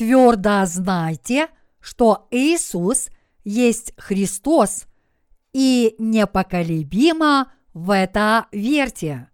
Твердо 0.00 0.64
знайте, 0.64 1.50
что 1.78 2.26
Иисус 2.30 3.10
есть 3.44 3.92
Христос, 3.98 4.86
и 5.52 5.94
непоколебимо 5.98 7.52
в 7.74 7.94
это 7.94 8.46
верьте. 8.50 9.28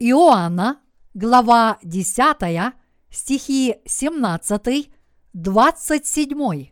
Иоанна, 0.00 0.80
глава 1.14 1.78
10, 1.84 2.74
стихи 3.08 3.76
17, 3.86 4.90
27. 5.32 6.70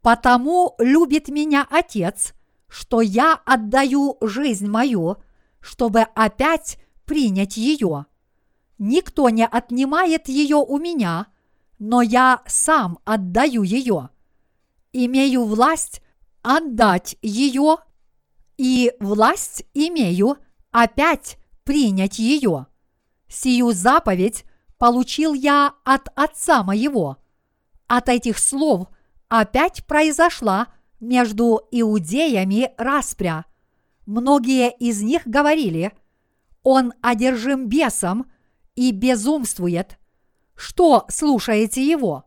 «Потому 0.00 0.74
любит 0.80 1.28
меня 1.28 1.64
Отец, 1.70 2.34
что 2.66 3.00
я 3.00 3.40
отдаю 3.46 4.18
жизнь 4.22 4.66
мою, 4.66 5.18
чтобы 5.60 6.00
опять 6.00 6.80
принять 7.04 7.56
ее. 7.56 8.06
Никто 8.78 9.28
не 9.28 9.44
отнимает 9.44 10.28
ее 10.28 10.56
у 10.56 10.78
меня, 10.78 11.26
но 11.78 12.00
я 12.00 12.42
сам 12.46 12.98
отдаю 13.04 13.62
ее. 13.62 14.10
Имею 14.92 15.44
власть 15.44 16.00
отдать 16.42 17.16
ее, 17.20 17.78
и 18.56 18.92
власть 19.00 19.64
имею 19.74 20.38
опять 20.70 21.38
принять 21.64 22.18
ее. 22.18 22.66
Сию 23.28 23.72
заповедь 23.72 24.44
получил 24.78 25.34
я 25.34 25.74
от 25.84 26.08
Отца 26.14 26.62
моего. 26.62 27.18
От 27.88 28.08
этих 28.08 28.38
слов 28.38 28.88
опять 29.28 29.84
произошла 29.86 30.68
между 31.00 31.62
иудеями 31.70 32.72
распря. 32.78 33.44
Многие 34.06 34.70
из 34.70 35.02
них 35.02 35.26
говорили, 35.26 35.92
он 36.62 36.92
одержим 37.02 37.68
бесом 37.68 38.30
и 38.78 38.92
безумствует. 38.92 39.98
Что 40.54 41.04
слушаете 41.08 41.84
его? 41.84 42.26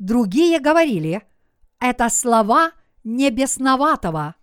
Другие 0.00 0.58
говорили, 0.58 1.22
это 1.78 2.08
слова 2.08 2.72
небесноватого. 3.04 4.34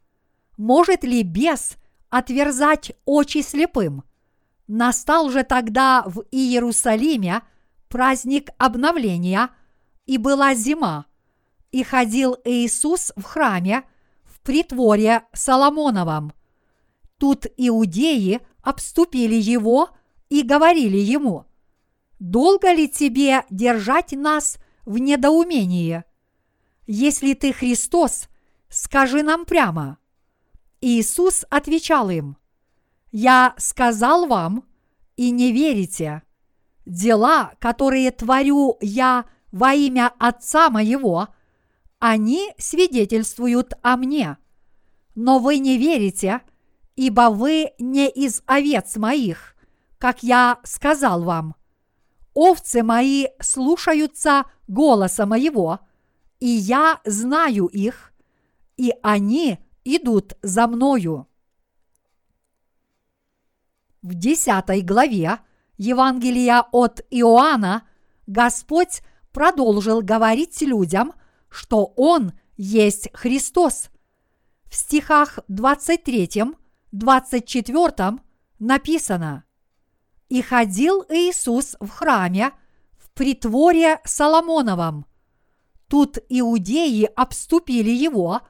Может 0.55 1.03
ли 1.03 1.23
бес 1.23 1.75
отверзать 2.09 2.93
очи 3.03 3.41
слепым? 3.41 4.05
Настал 4.67 5.29
же 5.29 5.43
тогда 5.43 6.03
в 6.05 6.23
Иерусалиме 6.31 7.41
праздник 7.89 8.51
обновления, 8.57 9.49
и 10.05 10.17
была 10.17 10.55
зима, 10.55 11.05
и 11.73 11.83
ходил 11.83 12.37
Иисус 12.45 13.11
в 13.17 13.23
храме 13.23 13.83
в 14.23 14.39
притворе 14.39 15.23
Соломоновом. 15.33 16.31
Тут 17.17 17.45
иудеи 17.57 18.39
обступили 18.61 19.35
его 19.35 19.89
и 20.29 20.41
говорили 20.41 20.97
ему, 20.97 21.45
«Долго 22.19 22.71
ли 22.71 22.87
тебе 22.89 23.43
держать 23.49 24.13
нас 24.13 24.57
в 24.85 24.97
недоумении? 24.97 26.03
Если 26.87 27.33
ты 27.33 27.51
Христос, 27.53 28.29
скажи 28.69 29.23
нам 29.23 29.45
прямо». 29.45 29.97
Иисус 30.81 31.45
отвечал 31.49 32.09
им, 32.09 32.37
«Я 33.11 33.53
сказал 33.57 34.27
вам, 34.27 34.65
и 35.15 35.31
не 35.31 35.51
верите. 35.51 36.23
Дела, 36.85 37.53
которые 37.59 38.11
творю 38.11 38.77
я 38.81 39.25
во 39.51 39.73
имя 39.73 40.11
Отца 40.19 40.69
моего, 40.69 41.29
они 41.99 42.53
свидетельствуют 42.57 43.73
о 43.81 43.97
мне. 43.97 44.37
Но 45.15 45.39
вы 45.39 45.57
не 45.59 45.77
верите, 45.77 46.41
ибо 46.95 47.29
вы 47.29 47.71
не 47.79 48.09
из 48.09 48.43
овец 48.45 48.97
моих, 48.97 49.54
как 49.97 50.23
я 50.23 50.59
сказал 50.63 51.23
вам. 51.23 51.55
Овцы 52.33 52.83
мои 52.83 53.27
слушаются 53.39 54.45
голоса 54.67 55.25
моего, 55.25 55.79
и 56.39 56.47
я 56.47 56.99
знаю 57.05 57.67
их, 57.67 58.13
и 58.77 58.93
они 59.01 59.59
идут 59.85 60.33
за 60.41 60.67
мною. 60.67 61.27
В 64.01 64.13
десятой 64.13 64.81
главе 64.81 65.39
Евангелия 65.77 66.65
от 66.71 67.01
Иоанна 67.09 67.87
Господь 68.27 69.01
продолжил 69.31 70.01
говорить 70.01 70.61
людям, 70.61 71.13
что 71.49 71.93
Он 71.95 72.33
есть 72.57 73.09
Христос. 73.13 73.89
В 74.65 74.75
стихах 74.75 75.39
23, 75.47 76.43
24 76.91 78.19
написано 78.59 79.44
«И 80.29 80.41
ходил 80.41 81.05
Иисус 81.09 81.75
в 81.79 81.89
храме 81.89 82.51
в 82.97 83.09
притворе 83.11 83.99
Соломоновом. 84.03 85.05
Тут 85.87 86.17
иудеи 86.29 87.05
обступили 87.15 87.91
его 87.91 88.41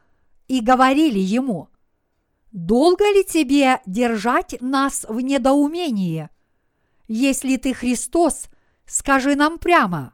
и 0.47 0.61
говорили 0.61 1.19
ему– 1.19 1.69
долго 2.55 3.03
ли 3.11 3.25
тебе 3.25 3.81
держать 3.85 4.55
нас 4.61 5.05
в 5.09 5.19
недоумении? 5.19 6.29
Если 7.07 7.57
ты 7.57 7.73
Христос, 7.73 8.47
скажи 8.85 9.35
нам 9.35 9.59
прямо. 9.59 10.13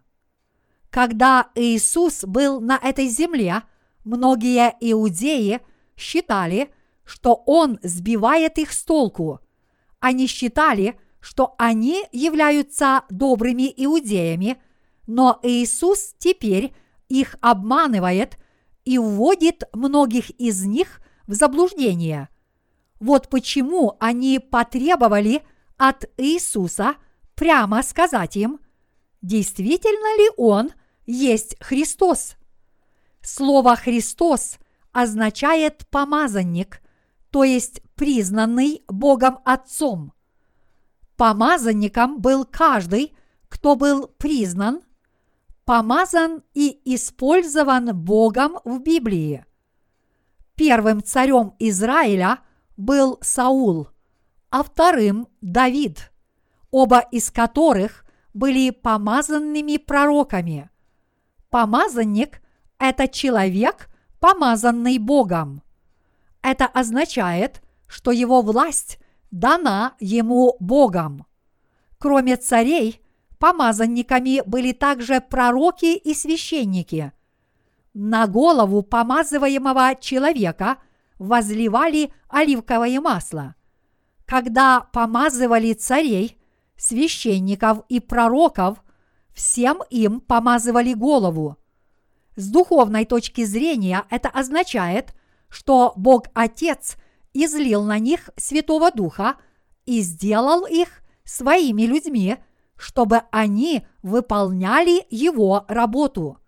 Когда 0.90 1.52
Иисус 1.54 2.24
был 2.24 2.60
на 2.60 2.78
этой 2.78 3.08
земле, 3.08 3.62
многие 4.04 4.76
иудеи 4.82 5.62
считали, 5.96 6.74
что 7.06 7.36
Он 7.46 7.80
сбивает 7.84 8.58
их 8.58 8.74
с 8.74 8.84
толку. 8.84 9.40
Они 10.00 10.26
считали, 10.26 11.00
что 11.22 11.56
они 11.58 12.04
являются 12.12 13.04
добрыми 13.10 13.72
иудеями, 13.78 14.62
но 15.08 15.40
Иисус 15.44 16.16
теперь 16.18 16.74
их 17.08 17.36
обманывает 17.42 18.38
и 18.84 18.98
вводит 18.98 19.64
многих 19.74 20.32
из 20.32 20.66
них 20.66 21.00
в 21.28 21.34
заблуждение. 21.34 22.30
Вот 23.00 23.30
почему 23.30 23.96
они 24.00 24.40
потребовали 24.40 25.44
от 25.78 26.06
Иисуса 26.18 26.96
прямо 27.36 27.84
сказать 27.84 28.36
им, 28.36 28.60
действительно 29.22 30.18
ли 30.18 30.30
Он 30.38 30.72
есть 31.06 31.56
Христос. 31.60 32.36
Слово 33.22 33.76
«Христос» 33.76 34.58
означает 34.92 35.88
«помазанник», 35.90 36.82
то 37.30 37.44
есть 37.44 37.82
признанный 37.96 38.84
Богом 38.88 39.40
Отцом. 39.46 40.14
Помазанником 41.22 42.20
был 42.20 42.46
каждый, 42.46 43.16
кто 43.48 43.76
был 43.76 44.08
признан, 44.08 44.82
помазан 45.66 46.42
и 46.56 46.82
использован 46.96 47.96
Богом 47.96 48.58
в 48.66 48.80
Библии. 48.80 49.46
Первым 50.56 51.04
царем 51.04 51.54
Израиля 51.60 52.40
был 52.76 53.20
Саул, 53.22 53.90
а 54.50 54.64
вторым– 54.64 55.28
Давид, 55.42 56.12
оба 56.72 57.02
из 57.12 57.30
которых 57.30 58.04
были 58.34 58.72
помазанными 58.72 59.78
пророками. 59.78 60.72
Помазанник– 61.52 62.42
это 62.80 63.08
человек, 63.08 63.92
помазанный 64.20 64.98
Богом. 64.98 65.62
Это 66.42 66.66
означает, 66.66 67.62
что 67.86 68.10
его 68.10 68.42
власть 68.42 68.98
дана 69.32 69.96
ему 70.00 70.56
Богом. 70.60 71.26
Кроме 71.98 72.38
царей, 72.38 73.02
помазанниками 73.40 74.42
были 74.46 74.72
также 74.72 75.22
пророки 75.22 75.96
и 75.96 76.14
священники– 76.14 77.12
на 77.94 78.26
голову 78.28 78.84
помазываемого 78.84 79.96
человека 80.00 80.78
возливали 81.20 82.14
оливковое 82.30 83.02
масло. 83.02 83.56
Когда 84.26 84.80
помазывали 84.80 85.74
царей, 85.74 86.38
священников 86.78 87.84
и 87.90 88.00
пророков, 88.00 88.82
всем 89.34 89.82
им 89.90 90.22
помазывали 90.22 90.94
голову. 90.94 91.58
С 92.38 92.50
духовной 92.50 93.06
точки 93.06 93.44
зрения 93.44 94.06
это 94.10 94.30
означает, 94.30 95.14
что 95.50 95.92
Бог 95.98 96.28
Отец 96.34 96.96
излил 97.34 97.84
на 97.84 98.00
них 98.00 98.30
Святого 98.38 98.92
Духа 98.92 99.38
и 99.86 100.02
сделал 100.02 100.66
их 100.66 101.02
своими 101.24 101.84
людьми, 101.84 102.38
чтобы 102.78 103.24
они 103.32 103.86
выполняли 104.02 105.06
Его 105.10 105.66
работу 105.68 106.42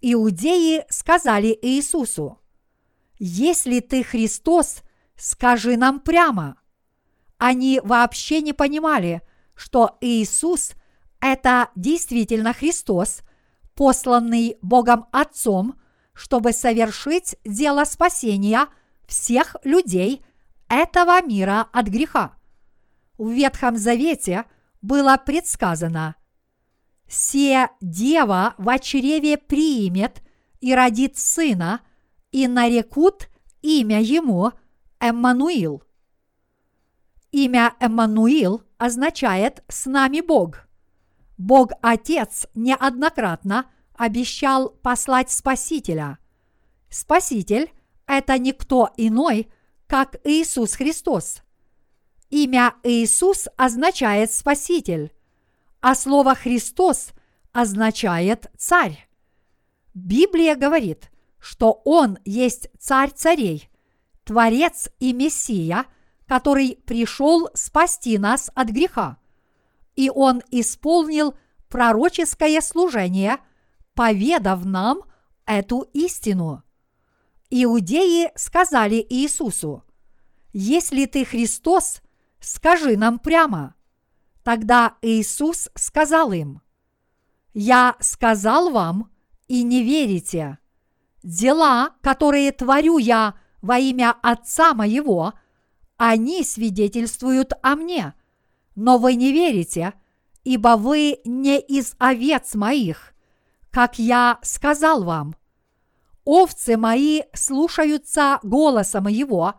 иудеи 0.00 0.84
сказали 0.88 1.56
Иисусу, 1.60 2.38
«Если 3.18 3.80
ты 3.80 4.02
Христос, 4.02 4.82
скажи 5.16 5.76
нам 5.76 6.00
прямо». 6.00 6.56
Они 7.38 7.80
вообще 7.82 8.40
не 8.42 8.52
понимали, 8.52 9.22
что 9.54 9.96
Иисус– 10.00 10.72
это 11.20 11.70
действительно 11.74 12.52
Христос, 12.52 13.20
посланный 13.74 14.58
Богом 14.62 15.06
Отцом, 15.10 15.78
чтобы 16.12 16.52
совершить 16.52 17.36
дело 17.44 17.84
спасения 17.84 18.66
всех 19.10 19.56
людей 19.64 20.24
этого 20.68 21.20
мира 21.20 21.66
от 21.72 21.88
греха. 21.88 22.36
В 23.18 23.30
Ветхом 23.30 23.76
Завете 23.76 24.44
было 24.80 25.16
предсказано 25.18 26.14
«Се 27.08 27.68
дева 27.80 28.54
в 28.56 28.78
чреве 28.78 29.36
примет 29.36 30.22
и 30.60 30.74
родит 30.74 31.18
сына, 31.18 31.80
и 32.30 32.46
нарекут 32.46 33.28
имя 33.62 34.00
ему 34.00 34.52
Эммануил». 35.00 35.82
Имя 37.32 37.74
Эммануил 37.80 38.62
означает 38.78 39.64
«с 39.68 39.86
нами 39.86 40.20
Бог». 40.20 40.68
Бог 41.36 41.72
Отец 41.82 42.46
неоднократно 42.54 43.66
обещал 43.94 44.70
послать 44.70 45.30
Спасителя. 45.30 46.18
Спаситель– 46.90 47.72
это 48.18 48.38
никто 48.38 48.90
иной, 48.96 49.50
как 49.86 50.16
Иисус 50.24 50.74
Христос. 50.74 51.42
Имя 52.28 52.74
Иисус 52.82 53.48
означает 53.56 54.32
Спаситель, 54.32 55.12
а 55.80 55.94
слово 55.94 56.34
Христос 56.34 57.10
означает 57.52 58.50
Царь. 58.56 59.08
Библия 59.94 60.54
говорит, 60.54 61.10
что 61.38 61.82
Он 61.84 62.18
есть 62.24 62.68
Царь 62.78 63.10
царей, 63.10 63.68
Творец 64.24 64.90
и 64.98 65.12
Мессия– 65.12 65.86
который 66.30 66.78
пришел 66.86 67.48
спасти 67.54 68.16
нас 68.16 68.52
от 68.54 68.68
греха. 68.68 69.16
И 69.96 70.08
он 70.14 70.42
исполнил 70.52 71.34
пророческое 71.68 72.60
служение, 72.60 73.38
поведав 73.94 74.64
нам 74.64 75.00
эту 75.44 75.80
истину. 75.92 76.62
Иудеи 77.50 78.30
сказали 78.36 79.04
Иисусу, 79.08 79.84
«Если 80.52 81.06
ты 81.06 81.24
Христос, 81.24 82.00
скажи 82.40 82.96
нам 82.96 83.18
прямо». 83.18 83.74
Тогда 84.42 84.96
Иисус 85.02 85.68
сказал 85.74 86.32
им, 86.32 86.62
«Я 87.52 87.96
сказал 88.00 88.70
вам, 88.70 89.10
и 89.48 89.62
не 89.64 89.82
верите. 89.82 90.58
Дела, 91.22 91.96
которые 92.02 92.52
творю 92.52 92.98
я 92.98 93.34
во 93.60 93.78
имя 93.78 94.16
Отца 94.22 94.74
моего– 94.74 95.34
они 96.02 96.44
свидетельствуют 96.44 97.52
о 97.62 97.76
мне, 97.76 98.14
но 98.74 98.96
вы 98.96 99.16
не 99.16 99.32
верите, 99.32 99.92
ибо 100.44 100.78
вы 100.78 101.20
не 101.26 101.60
из 101.60 101.94
овец 101.98 102.54
моих, 102.54 103.12
как 103.70 103.98
я 103.98 104.38
сказал 104.40 105.04
вам. 105.04 105.36
Овцы 106.24 106.76
мои 106.76 107.22
слушаются 107.32 108.38
голоса 108.42 109.00
моего, 109.00 109.54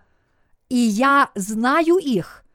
и 0.69 0.77
я 0.77 1.31
знаю 1.35 1.97
их, 1.97 2.45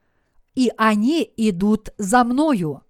и 0.55 0.73
они 0.77 1.31
идут 1.37 1.91
за 1.99 2.25
мною. 2.25 2.83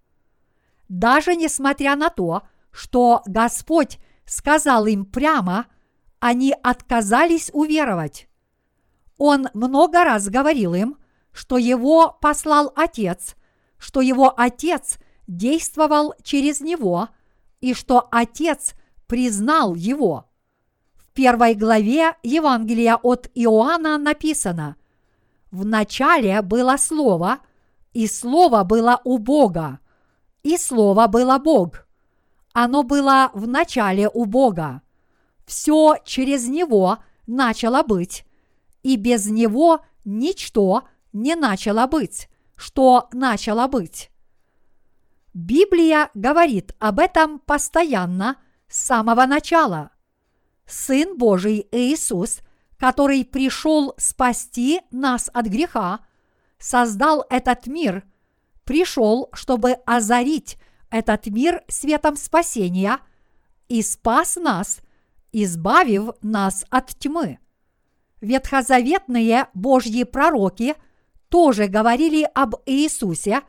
Даже 0.89 1.35
несмотря 1.35 1.97
на 1.97 2.11
то, 2.11 2.43
что 2.71 3.23
Господь 3.27 3.99
сказал 4.25 4.87
им 4.87 5.05
прямо, 5.05 5.67
они 6.21 6.55
отказались 6.63 7.51
уверовать. 7.53 8.29
Он 9.19 9.49
много 9.55 10.05
раз 10.05 10.29
говорил 10.29 10.75
им, 10.75 10.99
что 11.33 11.59
его 11.59 12.17
послал 12.21 12.73
Отец, 12.77 13.37
что 13.79 14.01
его 14.01 14.33
Отец 14.39 14.99
действовал 15.27 16.15
через 16.23 16.61
него 16.61 17.09
и 17.61 17.75
что 17.75 18.09
Отец 18.11 18.75
признал 19.07 19.75
его. 19.75 20.31
Первой 21.17 21.55
главе 21.55 22.15
Евангелия 22.23 22.97
от 23.03 23.31
Иоанна 23.35 23.97
написано 23.97 24.77
«В 25.51 25.65
начале 25.65 26.43
было 26.43 26.77
Слово, 26.77 27.39
и 27.95 28.07
Слово 28.07 28.65
было 28.65 29.01
у 29.03 29.17
Бога, 29.17 29.81
и 30.43 30.59
Слово 30.59 31.07
было 31.07 31.39
Бог. 31.39 31.89
Оно 32.53 32.83
было 32.83 33.31
в 33.33 33.49
начале 33.49 34.11
у 34.13 34.27
Бога. 34.27 34.83
Все 35.47 35.97
через 36.05 36.49
Него 36.49 36.99
начало 37.27 37.83
быть, 37.83 38.27
и 38.83 38.97
без 38.97 39.25
него 39.25 39.81
ничто 40.05 40.83
не 41.15 41.35
начало 41.35 41.87
быть, 41.87 42.29
что 42.57 43.09
начало 43.15 43.69
быть. 43.69 44.11
Библия 45.33 46.11
говорит 46.13 46.75
об 46.79 46.99
этом 46.99 47.39
постоянно 47.39 48.37
с 48.69 48.85
самого 48.85 49.25
начала. 49.25 49.96
Сын 50.67 51.17
Божий 51.17 51.67
Иисус, 51.71 52.41
который 52.79 53.25
пришел 53.25 53.95
спасти 53.97 54.81
нас 54.91 55.31
от 55.33 55.47
греха, 55.47 56.01
создал 56.59 57.25
этот 57.31 57.67
мир, 57.67 58.05
пришел, 58.65 59.29
чтобы 59.33 59.73
озарить 59.87 60.59
этот 60.91 61.27
мир 61.27 61.63
светом 61.69 62.17
спасения 62.17 62.99
и 63.69 63.83
спас 63.83 64.37
нас, 64.37 64.81
избавив 65.33 66.11
нас 66.23 66.65
от 66.71 66.89
тьмы. 66.99 67.39
Ветхозаветные 68.21 69.49
Божьи 69.55 70.05
пророки 70.05 70.75
тоже 71.29 71.67
говорили 71.67 72.29
об 72.35 72.57
Иисусе 72.67 73.43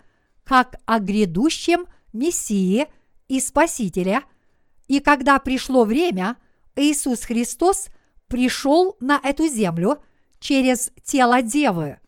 как 0.43 0.75
о 0.85 0.99
грядущем 0.99 1.87
Мессии 2.13 2.87
и 3.27 3.39
Спасителе, 3.39 4.21
и 4.87 4.99
когда 4.99 5.39
пришло 5.39 5.83
время, 5.83 6.37
Иисус 6.77 7.24
Христос 7.24 7.88
пришел 8.27 8.95
на 9.00 9.19
эту 9.21 9.47
землю 9.47 10.01
через 10.39 10.91
тело 11.03 11.41
Девы. 11.41 12.00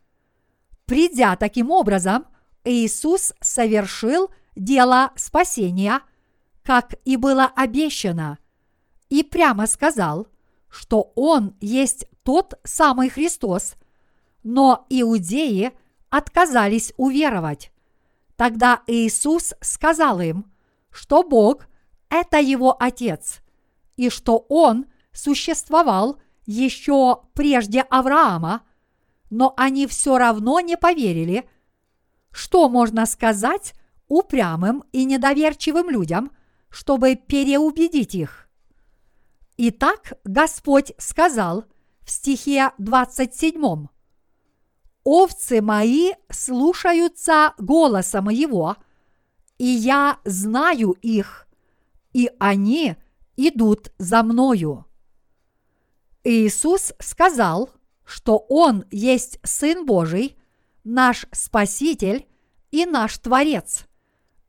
Придя 0.85 1.35
таким 1.35 1.71
образом, 1.71 2.25
Иисус 2.63 3.33
совершил 3.41 4.31
дело 4.55 5.11
спасения, 5.15 6.01
как 6.63 6.93
и 7.03 7.17
было 7.17 7.45
обещано, 7.45 8.37
и 9.09 9.23
прямо 9.23 9.65
сказал, 9.65 10.27
что 10.69 11.11
Он 11.15 11.55
есть 11.59 12.05
тот 12.23 12.59
самый 12.63 13.09
Христос, 13.09 13.73
но 14.43 14.85
иудеи 14.89 15.71
отказались 16.09 16.93
уверовать. 16.97 17.71
Тогда 18.35 18.83
Иисус 18.87 19.53
сказал 19.61 20.21
им, 20.21 20.51
что 20.91 21.23
Бог– 21.23 21.67
это 22.09 22.39
его 22.39 22.75
Отец, 22.79 23.41
и 23.99 24.09
что 24.09 24.45
Он 24.47 24.85
существовал 25.11 26.21
еще 26.45 27.23
прежде 27.33 27.81
Авраама, 27.81 28.61
но 29.29 29.53
они 29.57 29.87
все 29.87 30.17
равно 30.17 30.61
не 30.61 30.77
поверили. 30.77 31.49
Что 32.31 32.69
можно 32.69 33.05
сказать 33.05 33.73
упрямым 34.07 34.85
и 34.93 35.03
недоверчивым 35.03 35.89
людям, 35.89 36.31
чтобы 36.69 37.15
переубедить 37.15 38.15
их? 38.15 38.47
Итак, 39.57 40.13
Господь 40.23 40.93
сказал– 40.97 41.65
в 42.05 42.11
стихе 42.11 42.71
27. 42.77 43.87
«Овцы 45.03 45.61
мои 45.61 46.13
слушаются 46.31 47.53
голоса 47.57 48.21
моего, 48.21 48.77
и 49.57 49.65
я 49.65 50.19
знаю 50.23 50.95
их, 51.01 51.47
и 52.13 52.31
они 52.39 52.95
идут 53.47 53.91
за 53.97 54.23
мною». 54.23 54.85
Иисус 56.23 56.93
сказал, 56.99 57.69
что 58.05 58.37
Он 58.49 58.85
есть 58.91 59.39
Сын 59.43 59.85
Божий, 59.85 60.37
наш 60.83 61.25
Спаситель 61.31 62.27
и 62.71 62.85
наш 62.85 63.17
Творец, 63.17 63.85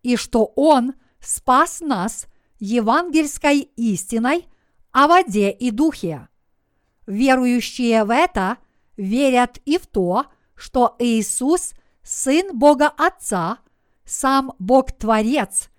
и 0.02 0.16
что 0.16 0.52
Он 0.56 0.94
спас 1.20 1.80
нас 1.80 2.26
евангельской 2.58 3.60
истиной 3.76 4.46
о 4.90 5.06
воде 5.06 5.50
и 5.50 5.70
духе. 5.70 6.28
Верующие 7.06 8.04
в 8.04 8.10
это 8.10 8.58
верят 8.96 9.58
и 9.64 9.78
в 9.78 9.86
то, 9.86 10.26
что 10.54 10.96
Иисус– 10.98 11.72
Сын 12.02 12.58
Бога 12.58 12.88
Отца, 12.88 13.58
сам 14.04 14.52
Бог 14.58 14.92
Творец, 14.92 15.70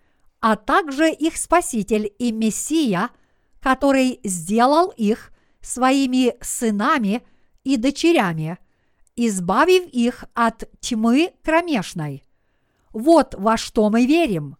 а 0.41 0.55
также 0.55 1.10
их 1.12 1.38
Спаситель 1.38 2.13
и 2.19 2.31
Мессия, 2.31 3.10
который 3.62 4.19
сделал 4.24 4.89
их 4.89 5.31
своими 5.62 6.36
сынами 6.41 7.21
и 7.63 7.77
дочерями, 7.77 8.57
избавив 9.15 9.88
их 9.93 10.25
от 10.33 10.63
тьмы 10.79 11.33
кромешной. 11.43 12.24
Вот 12.91 13.36
во 13.38 13.55
что 13.55 13.89
мы 13.89 14.05
верим. 14.05 14.57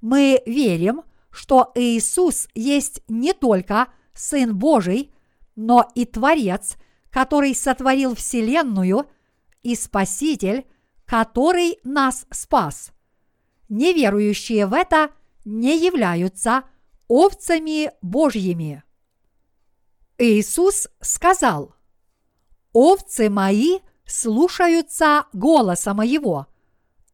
Мы 0.00 0.42
верим, 0.46 1.02
что 1.30 1.72
Иисус 1.74 2.46
есть 2.54 3.02
не 3.08 3.32
только 3.32 3.88
Сын 4.14 4.56
Божий– 4.56 5.12
но 5.58 5.90
и 5.96 6.04
Творец, 6.04 6.76
который 7.10 7.52
сотворил 7.52 8.14
Вселенную, 8.14 9.06
и 9.64 9.74
Спаситель, 9.74 10.68
который 11.04 11.80
нас 11.82 12.26
спас. 12.30 12.92
Неверующие 13.68 14.66
в 14.66 14.72
это 14.72 15.10
не 15.44 15.78
являются 15.78 16.64
овцами 17.06 17.92
Божьими. 18.02 18.82
Иисус 20.18 20.88
сказал, 21.00 21.74
«Овцы 22.72 23.30
мои 23.30 23.78
слушаются 24.04 25.26
голоса 25.32 25.94
моего, 25.94 26.46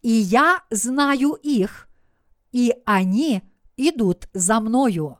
и 0.00 0.11
я 0.11 0.62
знаю 0.70 1.32
их, 1.42 1.88
и 2.52 2.75
они 2.87 3.42
идут 3.76 4.28
за 4.32 4.61
мною. 4.61 5.18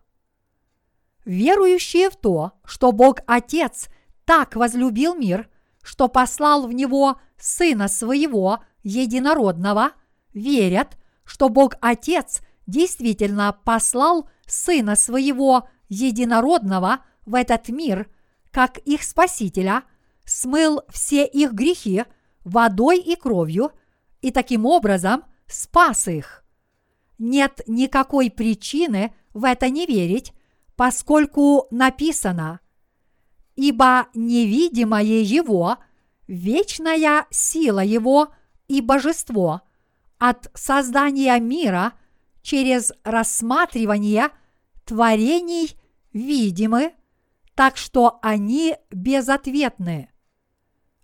Верующие 1.25 2.11
в 2.11 2.17
то, 2.17 2.53
что 2.65 2.93
Бог 2.93 3.19
Отец 3.27 3.89
так 4.25 4.57
возлюбил 4.57 5.15
мир, 5.15 5.49
что 5.83 6.09
послал 6.09 6.67
в 6.67 6.73
него 6.73 7.21
Сына 7.39 7.89
Своего 7.89 8.63
Единородного, 8.83 9.93
верят, 10.33 10.97
что 11.25 11.49
Бог 11.49 11.75
Отец 11.81 12.41
действительно 12.67 13.57
послал 13.65 14.29
Сына 14.47 14.97
Своего 14.97 15.69
Единородного 15.89 17.05
в 17.27 17.35
этот 17.35 17.69
мир, 17.69 18.09
как 18.51 18.79
их 18.79 19.03
Спасителя, 19.03 19.85
смыл 20.25 20.83
все 20.89 21.27
их 21.27 21.53
грехи 21.53 22.05
водой 22.45 23.01
и 23.01 23.17
кровью 23.17 23.73
и 24.21 24.31
таким 24.31 24.67
образом 24.67 25.25
спас 25.47 26.09
их. 26.09 26.45
Нет 27.19 27.61
никакой 27.67 28.31
причины 28.31 29.15
в 29.33 29.45
это 29.45 29.69
не 29.69 29.87
верить, 29.87 30.33
поскольку 30.77 31.67
написано 31.71 32.61
«Ибо 33.57 34.09
невидимое 34.15 35.23
Его, 35.23 35.77
вечная 36.27 37.27
сила 37.31 37.85
Его 37.85 38.33
и 38.67 38.81
божество 38.81 39.63
от 40.19 40.51
создания 40.55 41.39
мира 41.39 41.93
через 42.43 42.93
рассматривание 43.05 44.31
творений 44.85 45.77
видимы, 46.13 46.95
так 47.55 47.77
что 47.77 48.19
они 48.23 48.77
безответны». 48.91 50.11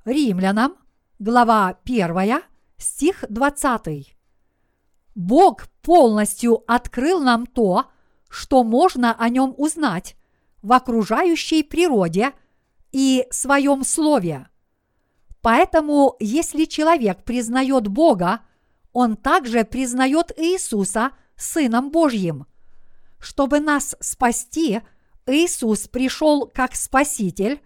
Римлянам, 0.04 0.76
глава 1.18 1.78
1, 1.84 2.42
стих 2.78 3.24
20. 3.28 4.16
Бог 5.14 5.68
полностью 5.82 6.64
открыл 6.66 7.20
нам 7.20 7.46
то, 7.46 7.86
что 8.28 8.64
можно 8.64 9.14
о 9.14 9.28
нем 9.28 9.54
узнать 9.58 10.16
в 10.62 10.72
окружающей 10.72 11.62
природе 11.62 12.32
и 12.92 13.26
своем 13.30 13.84
слове. 13.84 14.48
Поэтому, 15.42 16.16
если 16.20 16.64
человек 16.64 17.24
признает 17.24 17.88
Бога, 17.88 18.40
он 18.92 19.16
также 19.16 19.64
признает 19.64 20.32
Иисуса 20.36 21.12
Сыном 21.36 21.90
Божьим. 21.90 22.46
Чтобы 23.18 23.60
нас 23.60 23.96
спасти, 24.00 24.80
Иисус 25.26 25.88
пришел 25.88 26.50
как 26.52 26.74
Спаситель, 26.74 27.60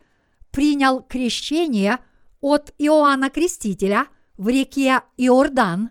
принял 0.50 1.00
крещение 1.00 1.98
от 2.40 2.72
Иоанна 2.78 3.30
Крестителя 3.30 4.06
в 4.36 4.48
реке 4.48 5.02
Иордан, 5.16 5.90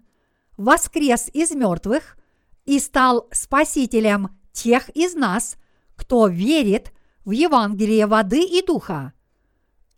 воскрес 0.58 1.30
из 1.34 1.52
мертвых 1.52 2.18
и 2.66 2.80
стал 2.80 3.28
Спасителем 3.32 4.38
тех 4.52 4.90
из 4.90 5.16
нас, 5.16 5.58
кто 5.96 6.28
верит 6.28 6.92
в 7.26 7.32
Евангелие 7.32 8.06
воды 8.06 8.44
и 8.44 8.66
духа. 8.66 9.14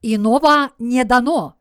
Иного 0.01 0.71
не 0.79 1.03
дано. 1.03 1.55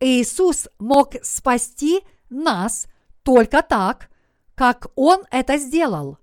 Иисус 0.00 0.68
мог 0.78 1.14
спасти 1.22 2.00
нас 2.30 2.86
только 3.26 3.60
так, 3.60 4.08
как 4.54 4.86
Он 4.94 5.24
это 5.32 5.58
сделал, 5.58 6.18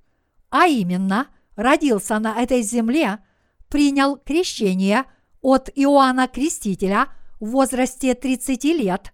а 0.50 0.67
именно 0.67 1.27
родился 1.57 2.17
на 2.17 2.41
этой 2.41 2.62
земле, 2.62 3.19
принял 3.67 4.15
крещение 4.15 5.03
от 5.41 5.69
Иоанна 5.75 6.29
Крестителя 6.29 7.10
в 7.41 7.50
возрасте 7.50 8.15
30 8.15 8.63
лет, 8.63 9.13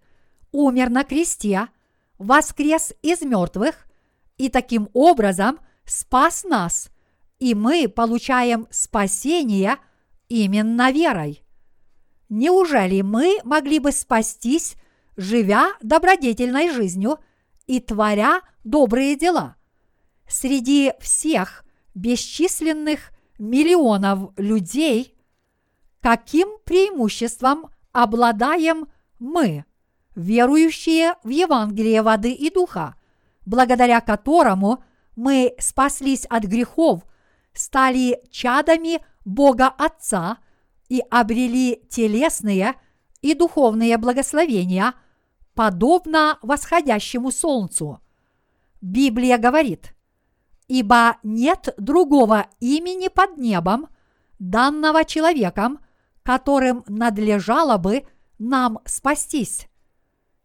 умер 0.51 0.91
на 0.91 1.03
кресте, 1.03 1.67
воскрес 2.19 2.93
из 3.01 3.23
мертвых 3.23 3.87
и 4.37 4.49
таким 4.49 4.89
образом 4.93 5.57
спас 5.83 6.43
нас, 6.43 6.91
и 7.39 7.55
мы 7.55 7.89
получаем 7.89 8.67
спасение 8.69 9.77
именно 10.27 10.91
верой. 10.91 11.43
Неужели 12.29 13.01
мы 13.01 13.39
могли 13.43 13.79
бы 13.79 13.91
спастись, 13.91 14.75
живя 15.17 15.71
добродетельной 15.81 16.69
жизнью 16.71 17.17
и 17.69 17.79
творя 17.79 18.41
добрые 18.63 19.15
дела? 19.15 19.55
Среди 20.27 20.93
всех 20.99 21.63
бесчисленных 21.93 23.11
миллионов 23.37 24.31
людей, 24.37 25.15
каким 26.01 26.57
преимуществом 26.65 27.69
обладаем 27.91 28.87
мы, 29.19 29.65
верующие 30.15 31.13
в 31.23 31.29
Евангелие 31.29 32.01
воды 32.01 32.31
и 32.31 32.49
духа, 32.49 32.95
благодаря 33.45 34.01
которому 34.01 34.83
мы 35.15 35.53
спаслись 35.59 36.25
от 36.25 36.45
грехов, 36.45 37.03
стали 37.53 38.19
чадами 38.31 38.99
Бога 39.25 39.67
Отца 39.67 40.39
и 40.87 41.03
обрели 41.11 41.83
телесные 41.87 42.73
и 43.21 43.35
духовные 43.35 43.99
благословения, 43.99 44.95
подобно 45.59 46.39
восходящему 46.41 47.31
солнцу. 47.31 47.99
Библия 48.79 49.37
говорит, 49.37 49.93
«Ибо 50.69 51.17
нет 51.21 51.75
другого 51.77 52.47
имени 52.61 53.09
под 53.09 53.37
небом, 53.37 53.89
данного 54.39 55.03
человеком, 55.03 55.79
которым 56.23 56.85
надлежало 56.87 57.77
бы 57.77 58.07
нам 58.37 58.79
спастись». 58.85 59.67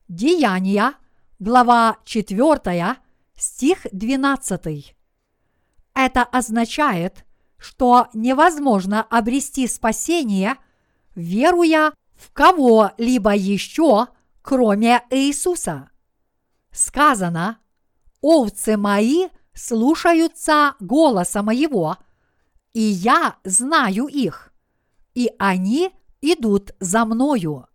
Деяния, 0.09 0.95
глава 1.39 1.99
4, 2.05 2.97
стих 3.37 3.87
12. 3.93 4.97
Это 5.95 6.23
означает, 6.25 7.25
что 7.57 8.09
невозможно 8.15 9.05
обрести 9.05 9.69
спасение, 9.69 10.57
веруя 11.15 11.93
в 12.17 12.33
кого-либо 12.33 13.33
еще, 13.33 14.09
кроме 14.45 15.03
Иисуса. 15.11 15.91
Сказано, 16.71 17.59
овцы 18.21 18.77
мои 18.77 19.29
слушаются 19.55 20.75
голоса 20.79 21.43
моего, 21.43 21.97
и 22.73 22.81
я 22.81 23.37
знаю 23.45 24.07
их, 24.07 24.53
и 25.15 25.31
они 25.39 25.91
идут 26.21 26.75
за 26.79 27.05
мною. 27.05 27.67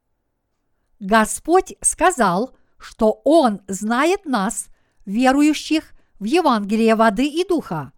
Господь 0.99 1.75
сказал, 1.81 2.55
что 2.77 3.21
Он 3.23 3.61
знает 3.67 4.25
нас– 4.25 4.67
верующих 5.09 5.93
в 6.19 6.25
Евангелие 6.25 6.95
воды 6.95 7.27
и 7.27 7.43
духа. 7.47 7.91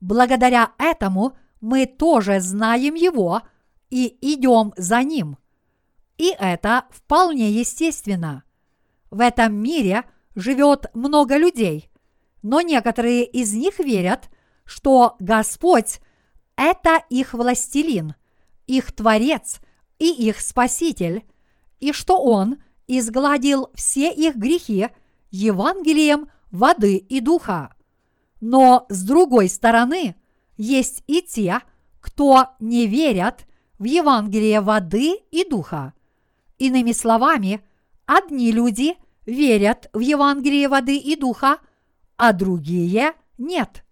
Благодаря 0.00 0.72
этому 0.78 1.36
мы 1.60 1.86
тоже 1.86 2.40
знаем 2.40 2.94
Его 2.94 3.40
и 3.88 4.18
идем 4.20 4.74
за 4.76 5.02
Ним. 5.02 5.38
И 6.18 6.34
это 6.38 6.84
вполне 6.90 7.50
естественно. 7.50 8.44
В 9.10 9.20
этом 9.20 9.54
мире 9.54 10.04
живет 10.34 10.86
много 10.94 11.36
людей, 11.36 11.90
но 12.42 12.60
некоторые 12.60 13.24
из 13.24 13.52
них 13.54 13.78
верят, 13.78 14.30
что 14.64 15.16
Господь– 15.18 16.00
это 16.56 17.02
их 17.10 17.34
властелин, 17.34 18.14
их 18.66 18.92
творец 18.92 19.60
и 19.98 20.10
их 20.10 20.40
спаситель, 20.40 21.24
и 21.80 21.92
что 21.92 22.18
Он 22.18 22.62
изгладил 22.86 23.70
все 23.74 24.12
их 24.12 24.36
грехи 24.36 24.88
Евангелием 25.30 26.28
воды 26.50 26.96
и 26.96 27.20
духа. 27.20 27.74
Но 28.40 28.86
с 28.88 29.02
другой 29.04 29.48
стороны, 29.48 30.16
есть 30.56 31.02
и 31.06 31.22
те, 31.22 31.60
кто 32.00 32.50
не 32.60 32.86
верят 32.86 33.46
в 33.78 33.84
Евангелие 33.84 34.60
воды 34.60 35.16
и 35.30 35.48
духа. 35.48 35.94
Иными 36.64 36.92
словами, 36.92 37.60
одни 38.06 38.50
люди 38.50 38.94
верят 39.26 39.90
в 39.92 39.98
Евангелие 39.98 40.66
воды 40.70 40.96
и 40.96 41.14
духа, 41.14 41.58
а 42.16 42.32
другие 42.32 43.12
нет. 43.36 43.84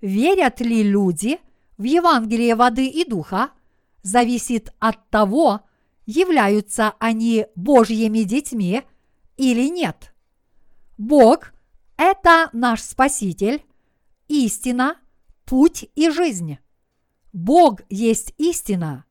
Верят 0.00 0.60
ли 0.60 0.84
люди 0.84 1.40
в 1.76 1.82
Евангелие 1.82 2.54
воды 2.54 2.86
и 2.86 3.04
духа, 3.04 3.50
зависит 4.04 4.72
от 4.78 5.10
того, 5.10 5.62
являются 6.06 6.94
они 7.00 7.46
Божьими 7.56 8.20
детьми 8.20 8.84
или 9.36 9.68
нет. 9.68 10.14
Бог 10.98 11.52
это 11.96 12.48
наш 12.52 12.80
Спаситель, 12.80 13.64
истина, 14.28 14.98
путь 15.46 15.90
и 15.96 16.10
жизнь. 16.10 16.58
Бог 17.32 17.80
есть 17.88 18.34
истина. 18.38 19.04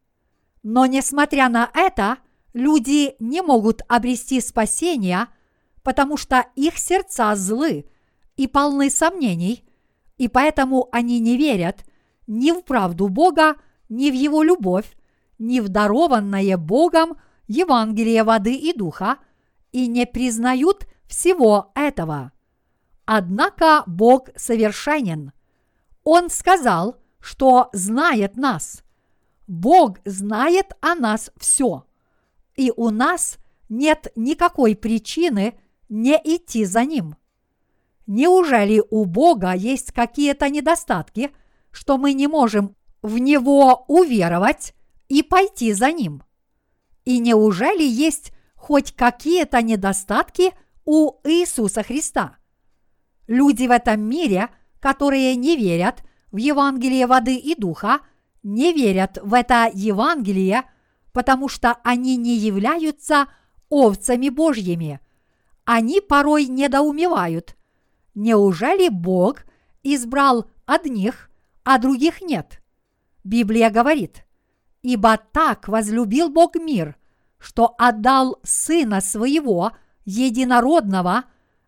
Но 0.63 0.85
несмотря 0.85 1.49
на 1.49 1.69
это, 1.73 2.19
люди 2.53 3.15
не 3.19 3.41
могут 3.41 3.81
обрести 3.87 4.41
спасение, 4.41 5.27
потому 5.83 6.17
что 6.17 6.45
их 6.55 6.77
сердца 6.77 7.35
злы 7.35 7.85
и 8.35 8.47
полны 8.47 8.89
сомнений, 8.89 9.63
и 10.17 10.27
поэтому 10.27 10.89
они 10.91 11.19
не 11.19 11.37
верят 11.37 11.85
ни 12.27 12.51
в 12.51 12.63
правду 12.63 13.07
Бога, 13.07 13.55
ни 13.89 14.11
в 14.11 14.13
Его 14.13 14.43
любовь, 14.43 14.97
ни 15.39 15.59
в 15.59 15.69
дарованное 15.69 16.57
Богом 16.57 17.17
Евангелие 17.47 18.23
воды 18.23 18.55
и 18.55 18.73
духа, 18.73 19.17
и 19.71 19.87
не 19.87 20.05
признают 20.05 20.87
всего 21.07 21.71
этого. 21.75 22.31
Однако 23.05 23.83
Бог 23.85 24.29
совершенен. 24.35 25.31
Он 26.03 26.29
сказал, 26.29 26.97
что 27.19 27.69
знает 27.71 28.35
нас. 28.35 28.83
Бог 29.47 29.99
знает 30.03 30.73
о 30.81 30.95
нас 30.95 31.31
все. 31.37 31.86
И 32.57 32.73
у 32.75 32.89
нас 32.89 33.37
нет 33.69 34.11
никакой 34.15 34.75
причины 34.75 35.57
не 35.87 36.19
идти 36.23 36.65
за 36.65 36.83
Ним. 36.83 37.15
Неужели 38.07 38.83
у 38.89 39.05
Бога 39.05 39.53
есть 39.53 39.91
какие-то 39.91 40.49
недостатки, 40.49 41.31
что 41.71 41.97
мы 41.97 42.13
не 42.13 42.27
можем 42.27 42.75
в 43.01 43.19
Него 43.19 43.85
уверовать 43.87 44.73
и 45.07 45.23
пойти 45.23 45.71
за 45.73 45.91
Ним? 45.91 46.23
И 47.05 47.19
неужели 47.19 47.83
есть 47.83 48.31
хоть 48.55 48.93
какие-то 48.93 49.61
недостатки 49.61 50.51
у 50.83 51.11
Иисуса 51.23 51.83
Христа? 51.83 52.37
Люди 53.27 53.67
в 53.67 53.71
этом 53.71 54.01
мире, 54.01 54.49
которые 54.79 55.35
не 55.35 55.55
верят 55.55 56.03
в 56.31 56.37
Евангелие 56.37 57.05
воды 57.07 57.35
и 57.35 57.55
духа, 57.55 57.99
не 58.41 58.73
верят 58.73 59.19
в 59.21 59.33
это 59.33 59.69
Евангелие, 59.73 60.63
потому 61.17 61.49
что 61.49 61.77
они 61.83 62.15
не 62.15 62.35
являются 62.35 63.25
овцами 63.71 64.29
Божьими. 64.29 64.99
Они 65.65 65.99
порой 65.99 66.45
недоумевают, 66.45 67.57
Неужели 68.13 68.89
Бог 68.89 69.45
избрал 69.81 70.45
одних, 70.67 71.31
а 71.63 71.79
других 71.79 72.21
нет? 72.21 72.61
Библия 73.23 73.71
говорит, 73.71 74.27
ибо 74.83 75.17
так 75.17 75.67
возлюбил 75.67 76.29
Бог 76.29 76.55
мир, 76.55 76.95
что 77.39 77.73
отдал 77.79 78.39
Сына 78.43 79.01
Своего, 79.01 79.71
единородного, 80.05 81.23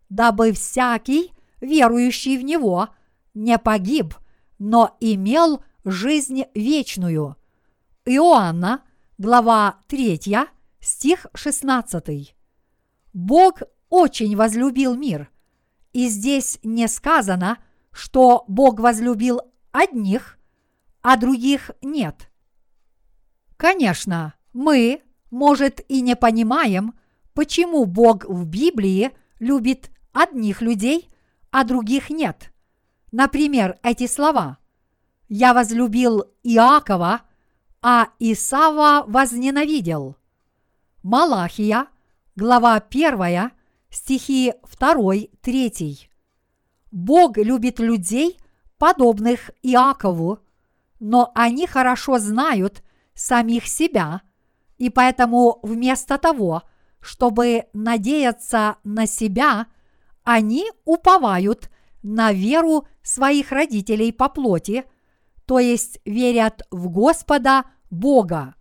дабы 0.10 0.52
всякий, 0.52 1.34
верующий 1.60 2.38
в 2.38 2.44
Него, 2.44 2.90
не 3.34 3.58
погиб, 3.58 4.14
но 4.60 4.96
имел 5.00 5.64
жизнь 5.86 6.44
вечную. 6.54 7.36
Иоанна, 8.06 8.84
глава 9.20 9.84
3, 9.88 10.20
стих 10.80 11.28
16. 11.36 12.36
Бог 13.14 13.62
очень 13.90 14.36
возлюбил 14.36 14.96
мир– 14.96 15.30
и 15.94 16.08
здесь 16.08 16.60
не 16.64 16.88
сказано, 16.88 17.58
что 17.92 18.46
Бог 18.48 18.80
возлюбил 18.80 19.42
одних, 19.72 20.38
а 21.02 21.18
других 21.18 21.72
нет. 21.82 22.30
Конечно, 23.58 24.36
мы, 24.54 25.02
может, 25.32 25.82
и 25.88 26.02
не 26.02 26.16
понимаем, 26.16 26.94
почему 27.34 27.86
Бог 27.86 28.26
в 28.26 28.46
Библии 28.46 29.12
любит 29.40 29.90
одних 30.14 30.62
людей, 30.62 31.10
а 31.52 31.64
других 31.64 32.10
нет. 32.10 32.54
Например, 33.12 33.80
эти 33.82 34.06
слова 34.08 34.60
«Я 35.28 35.54
возлюбил 35.54 36.26
Иакова, 36.44 37.22
а 37.82 38.10
Исава 38.20 39.06
возненавидел». 39.08 40.16
Малахия, 41.04 41.88
глава 42.36 42.76
1, 42.76 43.52
стихи 43.90 44.54
2-3. 44.80 46.10
Бог 46.92 47.38
любит 47.38 47.80
людей, 47.80 48.38
подобных 48.78 49.52
Иакову, 49.62 50.40
но 51.00 51.32
они 51.36 51.68
хорошо 51.68 52.20
знают 52.20 52.84
самих 53.14 53.68
себя, 53.68 54.22
и 54.78 54.90
поэтому 54.90 55.60
вместо 55.64 56.18
того, 56.18 56.64
чтобы 57.00 57.66
надеяться 57.74 58.78
на 58.84 59.06
себя, 59.06 59.68
они 60.24 60.66
уповают 60.86 61.70
на 62.02 62.32
веру 62.32 62.88
своих 63.02 63.52
родителей 63.52 64.12
по 64.12 64.30
плоти, 64.30 64.86
то 65.46 65.60
есть 65.60 66.00
верят 66.06 66.62
в 66.72 66.90
Господа 66.90 67.66
Бога. 67.90 68.56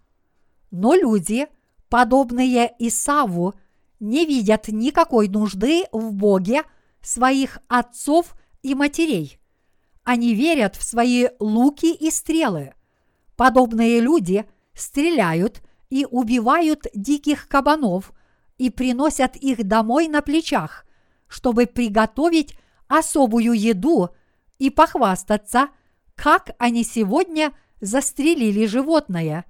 Но 0.71 0.95
люди, 0.95 1.47
подобные 1.89 2.75
Исаву, 2.79 3.55
не 4.01 4.27
видят 4.27 4.69
никакой 4.69 5.29
нужды 5.29 5.85
в 5.93 6.13
Боге 6.13 6.63
своих 7.03 7.59
отцов 7.69 8.35
и 8.63 8.75
матерей. 8.75 9.39
Они 10.05 10.35
верят 10.35 10.77
в 10.77 10.83
свои 10.83 11.29
луки 11.39 11.93
и 11.93 12.11
стрелы. 12.11 12.75
Подобные 13.37 14.01
люди 14.01 14.47
стреляют 14.75 15.63
и 15.91 16.07
убивают 16.11 16.87
диких 16.95 17.49
кабанов 17.49 18.13
и 18.57 18.71
приносят 18.71 19.37
их 19.37 19.65
домой 19.65 20.09
на 20.09 20.23
плечах, 20.23 20.87
чтобы 21.29 21.67
приготовить 21.67 22.59
особую 22.89 23.53
еду 23.53 24.11
и 24.59 24.71
похвастаться, 24.71 25.69
как 26.15 26.51
они 26.59 26.85
сегодня 26.85 27.53
застрелили 27.81 28.67
животное, 28.67 29.45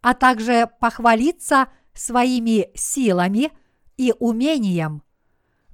а 0.00 0.14
также 0.14 0.68
похвалиться 0.80 1.68
своими 1.94 2.70
силами– 2.76 3.50
и 3.98 4.14
умением. 4.18 5.02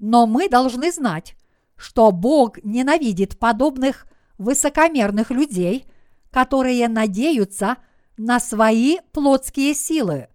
Но 0.01 0.27
мы 0.27 0.49
должны 0.49 0.91
знать, 0.91 1.37
что 1.77 2.11
Бог 2.11 2.59
ненавидит 2.65 3.39
подобных 3.39 4.07
высокомерных 4.39 5.31
людей, 5.31 5.87
которые 6.31 6.89
надеются 6.89 7.77
на 8.17 8.41
свои 8.41 8.99
плотские 9.13 9.75
силы. 9.75 10.29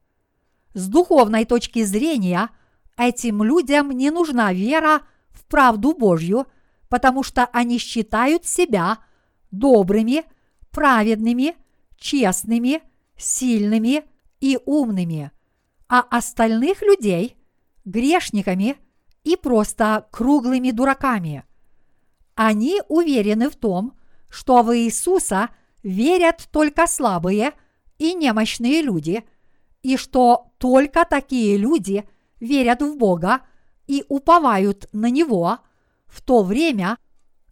С 0.73 0.87
духовной 0.87 1.43
точки 1.45 1.83
зрения 1.83 2.49
этим 2.95 3.43
людям 3.43 3.91
не 3.91 4.11
нужна 4.11 4.53
вера 4.53 5.01
в 5.31 5.43
правду 5.45 5.93
Божью, 5.93 6.45
потому 6.87 7.23
что 7.23 7.45
они 7.51 7.79
считают 7.79 8.45
себя 8.45 8.99
добрыми, 9.51 10.23
праведными, 10.71 11.55
честными, 11.97 12.81
сильными 13.17 14.03
и 14.39 14.57
умными, 14.65 15.31
а 15.87 16.01
остальных 16.01 16.81
людей 16.81 17.35
грешниками 17.85 18.77
и 19.23 19.35
просто 19.35 20.07
круглыми 20.11 20.71
дураками. 20.71 21.43
Они 22.35 22.81
уверены 22.87 23.49
в 23.49 23.55
том, 23.55 23.97
что 24.29 24.63
в 24.63 24.75
Иисуса 24.77 25.49
верят 25.83 26.47
только 26.51 26.87
слабые 26.87 27.53
и 27.97 28.13
немощные 28.13 28.81
люди, 28.81 29.23
и 29.81 29.97
что 29.97 30.51
только 30.57 31.05
такие 31.05 31.57
люди 31.57 32.07
верят 32.39 32.81
в 32.81 32.95
Бога 32.97 33.41
и 33.87 34.05
уповают 34.07 34.87
на 34.93 35.09
Него, 35.09 35.59
в 36.07 36.21
то 36.21 36.43
время 36.43 36.97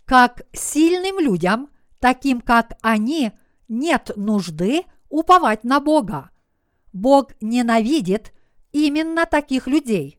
как 0.05 0.43
сильным 0.53 1.19
людям, 1.19 1.69
таким 1.99 2.41
как 2.41 2.73
они, 2.81 3.31
нет 3.67 4.11
нужды 4.15 4.83
уповать 5.09 5.63
на 5.63 5.79
Бога. 5.79 6.31
Бог 6.93 7.31
ненавидит 7.41 8.33
именно 8.71 9.25
таких 9.25 9.67
людей 9.67 10.17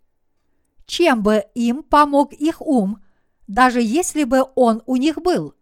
чем 0.89 1.23
бы 1.23 1.45
им 1.55 1.83
помог 1.83 2.33
их 2.33 2.63
ум, 2.63 3.05
даже 3.47 3.81
если 3.81 4.25
бы 4.25 4.47
он 4.57 4.83
у 4.87 4.97
них 4.97 5.21
был. 5.21 5.55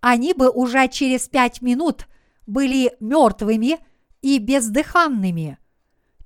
Они 0.00 0.32
бы 0.32 0.48
уже 0.48 0.88
через 0.88 1.28
пять 1.28 1.60
минут 1.60 2.06
были 2.46 2.94
мертвыми 3.00 3.78
и 4.22 4.38
бездыханными. 4.38 5.58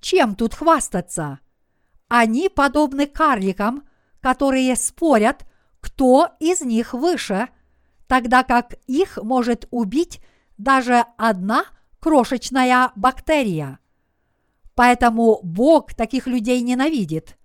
Чем 0.01 0.37
тут 0.37 0.55
хвастаться? 0.55 1.41
Они 2.09 2.51
подобны 2.51 3.07
карликам, 3.07 3.89
которые 4.21 4.77
спорят, 4.77 5.47
кто 5.81 6.29
из 6.39 6.61
них 6.61 6.93
выше, 6.93 7.49
тогда 8.09 8.43
как 8.43 8.75
их 8.89 9.19
может 9.19 9.69
убить 9.71 10.21
даже 10.57 11.05
одна 11.17 11.65
крошечная 12.01 12.91
бактерия. 12.97 13.79
Поэтому 14.75 15.41
Бог 15.43 15.95
таких 15.95 16.27
людей 16.27 16.61
ненавидит 16.63 17.39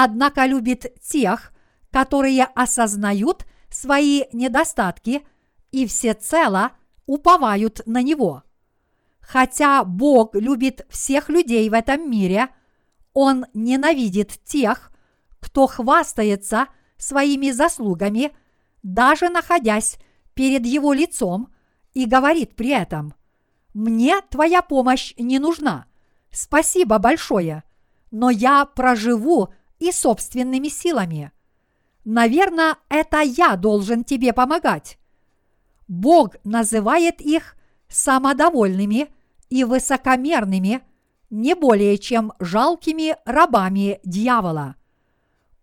однако 0.00 0.46
любит 0.46 0.86
тех, 1.02 1.52
которые 1.90 2.44
осознают 2.44 3.46
свои 3.68 4.26
недостатки 4.32 5.26
и 5.72 5.88
всецело 5.88 6.70
уповают 7.06 7.80
на 7.84 8.00
Него. 8.00 8.44
Хотя 9.20 9.82
Бог 9.82 10.36
любит 10.36 10.86
всех 10.88 11.28
людей 11.28 11.68
в 11.68 11.72
этом 11.72 12.08
мире, 12.08 12.48
Он 13.12 13.46
ненавидит 13.54 14.38
тех, 14.44 14.92
кто 15.40 15.66
хвастается 15.66 16.68
своими 16.96 17.50
заслугами, 17.50 18.30
даже 18.94 19.28
находясь 19.28 19.98
перед 20.34 20.64
Его 20.64 20.92
лицом, 20.92 21.52
и 21.92 22.06
говорит 22.06 22.56
при 22.56 22.70
этом, 22.70 23.14
«Мне 23.74 24.20
твоя 24.30 24.62
помощь 24.62 25.14
не 25.18 25.38
нужна, 25.38 25.86
спасибо 26.30 26.98
большое, 26.98 27.64
но 28.10 28.30
я 28.30 28.64
проживу 28.64 29.52
и 29.78 29.92
собственными 29.92 30.68
силами. 30.68 31.32
Наверное, 32.04 32.76
это 32.88 33.20
я 33.20 33.56
должен 33.56 34.04
тебе 34.04 34.32
помогать. 34.32 34.98
Бог 35.86 36.36
называет 36.44 37.20
их 37.20 37.56
самодовольными 37.88 39.08
и 39.50 39.64
высокомерными, 39.64 40.82
не 41.30 41.54
более 41.54 41.98
чем 41.98 42.32
жалкими 42.38 43.16
рабами 43.26 44.00
дьявола. 44.04 44.76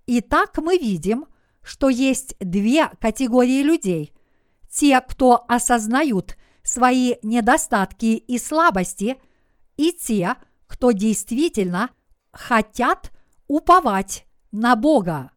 Итак, 0.06 0.60
мы 0.62 0.78
видим, 0.78 1.26
что 1.66 1.90
есть 1.90 2.36
две 2.40 2.90
категории 3.02 3.64
людей– 3.64 4.14
те, 4.70 5.00
кто 5.00 5.46
осознают 5.48 6.36
свои 6.62 7.16
недостатки 7.24 8.18
и 8.18 8.38
слабости, 8.38 9.18
и 9.78 9.94
те, 9.94 10.36
кто 10.68 10.92
действительно 10.92 11.92
хотят 12.32 13.12
уповать 13.48 14.26
на 14.52 14.76
Бога. 14.76 15.32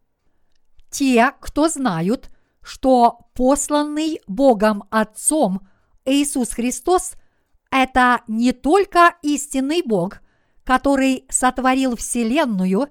Те, 0.90 1.32
кто 1.40 1.68
знают, 1.68 2.30
что 2.62 3.30
посланный 3.34 4.20
Богом 4.26 4.84
Отцом 4.90 5.68
Иисус 6.04 6.50
Христос– 6.50 7.14
это 7.70 8.22
не 8.26 8.52
только 8.52 9.14
истинный 9.22 9.82
Бог, 9.82 10.20
который 10.64 11.26
сотворил 11.30 11.94
Вселенную 11.96 12.88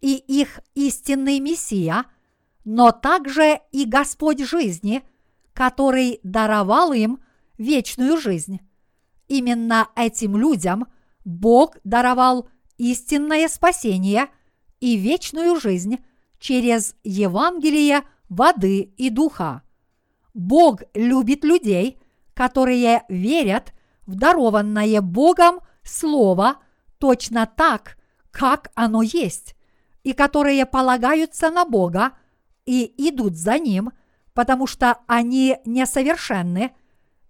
и 0.00 0.14
их 0.14 0.60
истинный 0.74 1.40
Мессия, 1.40 2.04
но 2.72 2.92
также 2.92 3.58
и 3.72 3.84
Господь 3.84 4.44
жизни, 4.44 5.02
который 5.54 6.20
даровал 6.22 6.92
им 6.92 7.18
вечную 7.58 8.16
жизнь. 8.16 8.60
Именно 9.26 9.88
этим 9.96 10.36
людям 10.36 10.86
Бог 11.24 11.78
даровал 11.82 12.48
истинное 12.78 13.48
спасение 13.48 14.28
и 14.78 14.94
вечную 14.94 15.58
жизнь 15.58 15.98
через 16.38 16.94
Евангелие 17.02 18.02
воды 18.28 18.82
и 18.96 19.10
духа. 19.10 19.62
Бог 20.32 20.82
любит 20.94 21.42
людей, 21.42 22.00
которые 22.34 23.02
верят 23.08 23.72
в 24.06 24.14
дарованное 24.14 25.00
Богом 25.00 25.58
Слово 25.82 26.58
точно 26.98 27.46
так, 27.46 27.98
как 28.30 28.70
оно 28.76 29.02
есть, 29.02 29.56
и 30.04 30.12
которые 30.12 30.66
полагаются 30.66 31.50
на 31.50 31.64
Бога 31.64 32.12
и 32.66 32.92
идут 33.08 33.36
за 33.36 33.58
Ним, 33.58 33.92
потому 34.34 34.66
что 34.66 34.98
они 35.06 35.58
несовершенны, 35.64 36.72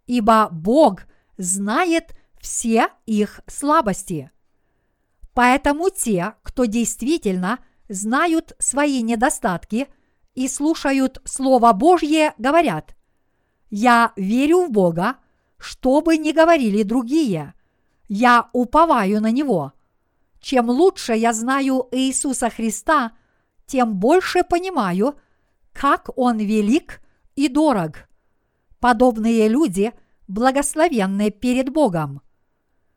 ибо 0.06 0.48
Бог 0.50 1.02
знает 1.36 2.14
все 2.40 2.88
их 3.06 3.40
слабости. 3.46 4.30
Поэтому 5.34 5.90
те, 5.90 6.34
кто 6.42 6.64
действительно 6.64 7.58
знают 7.88 8.54
свои 8.58 9.02
недостатки 9.02 9.88
и 10.34 10.48
слушают 10.48 11.20
Слово 11.24 11.72
Божье, 11.72 12.34
говорят, 12.38 12.94
«Я 13.70 14.12
верю 14.16 14.66
в 14.66 14.70
Бога, 14.70 15.16
что 15.58 16.00
бы 16.00 16.16
ни 16.16 16.32
говорили 16.32 16.82
другие, 16.82 17.54
я 18.08 18.48
уповаю 18.52 19.20
на 19.20 19.30
Него. 19.30 19.72
Чем 20.40 20.70
лучше 20.70 21.12
я 21.12 21.32
знаю 21.32 21.86
Иисуса 21.92 22.50
Христа, 22.50 23.12
тем 23.70 23.94
больше 23.94 24.42
понимаю, 24.42 25.18
как 25.72 26.10
Он 26.16 26.38
велик 26.38 27.00
и 27.36 27.48
дорог. 27.48 28.08
Подобные 28.80 29.48
люди 29.48 29.92
благословенны 30.28 31.30
перед 31.30 31.70
Богом. 31.70 32.22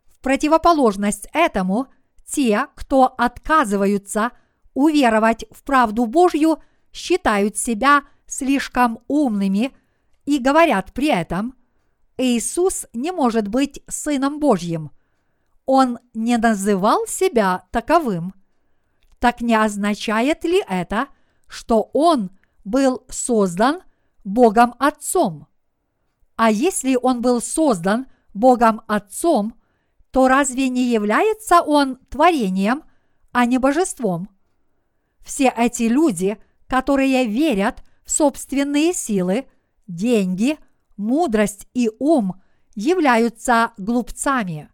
В 0.06 0.20
противоположность 0.20 1.28
этому– 1.34 1.88
те, 2.26 2.68
кто 2.76 3.14
отказываются 3.18 4.32
уверовать 4.74 5.46
в 5.52 5.64
правду 5.64 6.06
Божью, 6.06 6.64
считают 6.92 7.58
себя 7.58 8.04
слишком 8.26 9.00
умными 9.08 9.76
и 10.26 10.40
говорят 10.40 10.94
при 10.94 11.10
этом, 11.10 11.56
Иисус 12.18 12.88
не 12.94 13.12
может 13.12 13.48
быть 13.48 13.82
Сыном 13.88 14.40
Божьим. 14.40 14.92
Он 15.66 16.00
не 16.14 16.38
называл 16.38 17.06
себя 17.08 17.66
таковым. 17.72 18.34
Так 19.24 19.40
не 19.40 19.56
означает 19.56 20.44
ли 20.44 20.62
это, 20.68 21.08
что 21.48 21.90
Он 21.94 22.30
был 22.66 23.06
создан 23.10 23.80
Богом 24.26 24.76
Отцом? 24.80 25.48
А 26.36 26.52
если 26.52 27.00
Он 27.02 27.22
был 27.22 27.42
создан 27.42 28.08
Богом 28.34 28.82
Отцом– 28.88 29.56
то 30.14 30.28
разве 30.28 30.70
не 30.70 30.92
является 30.92 31.64
он 31.64 31.96
творением, 32.08 32.84
а 33.32 33.48
не 33.48 33.58
божеством? 33.58 34.30
Все 35.22 35.52
эти 35.58 35.84
люди, 35.84 36.38
которые 36.68 37.26
верят 37.26 37.84
в 38.06 38.12
собственные 38.12 38.94
силы, 38.94 39.48
деньги, 39.88 40.60
мудрость 40.98 41.68
и 41.74 41.90
ум, 41.98 42.40
являются 42.76 43.72
глупцами. 43.80 44.70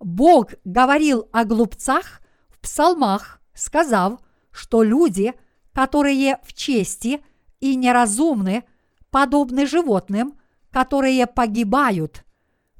Бог 0.00 0.54
говорил 0.64 1.28
о 1.30 1.44
глупцах 1.44 2.20
в 2.48 2.58
псалмах, 2.58 3.40
сказав, 3.62 4.20
что 4.50 4.82
люди, 4.82 5.34
которые 5.72 6.38
в 6.42 6.52
чести 6.52 7.24
и 7.60 7.76
неразумны, 7.76 8.64
подобны 9.10 9.66
животным, 9.66 10.38
которые 10.70 11.26
погибают– 11.26 12.24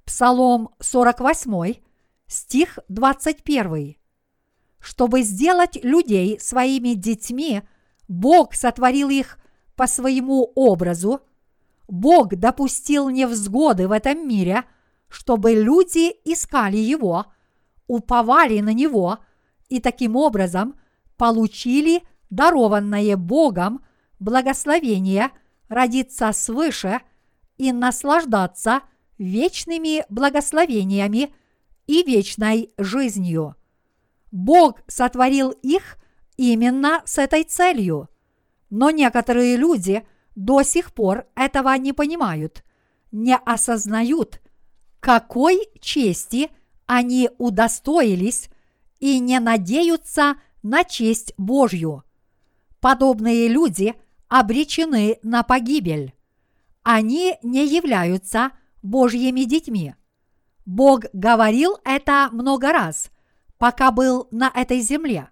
Псалом 0.04 0.70
48, 0.80 1.74
стих 2.26 2.78
21. 2.88 3.96
Чтобы 4.80 5.22
сделать 5.22 5.82
людей 5.84 6.40
своими 6.40 6.94
детьми, 6.94 7.62
Бог 8.08 8.54
сотворил 8.54 9.10
их 9.10 9.38
по 9.76 9.86
своему 9.86 10.50
образу. 10.56 11.20
Бог 11.88 12.34
допустил 12.34 13.10
невзгоды 13.10 13.86
в 13.86 13.92
этом 13.92 14.26
мире, 14.26 14.64
чтобы 15.08 15.52
люди 15.52 16.12
искали 16.24 16.78
Его, 16.78 17.26
уповали 17.86 18.60
на 18.60 18.72
Него 18.72 19.18
и 19.72 19.80
таким 19.80 20.16
образом 20.16 20.74
получили 21.16 22.02
дарованное 22.30 23.16
Богом 23.16 23.84
благословение 24.20 25.30
родиться 25.68 26.32
свыше 26.32 27.00
и 27.56 27.72
наслаждаться– 27.72 28.82
вечными 29.22 30.04
благословениями 30.08 31.34
и 31.86 32.02
вечной 32.02 32.70
жизнью. 32.76 33.54
Бог 34.30 34.80
сотворил 34.86 35.50
их 35.50 35.96
именно 36.36 37.02
с 37.04 37.18
этой 37.18 37.44
целью. 37.44 38.08
Но 38.70 38.90
некоторые 38.90 39.56
люди 39.56 40.04
до 40.34 40.62
сих 40.62 40.92
пор 40.92 41.26
этого 41.36 41.76
не 41.76 41.92
понимают, 41.92 42.64
не 43.10 43.36
осознают, 43.36 44.40
какой 45.00 45.68
чести 45.80 46.50
они 46.86 47.30
удостоились 47.38 48.48
и 49.02 49.18
не 49.18 49.40
надеются 49.40 50.36
на 50.62 50.84
честь 50.84 51.34
Божью. 51.36 52.04
Подобные 52.80 53.48
люди 53.48 53.96
обречены 54.28 55.18
на 55.24 55.42
погибель. 55.42 56.14
Они 56.84 57.36
не 57.42 57.66
являются 57.66 58.52
Божьими 58.80 59.40
детьми. 59.40 59.96
Бог 60.64 61.06
говорил 61.12 61.78
это 61.84 62.28
много 62.30 62.70
раз, 62.70 63.10
пока 63.58 63.90
был 63.90 64.28
на 64.30 64.48
этой 64.54 64.78
земле. 64.80 65.30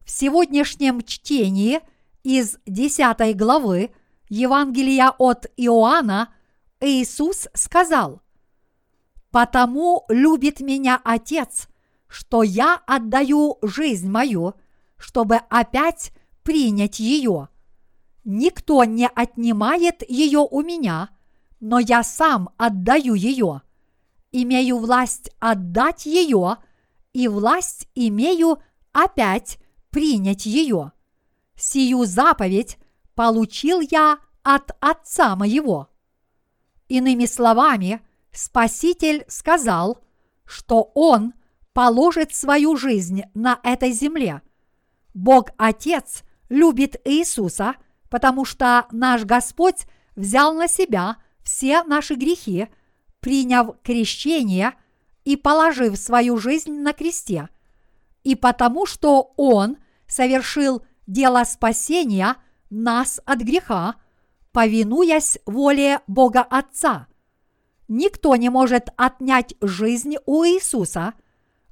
В 0.00 0.10
сегодняшнем 0.10 1.02
чтении 1.02 1.80
из 2.22 2.56
10 2.64 3.36
главы 3.36 3.90
Евангелия 4.30 5.10
от 5.18 5.44
Иоанна 5.58 6.32
Иисус 6.80 7.48
сказал, 7.52 8.22
«Потому 9.30 10.06
любит 10.08 10.60
меня 10.60 10.98
Отец, 11.04 11.67
что 12.08 12.42
я 12.42 12.80
отдаю 12.86 13.58
жизнь 13.62 14.08
мою, 14.08 14.54
чтобы 14.96 15.36
опять 15.36 16.12
принять 16.42 16.98
ее. 16.98 17.48
Никто 18.24 18.84
не 18.84 19.06
отнимает 19.06 20.08
ее 20.08 20.40
у 20.40 20.62
меня– 20.62 21.10
но 21.60 21.78
я 21.78 22.02
сам 22.02 22.50
отдаю 22.56 23.14
ее. 23.14 23.62
Имею 24.30 24.78
власть 24.78 25.30
отдать 25.40 26.06
ее, 26.06 26.58
и 27.12 27.28
власть 27.28 27.88
имею 27.94 28.58
опять 28.92 29.58
принять 29.90 30.46
ее. 30.46 30.92
Сию 31.56 32.04
заповедь 32.04 32.78
получил 33.14 33.80
я 33.80 34.18
от 34.42 34.70
Отца 34.80 35.34
моего. 35.34 35.88
Иными 36.88 37.26
словами, 37.26 38.00
Спаситель 38.32 39.24
сказал, 39.28 39.98
что 40.44 40.90
Он 40.94 41.34
положит 41.78 42.34
свою 42.34 42.76
жизнь 42.76 43.22
на 43.34 43.60
этой 43.62 43.92
земле. 43.92 44.42
Бог 45.14 45.50
Отец 45.58 46.24
любит 46.48 47.00
Иисуса, 47.04 47.76
потому 48.10 48.44
что 48.44 48.86
наш 48.90 49.24
Господь 49.24 49.86
взял 50.16 50.52
на 50.54 50.66
себя– 50.66 51.18
все 51.44 51.84
наши 51.84 52.16
грехи, 52.16 52.66
приняв 53.20 53.80
крещение 53.84 54.72
и 55.24 55.36
положив 55.36 55.96
свою 55.96 56.36
жизнь 56.38 56.80
на 56.80 56.92
кресте. 56.92 57.48
И 58.24 58.34
потому 58.34 58.84
что 58.84 59.32
Он 59.36 59.76
совершил 60.08 60.82
дело 61.06 61.44
спасения 61.44 62.34
нас 62.70 63.20
от 63.24 63.38
греха, 63.38 63.94
повинуясь 64.50 65.38
воле 65.46 66.00
Бога 66.08 66.42
Отца. 66.42 67.06
Никто 67.86 68.34
не 68.34 68.48
может 68.48 68.88
отнять 68.96 69.54
жизнь 69.60 70.16
у 70.26 70.44
Иисуса, 70.44 71.14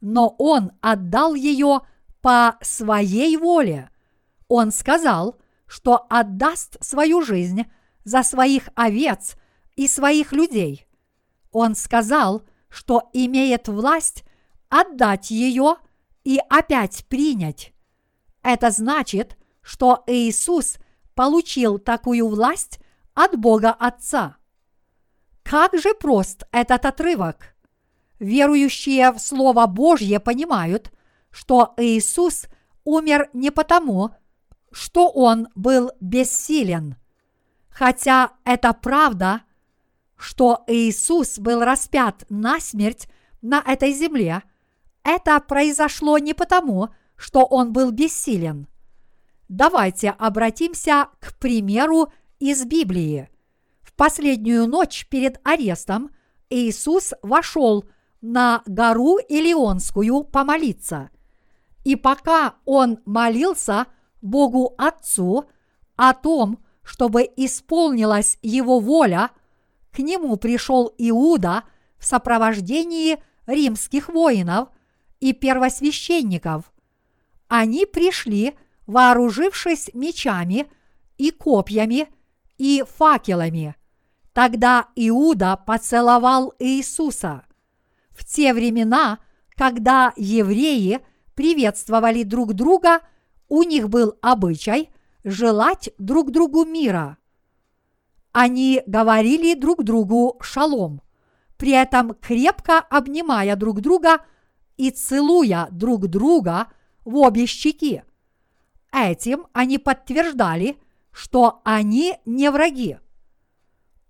но 0.09 0.37
Он 0.39 0.71
отдал 0.83 1.35
ее 1.35 1.81
по 2.21 2.57
своей 2.61 3.37
воле. 3.37 3.91
Он 4.47 4.71
сказал, 4.71 5.37
что 5.67 6.07
отдаст 6.09 6.77
свою 6.81 7.23
жизнь 7.23 7.65
за 8.05 8.23
своих 8.23 8.69
овец 8.77 9.35
и 9.75 9.89
своих 9.89 10.31
людей. 10.31 10.87
Он 11.51 11.75
сказал, 11.75 12.45
что 12.69 13.11
имеет 13.15 13.67
власть 13.67 14.23
отдать 14.69 15.33
ее 15.33 15.75
и 16.23 16.39
опять 16.51 17.05
принять. 17.09 17.73
Это 18.45 18.71
значит, 18.71 19.37
что 19.61 20.05
Иисус 20.07 20.77
получил 21.17 21.81
такую 21.81 22.29
власть 22.29 22.79
от 23.15 23.37
Бога 23.37 23.73
Отца. 23.73 24.37
Как 25.43 25.77
же 25.77 25.95
прост 25.95 26.45
этот 26.53 26.85
отрывок! 26.85 27.56
Верующие 28.19 29.13
в 29.13 29.19
Слово 29.19 29.67
Божье 29.67 30.21
понимают, 30.21 30.91
что 31.31 31.75
Иисус 31.77 32.47
умер 32.85 33.29
не 33.33 33.51
потому, 33.51 34.11
что 34.73 35.09
Он 35.11 35.49
был 35.55 35.91
бессилен. 36.01 36.97
Хотя 37.69 38.33
это 38.45 38.73
правда, 38.73 39.43
что 40.17 40.65
Иисус 40.67 41.39
был 41.39 41.61
распят 41.61 42.25
на 42.31 42.59
смерть 42.59 43.09
на 43.43 43.63
этой 43.67 43.93
земле, 43.93 44.43
это 45.03 45.39
произошло 45.41 46.19
не 46.19 46.33
потому, 46.33 46.89
что 47.17 47.45
Он 47.45 47.73
был 47.73 47.91
бессилен. 47.91 48.67
Давайте 49.49 50.11
обратимся 50.11 51.09
к 51.21 51.39
примеру 51.39 52.13
из 52.41 52.65
Библии. 52.65 53.29
В 53.83 53.93
последнюю 53.93 54.67
ночь 54.67 55.07
перед 55.09 55.41
арестом 55.47 56.11
Иисус 56.51 57.15
вошел 57.23 57.85
на 58.27 58.63
гору 58.67 59.19
Илионскую 59.29 60.25
помолиться. 60.25 61.11
И 61.85 61.95
пока 61.95 62.57
он 62.65 62.99
молился 63.05 63.87
Богу 64.21 64.75
Отцу 64.79 65.45
о 65.95 66.13
том, 66.13 66.59
чтобы 66.83 67.23
исполнилась 67.37 68.39
его 68.43 68.81
воля, 68.81 69.31
к 69.93 70.01
нему 70.01 70.37
пришел 70.37 70.93
Иуда 70.99 71.63
в 71.99 72.05
сопровождении 72.05 73.23
римских 73.47 74.09
воинов 74.09 74.71
и 75.21 75.33
первосвященников. 75.33 76.73
Они 77.47 77.87
пришли, 77.87 78.59
вооружившись 78.89 79.91
мечами 79.95 80.67
и 81.17 81.31
копьями 81.31 82.09
и 82.59 82.85
факелами. 82.97 83.77
Тогда 84.33 84.89
Иуда 84.97 85.57
поцеловал 85.57 86.53
Иисуса. 86.59 87.46
В 88.17 88.25
те 88.25 88.55
времена, 88.55 89.19
когда 89.57 90.15
евреи 90.17 91.01
приветствовали 91.35 92.23
друг 92.23 92.55
друга, 92.55 93.01
у 93.49 93.63
них 93.63 93.91
был 93.91 94.17
обычай 94.23 94.89
желать 95.23 95.91
друг 95.99 96.31
другу 96.31 96.65
мира. 96.65 97.19
Они 98.33 98.83
говорили 98.87 99.55
друг 99.55 99.85
другу 99.85 100.39
шалом, 100.41 101.03
при 101.59 101.73
этом 101.73 102.15
крепко 102.15 102.79
обнимая 102.79 103.55
друг 103.55 103.83
друга 103.83 104.25
и 104.79 104.91
целуя 104.91 105.69
друг 105.71 106.09
друга 106.09 106.69
в 107.05 107.17
обе 107.17 107.47
щеки. 107.47 108.03
Этим 108.93 109.47
они 109.53 109.77
подтверждали, 109.77 110.79
что 111.13 111.61
они 111.65 112.15
не 112.25 112.51
враги. 112.51 112.99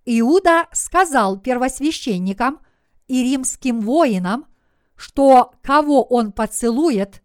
Иуда 0.04 0.68
сказал 0.72 1.38
первосвященникам 1.40 2.60
и 3.08 3.22
римским 3.22 3.80
воинам, 3.80 4.46
что 4.96 5.52
кого 5.62 6.02
он 6.02 6.32
поцелует, 6.32 7.22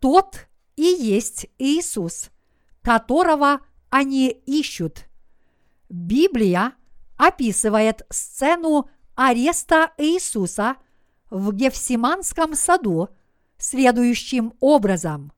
тот 0.00 0.48
и 0.76 0.82
есть 0.82 1.46
Иисус, 1.58 2.30
которого 2.82 3.60
они 3.90 4.28
ищут. 4.28 5.04
Библия 5.88 6.72
описывает 7.16 8.02
сцену 8.10 8.90
ареста 9.14 9.92
Иисуса 9.98 10.76
в 11.30 11.52
Гефсиманском 11.52 12.54
саду 12.54 13.10
следующим 13.58 14.54
образом. 14.60 15.32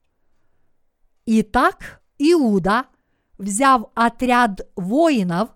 Итак, 1.25 2.01
Иуда, 2.17 2.85
взяв 3.37 3.85
отряд 3.93 4.67
воинов 4.75 5.49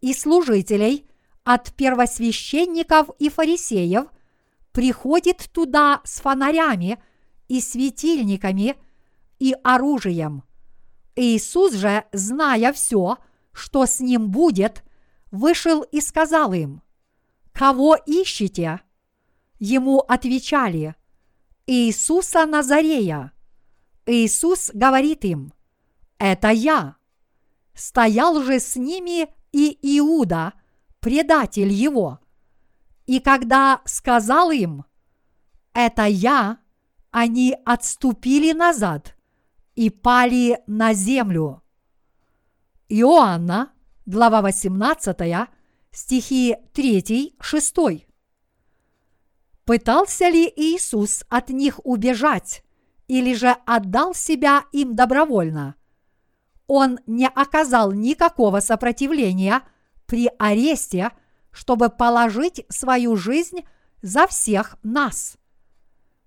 и 0.00 0.12
служителей 0.12 1.08
от 1.46 1.72
первосвященников 1.74 3.08
и 3.20 3.30
фарисеев, 3.30 4.06
приходит 4.72 5.48
туда 5.52 6.00
с 6.02 6.20
фонарями 6.20 6.98
и 7.46 7.60
светильниками 7.60 8.74
и 9.38 9.54
оружием. 9.62 10.42
Иисус 11.14 11.74
же, 11.74 12.04
зная 12.12 12.72
все, 12.72 13.18
что 13.52 13.86
с 13.86 14.00
ним 14.00 14.28
будет, 14.28 14.82
вышел 15.30 15.82
и 15.82 16.00
сказал 16.00 16.52
им, 16.52 16.82
«Кого 17.52 17.94
ищете?» 17.94 18.80
Ему 19.60 20.00
отвечали, 20.00 20.96
«Иисуса 21.68 22.44
Назарея». 22.44 23.32
Иисус 24.04 24.72
говорит 24.74 25.24
им, 25.24 25.52
«Это 26.18 26.48
я». 26.48 26.96
Стоял 27.72 28.42
же 28.42 28.58
с 28.58 28.74
ними 28.74 29.28
и 29.52 29.78
Иуда, 29.98 30.52
предатель 31.00 31.72
его. 31.72 32.20
И 33.06 33.20
когда 33.20 33.80
сказал 33.84 34.50
им, 34.50 34.84
«Это 35.72 36.04
я», 36.04 36.58
они 37.10 37.56
отступили 37.64 38.52
назад 38.52 39.16
и 39.74 39.90
пали 39.90 40.60
на 40.66 40.92
землю. 40.92 41.62
Иоанна, 42.88 43.72
глава 44.04 44.42
18, 44.42 45.48
стихи 45.90 46.56
3-6. 46.74 48.06
Пытался 49.64 50.28
ли 50.28 50.52
Иисус 50.54 51.24
от 51.28 51.48
них 51.48 51.80
убежать 51.84 52.62
или 53.08 53.34
же 53.34 53.56
отдал 53.66 54.14
себя 54.14 54.64
им 54.72 54.94
добровольно? 54.94 55.74
Он 56.66 56.98
не 57.06 57.26
оказал 57.26 57.92
никакого 57.92 58.60
сопротивления 58.60 59.62
при 60.06 60.30
аресте, 60.38 61.10
чтобы 61.50 61.88
положить 61.88 62.64
свою 62.68 63.16
жизнь 63.16 63.60
за 64.02 64.26
всех 64.26 64.76
нас. 64.82 65.36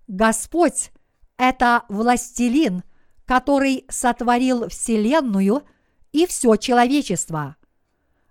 Господь– 0.08 0.92
это 1.38 1.84
властелин, 1.90 2.84
который 3.26 3.86
сотворил 3.90 4.70
Вселенную 4.70 5.64
и 6.12 6.26
все 6.26 6.56
человечество. 6.56 7.56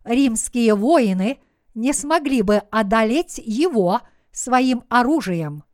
Римские 0.04 0.74
воины 0.74 1.38
не 1.74 1.92
смогли 1.92 2.42
бы 2.42 2.56
одолеть 2.70 3.38
его 3.38 4.00
своим 4.32 4.84
оружием. 4.88 5.64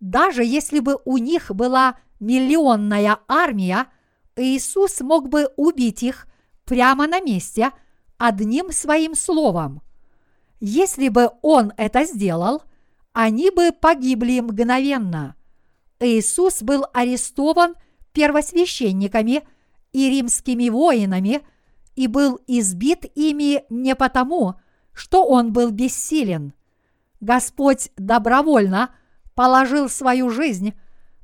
Даже 0.00 0.44
если 0.44 0.80
бы 0.80 0.98
у 1.04 1.18
них 1.18 1.50
была 1.50 1.98
миллионная 2.18 3.20
армия, 3.28 3.86
Иисус 4.36 5.00
мог 5.00 5.28
бы 5.28 5.48
убить 5.56 6.02
их 6.02 6.26
прямо 6.64 7.06
на 7.06 7.20
месте 7.20 7.70
одним 8.20 8.70
своим 8.70 9.14
словом. 9.14 9.80
Если 10.60 11.08
бы 11.08 11.30
он 11.40 11.72
это 11.78 12.04
сделал, 12.04 12.62
они 13.12 13.50
бы 13.50 13.72
погибли 13.72 14.40
мгновенно. 14.40 15.34
Иисус 15.98 16.62
был 16.62 16.84
арестован 16.92 17.74
первосвященниками 18.12 19.42
и 19.92 20.10
римскими 20.10 20.68
воинами 20.68 21.40
и 21.96 22.06
был 22.06 22.38
избит 22.46 23.06
ими 23.14 23.64
не 23.70 23.96
потому, 23.96 24.54
что 24.92 25.24
он 25.24 25.52
был 25.52 25.70
бессилен. 25.70 26.52
Господь 27.20 27.90
добровольно 27.96 28.94
положил 29.34 29.88
свою 29.88 30.28
жизнь, 30.28 30.74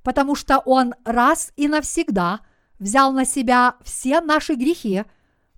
потому 0.02 0.34
что 0.34 0.58
Он 0.64 0.94
раз 1.04 1.52
и 1.56 1.68
навсегда 1.68 2.40
взял 2.78 3.12
на 3.12 3.26
себя 3.26 3.76
все 3.82 4.20
наши 4.22 4.54
грехи, 4.54 5.04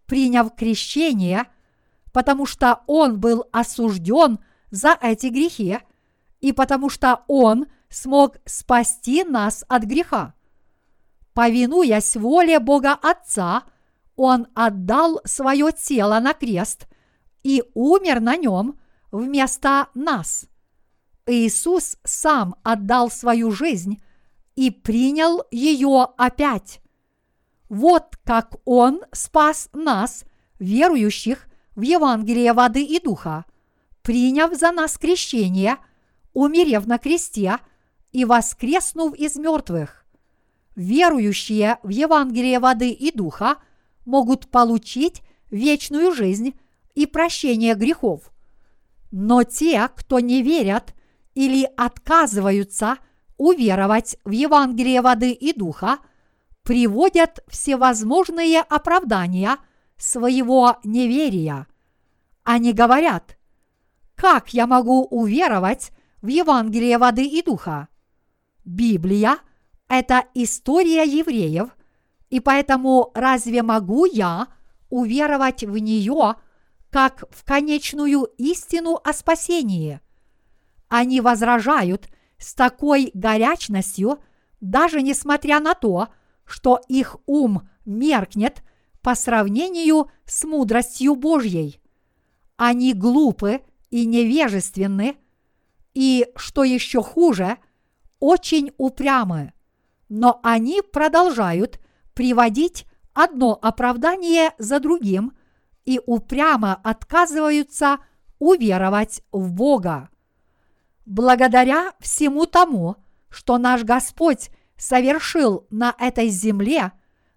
приняв 0.08 0.56
крещение, 0.56 1.46
потому 2.12 2.44
что 2.46 2.80
Он 2.88 3.20
был 3.20 3.46
осужден 3.52 4.40
за 4.72 4.98
эти 5.00 5.28
грехи– 5.28 5.78
и 6.40 6.52
потому 6.52 6.88
что 6.88 7.24
Он 7.26 7.66
смог 7.88 8.36
спасти 8.44 9.24
нас 9.24 9.64
от 9.68 9.84
греха. 9.84 10.34
Повинуясь 11.34 12.16
воле 12.16 12.58
Бога 12.58 12.94
Отца, 12.94 13.64
Он 14.16 14.46
отдал 14.54 15.20
свое 15.24 15.72
тело 15.72 16.18
на 16.20 16.34
крест 16.34 16.86
и 17.42 17.62
умер 17.74 18.20
на 18.20 18.36
нем 18.36 18.78
вместо 19.10 19.88
нас. 19.94 20.46
Иисус 21.26 21.96
сам 22.04 22.56
отдал 22.62 23.10
свою 23.10 23.50
жизнь 23.50 24.02
и 24.56 24.70
принял 24.70 25.44
ее 25.50 26.08
опять. 26.16 26.80
Вот 27.68 28.16
как 28.24 28.56
Он 28.64 29.02
спас 29.12 29.68
нас, 29.72 30.24
верующих 30.58 31.46
в 31.76 31.82
Евангелие 31.82 32.52
воды 32.52 32.82
и 32.82 33.00
духа, 33.00 33.44
приняв 34.02 34.54
за 34.54 34.72
нас 34.72 34.98
крещение– 34.98 35.76
умерев 36.38 36.86
на 36.86 36.98
кресте 36.98 37.58
и 38.12 38.24
воскреснув 38.24 39.14
из 39.14 39.36
мертвых. 39.36 40.06
Верующие 40.76 41.78
в 41.82 41.88
Евангелие 41.88 42.60
воды 42.60 42.90
и 42.90 43.10
духа 43.10 43.56
могут 44.04 44.48
получить 44.48 45.22
вечную 45.50 46.12
жизнь 46.14 46.58
и 46.94 47.06
прощение 47.06 47.74
грехов. 47.74 48.30
Но 49.10 49.42
те, 49.42 49.88
кто 49.96 50.20
не 50.20 50.42
верят 50.42 50.94
или 51.34 51.68
отказываются 51.76 52.98
уверовать 53.36 54.16
в 54.24 54.30
Евангелие 54.30 55.00
воды 55.00 55.32
и 55.32 55.52
духа, 55.52 55.98
приводят 56.68 57.42
всевозможные 57.48 58.60
оправдания 58.60 59.56
своего 59.96 60.76
неверия. 60.84 61.66
Они 62.44 62.74
говорят, 62.74 63.38
как 64.14 64.52
я 64.52 64.66
могу 64.66 65.02
уверовать 65.04 65.92
в 66.20 66.26
Евангелие 66.26 66.98
воды 66.98 67.24
и 67.24 67.42
духа? 67.42 67.88
Библия– 68.66 69.38
это 69.88 70.26
история 70.34 71.04
евреев, 71.04 71.74
и 72.28 72.38
поэтому 72.38 73.12
разве 73.14 73.62
могу 73.62 74.04
я 74.04 74.48
уверовать 74.90 75.64
в 75.64 75.78
нее 75.78 76.34
как 76.90 77.24
в 77.30 77.44
конечную 77.44 78.24
истину 78.36 79.00
о 79.02 79.14
спасении? 79.14 80.02
Они 80.88 81.22
возражают 81.22 82.10
с 82.36 82.52
такой 82.52 83.10
горячностью, 83.14 84.18
даже 84.60 85.00
несмотря 85.00 85.60
на 85.60 85.72
то, 85.72 86.08
что 86.08 86.17
их 86.88 87.16
ум 87.26 87.68
меркнет 87.84 88.62
по 89.02 89.14
сравнению 89.14 90.10
с 90.24 90.44
мудростью 90.44 91.14
Божьей. 91.14 91.80
Они 92.56 92.94
глупы 92.94 93.60
и 93.90 94.06
невежественны, 94.06 95.16
и, 95.94 96.26
что 96.36 96.64
еще 96.64 97.02
хуже, 97.02 97.58
очень 98.20 98.72
упрямы. 98.78 99.52
Но 100.08 100.40
они 100.42 100.82
продолжают 100.82 101.80
приводить 102.14 102.86
одно 103.14 103.58
оправдание 103.60 104.52
за 104.58 104.80
другим 104.80 105.32
и 105.84 106.00
упрямо 106.06 106.74
отказываются 106.74 107.98
уверовать 108.38 109.22
в 109.32 109.52
Бога. 109.52 110.10
Благодаря 111.06 111.92
всему 112.00 112.46
тому, 112.46 112.96
что 113.30 113.58
наш 113.58 113.84
Господь 113.84 114.50
совершил 114.78 115.66
на 115.70 115.94
этой 115.98 116.28
земле 116.28 116.92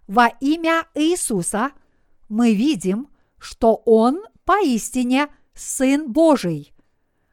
во 0.06 0.28
имя 0.40 0.86
Иисуса, 0.94 1.72
мы 2.28 2.54
видим, 2.54 3.08
что 3.38 3.82
Он 3.84 4.22
поистине 4.44 5.28
Сын 5.54 6.10
Божий. 6.10 6.72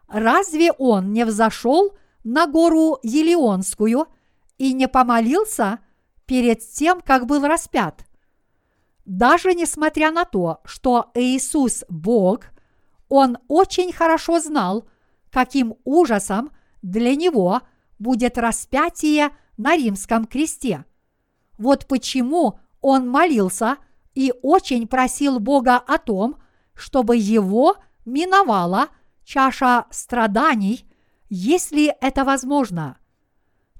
Разве 0.07 0.71
Он 0.73 1.13
не 1.13 1.23
взошел 1.25 1.95
на 2.23 2.47
гору 2.47 2.99
Елеонскую 3.03 4.07
и 4.57 4.73
не 4.73 4.87
помолился 4.87 5.79
перед 6.25 6.59
тем, 6.59 7.01
как 7.01 7.25
был 7.25 7.45
распят? 7.45 8.05
Даже 9.05 9.53
несмотря 9.53 10.11
на 10.11 10.25
то, 10.25 10.61
что 10.65 11.11
Иисус 11.13 11.83
Бог, 11.89 12.45
Он 13.07 13.37
очень 13.47 13.93
хорошо 13.93 14.39
знал, 14.39 14.87
каким 15.31 15.75
ужасом 15.83 16.51
для 16.81 17.15
Него 17.15 17.61
будет 17.99 18.37
распятие 18.37 19.31
на 19.59 19.75
римском 19.75 20.25
кресте. 20.25 20.85
Вот 21.57 21.85
почему 21.85 22.59
он 22.79 23.09
молился 23.09 23.77
и 24.15 24.33
очень 24.41 24.87
просил 24.87 25.39
Бога 25.39 25.75
о 25.75 25.97
том, 25.97 26.37
чтобы 26.73 27.17
его 27.17 27.75
миновала 28.05 28.87
чаша 29.25 29.85
страданий, 29.91 30.85
если 31.29 31.93
это 31.99 32.23
возможно. 32.23 32.97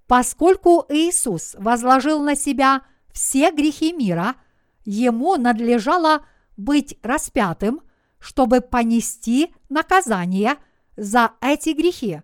Поскольку 0.05 0.85
Иисус 0.89 1.55
возложил 1.57 2.21
на 2.21 2.35
себя 2.35 2.81
все 3.13 3.49
грехи 3.51 3.93
мира, 3.93 4.35
ему 4.83 5.37
надлежало 5.37 6.25
быть 6.57 6.97
распятым, 7.03 7.81
чтобы 8.19 8.59
понести 8.59 9.55
наказание 9.69 10.57
за 10.97 11.31
эти 11.39 11.69
грехи. 11.69 12.21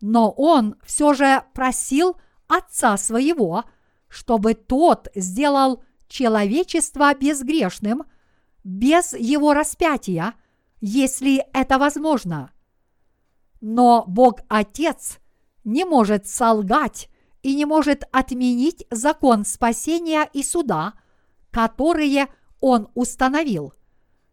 Но 0.00 0.30
он 0.30 0.76
все 0.84 1.14
же 1.14 1.42
просил 1.52 2.16
Отца 2.48 2.96
своего, 2.96 3.64
чтобы 4.08 4.54
тот 4.54 5.08
сделал 5.14 5.82
человечество 6.08 7.12
безгрешным 7.14 8.04
без 8.62 9.12
его 9.12 9.52
распятия, 9.52 10.34
если 10.80 11.44
это 11.52 11.78
возможно. 11.78 12.52
Но 13.60 14.04
Бог 14.06 14.40
Отец 14.48 15.18
не 15.64 15.84
может 15.84 16.28
солгать 16.28 17.08
и 17.42 17.54
не 17.54 17.64
может 17.64 18.04
отменить 18.12 18.86
закон 18.90 19.44
спасения 19.44 20.28
и 20.32 20.42
суда, 20.42 20.94
которые 21.50 22.28
Он 22.60 22.88
установил. 22.94 23.72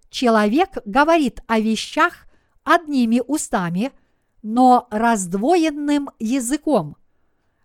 Человек 0.10 0.78
говорит 0.86 1.42
о 1.48 1.60
вещах 1.60 2.28
одними 2.64 3.22
устами, 3.26 3.92
но 4.44 4.88
раздвоенным 4.92 6.10
языком– 6.20 6.98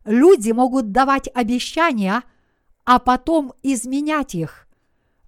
Люди 0.09 0.53
могут 0.53 0.91
давать 0.91 1.29
обещания, 1.35 2.23
а 2.87 2.99
потом 2.99 3.53
изменять 3.63 4.35
их. 4.35 4.67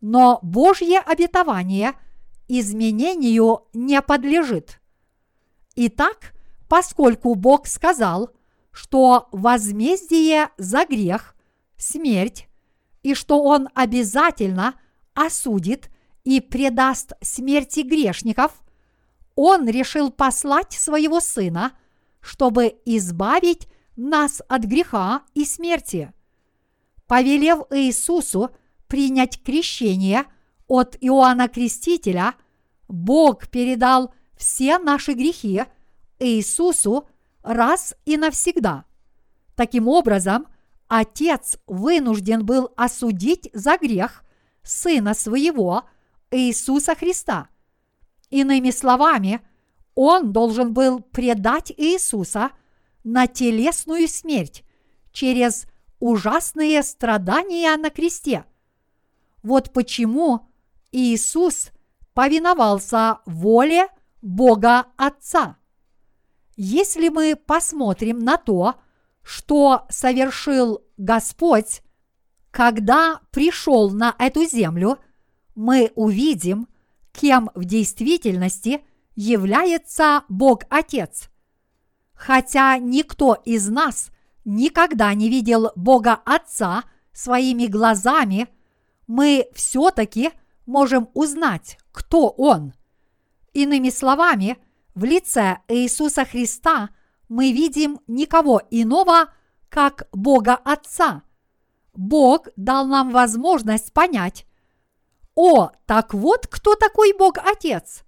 Но 0.00 0.38
Божье 0.40 1.00
обетование 1.00 1.92
изменению 2.48 3.66
не 3.74 4.00
подлежит. 4.00 4.80
Итак, 5.76 6.32
поскольку 6.66 7.34
Бог 7.34 7.66
сказал, 7.66 8.30
что 8.72 9.28
возмездие 9.32 10.48
за 10.56 10.86
грех– 10.86 11.36
смерть, 11.76 12.48
и 13.02 13.12
что 13.12 13.42
Он 13.42 13.68
обязательно 13.74 14.80
осудит 15.12 15.90
и 16.24 16.40
предаст 16.40 17.12
смерти 17.20 17.80
грешников, 17.80 18.52
Он 19.34 19.68
решил 19.68 20.10
послать 20.10 20.72
своего 20.72 21.20
Сына, 21.20 21.72
чтобы 22.22 22.80
избавить 22.86 23.68
нас 24.00 24.40
от 24.48 24.64
греха 24.64 25.22
и 25.34 25.44
смерти. 25.44 26.12
Повелев 27.06 27.66
Иисусу 27.70 28.50
принять 28.88 29.42
крещение 29.42 30.24
от 30.66 30.96
Иоанна 31.00 31.48
Крестителя, 31.48 32.34
Бог 32.88 33.48
передал 33.48 34.14
все 34.36 34.78
наши 34.78 35.12
грехи 35.12 35.64
Иисусу 36.18 37.08
раз 37.42 37.94
и 38.04 38.16
навсегда. 38.16 38.84
Таким 39.54 39.86
образом, 39.86 40.46
Отец 40.88 41.58
вынужден 41.66 42.44
был 42.44 42.72
осудить 42.76 43.50
за 43.52 43.76
грех 43.76 44.24
Сына 44.62 45.14
Своего, 45.14 45.84
Иисуса 46.30 46.94
Христа. 46.94 47.48
Иными 48.30 48.70
словами, 48.70 49.40
Он 49.94 50.32
должен 50.32 50.72
был 50.72 51.00
предать 51.00 51.70
Иисуса– 51.76 52.50
на 53.04 53.26
телесную 53.26 54.08
смерть 54.08 54.64
через 55.12 55.66
ужасные 55.98 56.82
страдания 56.82 57.76
на 57.76 57.90
кресте. 57.90 58.44
Вот 59.42 59.72
почему 59.72 60.48
Иисус 60.92 61.70
повиновался 62.14 63.18
воле 63.26 63.88
Бога 64.22 64.86
Отца. 64.96 65.56
Если 66.56 67.08
мы 67.08 67.36
посмотрим 67.36 68.18
на 68.18 68.36
то, 68.36 68.74
что 69.22 69.86
совершил 69.88 70.82
Господь, 70.98 71.82
когда 72.50 73.20
пришел 73.30 73.90
на 73.90 74.14
эту 74.18 74.44
землю, 74.44 74.98
мы 75.54 75.92
увидим, 75.94 76.68
кем 77.12 77.50
в 77.54 77.64
действительности 77.64 78.84
является 79.14 80.24
Бог 80.28 80.64
Отец. 80.68 81.29
Хотя 82.20 82.76
никто 82.76 83.32
из 83.46 83.70
нас 83.70 84.10
никогда 84.44 85.14
не 85.14 85.30
видел 85.30 85.72
Бога 85.74 86.20
Отца 86.26 86.84
своими 87.14 87.64
глазами, 87.64 88.48
мы 89.06 89.48
все-таки 89.54 90.30
можем 90.66 91.08
узнать, 91.14 91.78
кто 91.92 92.28
Он. 92.28 92.74
Иными 93.54 93.88
словами, 93.88 94.58
в 94.94 95.04
лице 95.04 95.60
Иисуса 95.68 96.26
Христа 96.26 96.90
мы 97.30 97.52
видим 97.52 98.00
никого 98.06 98.60
иного, 98.70 99.32
как 99.70 100.06
Бога 100.12 100.56
Отца. 100.56 101.22
Бог 101.94 102.48
дал 102.54 102.86
нам 102.86 103.12
возможность 103.12 103.94
понять, 103.94 104.44
о, 105.34 105.70
так 105.86 106.12
вот 106.12 106.46
кто 106.48 106.74
такой 106.74 107.14
Бог 107.18 107.38
Отец. 107.38 108.04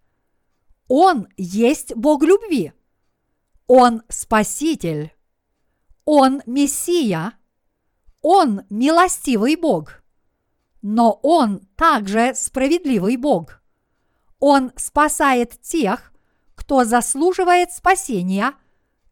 Он 0.86 1.28
есть 1.38 1.94
Бог 1.96 2.22
любви. 2.22 2.74
Он 3.66 4.02
Спаситель, 4.08 5.12
Он 6.04 6.42
Мессия, 6.46 7.34
Он 8.20 8.62
милостивый 8.70 9.56
Бог, 9.56 10.02
но 10.82 11.18
Он 11.22 11.60
также 11.76 12.34
справедливый 12.34 13.16
Бог. 13.16 13.62
Он 14.40 14.72
спасает 14.76 15.60
тех, 15.60 16.12
кто 16.54 16.84
заслуживает 16.84 17.72
спасения, 17.72 18.54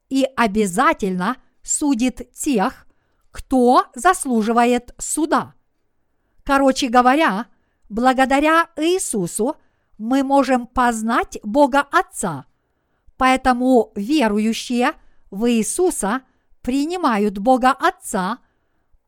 и 0.08 0.26
обязательно 0.36 1.36
судит 1.62 2.32
тех, 2.32 2.86
кто 3.30 3.86
заслуживает 3.94 4.92
суда. 4.98 5.54
Короче 6.44 6.88
говоря, 6.88 7.46
благодаря 7.88 8.68
Иисусу 8.76 9.56
мы 9.98 10.24
можем 10.24 10.66
познать 10.66 11.38
Бога 11.42 11.86
Отца. 11.92 12.46
Поэтому 13.20 13.92
верующие 13.96 14.92
в 15.30 15.50
Иисуса 15.50 16.22
принимают 16.62 17.36
Бога 17.36 17.70
Отца, 17.70 18.38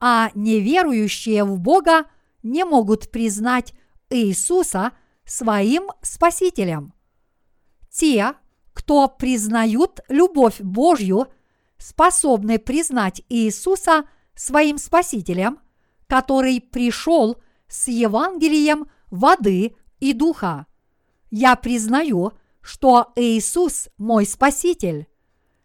а 0.01 0.31
неверующие 0.35 1.45
в 1.45 1.59
Бога 1.59 2.05
не 2.43 2.67
могут 2.67 3.11
признать 3.11 3.73
Иисуса 4.11 4.93
своим 5.25 5.89
Спасителем. 6.03 6.93
Те, 7.91 8.35
кто 8.75 9.09
признают 9.09 10.01
любовь 10.11 10.61
Божью, 10.61 11.29
способны 11.79 12.59
признать 12.59 13.23
Иисуса 13.31 14.05
своим 14.35 14.77
Спасителем, 14.77 15.59
который 16.07 16.61
пришел 16.61 17.39
с 17.67 17.89
Евангелием 17.89 18.91
воды 19.11 19.75
и 20.01 20.13
духа. 20.13 20.67
Я 21.31 21.57
признаю, 21.57 22.33
что 22.63 23.13
Иисус 23.17 23.89
мой 23.99 24.25
Спаситель. 24.25 25.07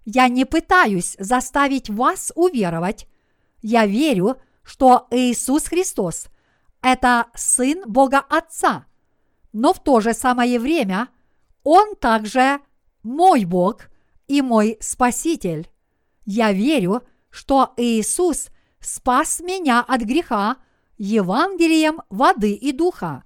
Я 0.04 0.28
не 0.28 0.46
пытаюсь 0.46 1.16
заставить 1.20 1.90
вас 1.90 2.32
уверовать. 2.36 3.08
Я 3.62 3.86
верю, 3.86 4.38
что 4.64 5.08
Иисус 5.12 5.68
Христос– 5.68 6.28
это 6.82 7.28
Сын 7.36 7.84
Бога 7.86 8.20
Отца, 8.20 8.86
но 9.54 9.74
в 9.74 9.84
то 9.84 10.00
же 10.00 10.14
самое 10.14 10.60
время 10.60 11.10
Он 11.64 11.96
также 11.96 12.60
мой 13.04 13.46
Бог 13.46 13.90
и 14.28 14.42
мой 14.42 14.78
Спаситель. 14.80 15.70
Я 16.26 16.52
верю, 16.52 17.04
что 17.30 17.74
Иисус 17.78 18.50
спас 18.80 19.40
меня 19.40 19.82
от 19.82 20.02
греха 20.02 20.58
Евангелием 20.98 22.02
воды 22.10 22.54
и 22.54 22.72
духа. 22.72 23.24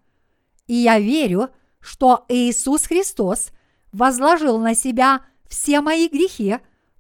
И 0.68 0.76
я 0.76 1.00
верю, 1.00 1.50
что 1.80 2.26
Иисус 2.30 2.86
Христос 2.86 3.52
возложил 3.92 4.58
на 4.58 4.76
себя 4.76 5.22
все 5.48 5.82
мои 5.82 6.08
грехи, 6.08 6.58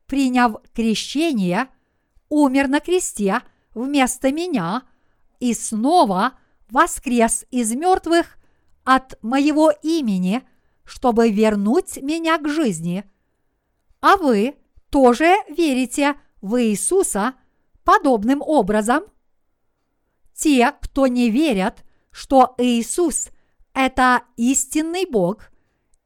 приняв 0.08 0.58
крещение, 0.74 1.68
умер 2.30 2.68
на 2.68 2.80
кресте 2.80 3.42
вместо 3.74 4.32
меня 4.32 4.84
и 5.40 5.54
снова 5.54 6.34
воскрес 6.70 7.46
из 7.52 7.74
мертвых 7.74 8.38
от 8.84 9.22
моего 9.22 9.72
имени– 9.82 10.44
чтобы 10.92 11.30
вернуть 11.30 12.02
меня 12.02 12.38
к 12.38 12.50
жизни. 12.50 13.06
А 14.02 14.18
вы 14.18 14.56
тоже 14.90 15.36
верите 15.48 16.16
в 16.42 16.62
Иисуса 16.62 17.36
подобным 17.86 18.42
образом? 18.42 19.04
Те, 20.34 20.74
кто 20.82 21.08
не 21.08 21.30
верят, 21.30 21.86
что 22.12 22.56
Иисус– 22.58 23.30
это 23.74 24.24
истинный 24.36 25.06
Бог, 25.06 25.51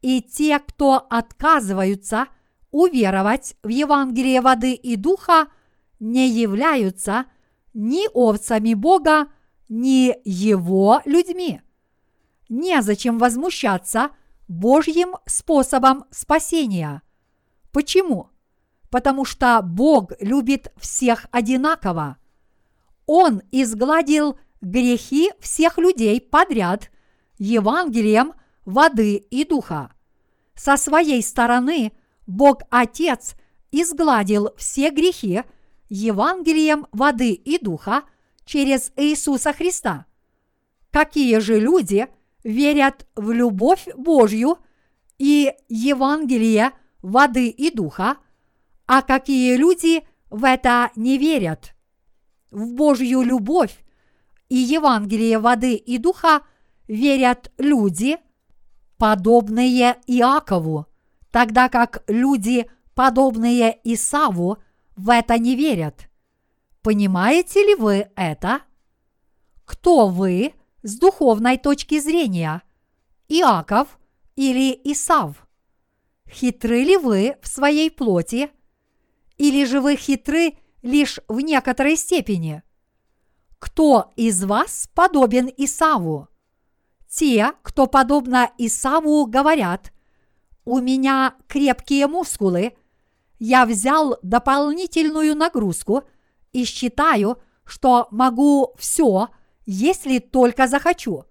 и 0.06 0.22
те, 0.22 0.60
кто 0.60 1.08
отказываются 1.10 2.28
уверовать 2.70 3.56
в 3.64 3.70
Евангелие 3.70 4.40
воды 4.40 4.74
и 4.74 4.96
духа, 4.96 5.48
не 6.00 6.30
являются 6.30 7.26
ни 7.74 8.08
овцами 8.14 8.76
Бога, 8.76 9.30
ни 9.68 10.16
Его 10.24 11.02
людьми. 11.06 11.62
Незачем 12.50 13.18
возмущаться– 13.18 14.12
Божьим 14.48 15.16
способом 15.26 16.06
спасения. 16.12 17.02
Почему? 17.72 18.30
Потому 18.92 19.26
что 19.26 19.60
Бог 19.64 20.12
любит 20.20 20.72
всех 20.78 21.26
одинаково. 21.32 22.18
Он 23.08 23.42
изгладил 23.52 24.38
грехи 24.62 25.32
всех 25.40 25.80
людей 25.80 26.22
подряд 26.22 26.92
Евангелием 27.40 28.34
воды 28.66 29.16
и 29.16 29.46
духа. 29.46 29.95
Со 30.56 30.78
своей 30.78 31.22
стороны 31.22 31.92
Бог 32.28 32.62
Отец 32.70 33.36
изгладил 33.72 34.54
все 34.58 34.90
грехи 34.90 35.44
Евангелием 35.90 36.88
воды 36.92 37.32
и 37.32 37.58
духа 37.58 38.04
через 38.46 38.92
Иисуса 38.96 39.54
Христа. 39.54 40.06
Какие 40.92 41.40
же 41.40 41.60
люди– 41.60 42.08
верят 42.46 43.08
в 43.16 43.32
любовь 43.32 43.88
Божью 43.98 44.60
и 45.18 45.52
Евангелие 45.68 46.72
воды 47.02 47.50
и 47.50 47.72
духа, 47.72 48.18
а 48.86 49.02
какие 49.02 49.58
люди 49.58 50.08
в 50.30 50.46
это 50.46 50.92
не 50.96 51.18
верят. 51.18 51.74
В 52.52 52.74
Божью 52.74 53.24
любовь 53.24 53.84
и 54.48 54.56
Евангелие 54.56 55.40
воды 55.40 55.76
и 55.76 55.98
духа 55.98 56.44
верят 56.88 57.52
люди, 57.58 58.18
подобные 58.98 59.98
Иакову, 60.08 60.88
тогда 61.32 61.70
как 61.70 62.04
люди, 62.08 62.70
подобные 62.94 63.80
Исаву, 63.84 64.58
в 64.96 65.10
это 65.10 65.38
не 65.38 65.56
верят. 65.56 66.10
Понимаете 66.82 67.66
ли 67.66 67.76
вы 67.76 68.10
это? 68.16 68.62
Кто 69.66 70.08
вы– 70.08 70.54
с 70.86 71.00
духовной 71.00 71.58
точки 71.58 72.00
зрения? 72.00 72.62
Иаков 73.28 73.98
или 74.36 74.80
Исав? 74.84 75.48
Хитры 76.30 76.84
ли 76.84 76.96
вы 76.96 77.38
в 77.42 77.48
своей 77.48 77.90
плоти? 77.90 78.52
Или 79.38 79.66
же 79.66 79.82
вы 79.82 79.96
хитры 79.96 80.60
лишь 80.84 81.20
в 81.28 81.40
некоторой 81.40 81.98
степени? 81.98 82.62
Кто 83.58 84.14
из 84.16 84.44
вас 84.44 84.88
подобен 84.94 85.50
Исаву? 85.58 86.30
Те, 87.16 87.54
кто 87.62 87.88
подобно 87.88 88.52
Исаву, 88.58 89.26
говорят, 89.26 89.94
у 90.66 90.80
меня 90.80 91.36
крепкие 91.48 92.08
мускулы, 92.08 92.74
я 93.40 93.66
взял 93.66 94.18
дополнительную 94.22 95.36
нагрузку 95.36 96.04
и 96.52 96.66
считаю, 96.66 97.38
что 97.64 98.08
могу 98.12 98.74
все– 98.78 99.30
если 99.66 100.20
только 100.20 100.68
захочу. 100.68 101.26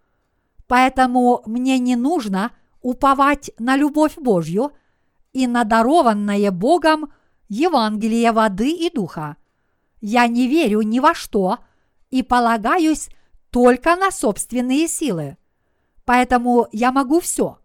Поэтому 0.66 1.42
мне 1.46 1.78
не 1.78 1.96
нужно 1.96 2.50
уповать 2.80 3.50
на 3.58 3.76
любовь 3.76 4.16
Божью 4.16 4.72
и 5.32 5.46
на 5.46 5.64
дарованное 5.64 6.50
Богом 6.50 7.12
Евангелие 7.48 8.32
воды 8.32 8.70
и 8.70 8.90
духа. 8.90 9.36
Я 10.00 10.26
не 10.26 10.48
верю 10.48 10.82
ни 10.82 10.98
во 10.98 11.14
что 11.14 11.58
и 12.10 12.22
полагаюсь 12.22 13.08
только 13.50 13.96
на 13.96 14.10
собственные 14.10 14.88
силы. 14.88 15.36
Поэтому 16.04 16.68
я 16.72 16.92
могу 16.92 17.20
все. 17.20 17.58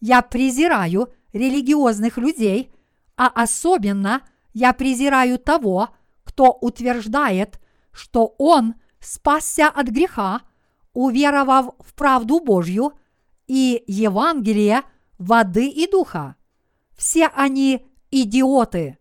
Я 0.00 0.22
презираю 0.22 1.12
религиозных 1.32 2.16
людей, 2.18 2.72
а 3.16 3.26
особенно 3.28 4.22
я 4.52 4.72
презираю 4.72 5.38
того, 5.38 5.90
кто 6.24 6.52
утверждает, 6.52 7.60
что 7.92 8.34
он 8.38 8.74
спасся 9.00 9.68
от 9.68 9.88
греха, 9.88 10.42
уверовав 10.92 11.74
в 11.80 11.94
правду 11.94 12.40
Божью 12.40 12.92
и 13.46 13.82
Евангелие 13.86 14.82
воды 15.18 15.68
и 15.68 15.90
духа. 15.90 16.36
Все 16.96 17.26
они 17.26 17.86
идиоты. 18.10 18.98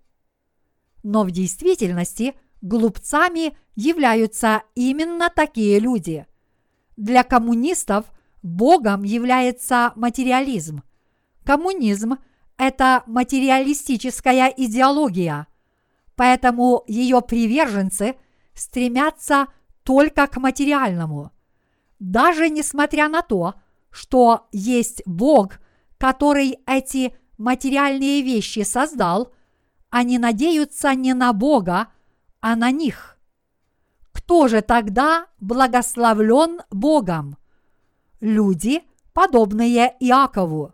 Но 1.03 1.23
в 1.23 1.31
действительности 1.31 2.35
глупцами 2.61 3.57
являются 3.75 4.63
именно 4.75 5.29
такие 5.29 5.79
люди. 5.79 6.25
Для 6.97 7.23
коммунистов 7.23 8.05
Богом 8.41 9.03
является 9.03 9.93
материализм. 9.95 10.83
Коммунизм– 11.43 12.17
это 12.57 13.03
материалистическая 13.07 14.53
идеология, 14.55 15.47
поэтому 16.15 16.83
ее 16.87 17.21
приверженцы 17.21 18.15
стремятся 18.53 19.47
только 19.83 20.27
к 20.27 20.37
материальному. 20.37 21.31
Даже 21.99 22.49
несмотря 22.49 23.09
на 23.09 23.21
то, 23.21 23.55
что 23.91 24.47
есть 24.51 25.01
Бог, 25.05 25.59
который 25.97 26.59
эти 26.65 27.15
материальные 27.37 28.21
вещи 28.21 28.63
создал, 28.63 29.33
они 29.89 30.17
надеются 30.19 30.93
не 30.93 31.13
на 31.13 31.33
Бога, 31.33 31.87
а 32.41 32.55
на 32.55 32.71
них. 32.71 33.17
Кто 34.11 34.47
же 34.47 34.61
тогда 34.61 35.27
благословлен 35.39 36.61
Богом? 36.69 37.37
Люди, 38.19 38.81
подобные 39.13 39.95
Иакову. 39.99 40.73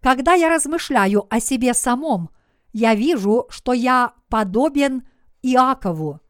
Когда 0.00 0.34
я 0.34 0.48
размышляю 0.48 1.26
о 1.28 1.40
себе 1.40 1.74
самом, 1.74 2.30
я 2.72 2.94
вижу, 2.94 3.46
что 3.50 3.72
я 3.72 4.14
подобен 4.28 5.06
Иакову 5.42 6.20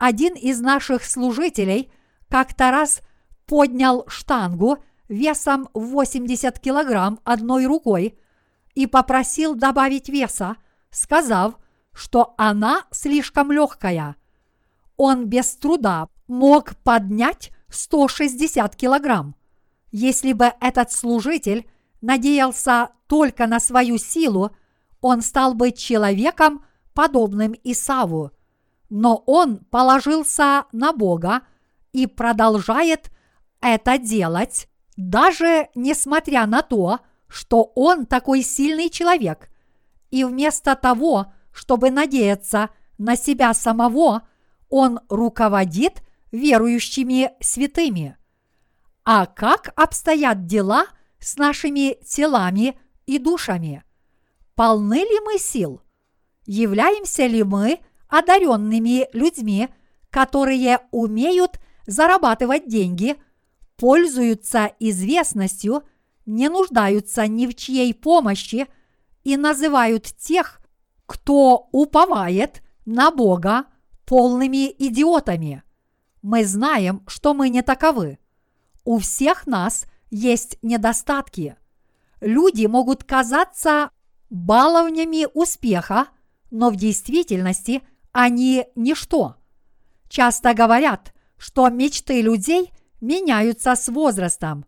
один 0.00 0.32
из 0.34 0.60
наших 0.60 1.04
служителей 1.04 1.92
как-то 2.30 2.70
раз 2.70 3.02
поднял 3.46 4.06
штангу 4.08 4.78
весом 5.08 5.68
80 5.74 6.58
килограмм 6.58 7.20
одной 7.22 7.66
рукой 7.66 8.18
и 8.74 8.86
попросил 8.86 9.54
добавить 9.54 10.08
веса, 10.08 10.56
сказав, 10.90 11.58
что 11.92 12.34
она 12.38 12.84
слишком 12.90 13.52
легкая. 13.52 14.16
Он 14.96 15.26
без 15.26 15.54
труда 15.56 16.08
мог 16.28 16.76
поднять 16.76 17.50
160 17.68 18.74
килограмм. 18.76 19.36
Если 19.90 20.32
бы 20.32 20.52
этот 20.60 20.92
служитель 20.92 21.68
надеялся 22.00 22.90
только 23.06 23.46
на 23.46 23.60
свою 23.60 23.98
силу, 23.98 24.54
он 25.00 25.22
стал 25.22 25.54
бы 25.54 25.72
человеком, 25.72 26.64
подобным 26.94 27.54
Исаву. 27.64 28.32
Но 28.88 29.22
он 29.26 29.58
положился 29.58 30.64
на 30.72 30.92
Бога 30.92 31.42
и 31.92 32.06
продолжает 32.06 33.10
это 33.60 33.98
делать, 33.98 34.68
даже 34.96 35.68
несмотря 35.74 36.46
на 36.46 36.62
то, 36.62 37.00
что 37.28 37.72
он 37.74 38.06
такой 38.06 38.42
сильный 38.42 38.90
человек. 38.90 39.50
И 40.10 40.24
вместо 40.24 40.74
того, 40.74 41.32
чтобы 41.52 41.90
надеяться 41.90 42.70
на 42.98 43.16
себя 43.16 43.54
самого, 43.54 44.22
он 44.68 45.00
руководит 45.08 46.02
верующими 46.32 47.32
святыми. 47.40 48.16
А 49.12 49.26
как 49.26 49.72
обстоят 49.74 50.46
дела 50.46 50.86
с 51.18 51.36
нашими 51.36 51.98
телами 52.04 52.78
и 53.06 53.18
душами? 53.18 53.82
Полны 54.54 55.00
ли 55.00 55.20
мы 55.24 55.36
сил? 55.36 55.82
Являемся 56.46 57.26
ли 57.26 57.42
мы 57.42 57.80
одаренными 58.06 59.08
людьми, 59.12 59.68
которые 60.10 60.78
умеют 60.92 61.58
зарабатывать 61.88 62.68
деньги, 62.68 63.16
пользуются 63.74 64.70
известностью, 64.78 65.82
не 66.24 66.48
нуждаются 66.48 67.26
ни 67.26 67.48
в 67.48 67.56
чьей 67.56 67.92
помощи 67.92 68.68
и 69.24 69.36
называют 69.36 70.04
тех, 70.04 70.60
кто 71.06 71.68
уповает 71.72 72.62
на 72.86 73.10
Бога, 73.10 73.64
полными 74.06 74.70
идиотами. 74.70 75.64
Мы 76.22 76.44
знаем, 76.44 77.02
что 77.08 77.34
мы 77.34 77.48
не 77.48 77.62
таковы. 77.62 78.20
У 78.84 78.98
всех 78.98 79.46
нас 79.46 79.86
есть 80.10 80.58
недостатки. 80.62 81.56
Люди 82.20 82.66
могут 82.66 83.04
казаться 83.04 83.90
баловнями 84.30 85.26
успеха, 85.34 86.08
но 86.50 86.70
в 86.70 86.76
действительности 86.76 87.82
они 88.12 88.66
ничто. 88.74 89.36
Часто 90.08 90.54
говорят, 90.54 91.14
что 91.36 91.68
мечты 91.68 92.20
людей 92.20 92.72
меняются 93.00 93.74
с 93.74 93.88
возрастом. 93.88 94.64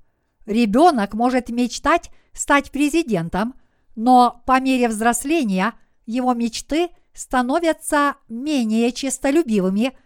Ребенок 0.47 1.15
может 1.15 1.49
мечтать 1.49 2.11
стать 2.33 2.71
президентом, 2.71 3.55
но 3.95 4.43
по 4.47 4.61
мере 4.61 4.89
взросления 4.89 5.75
его 6.07 6.33
мечты 6.35 6.91
становятся 7.13 8.17
менее 8.29 8.93
честолюбивыми, 8.93 9.97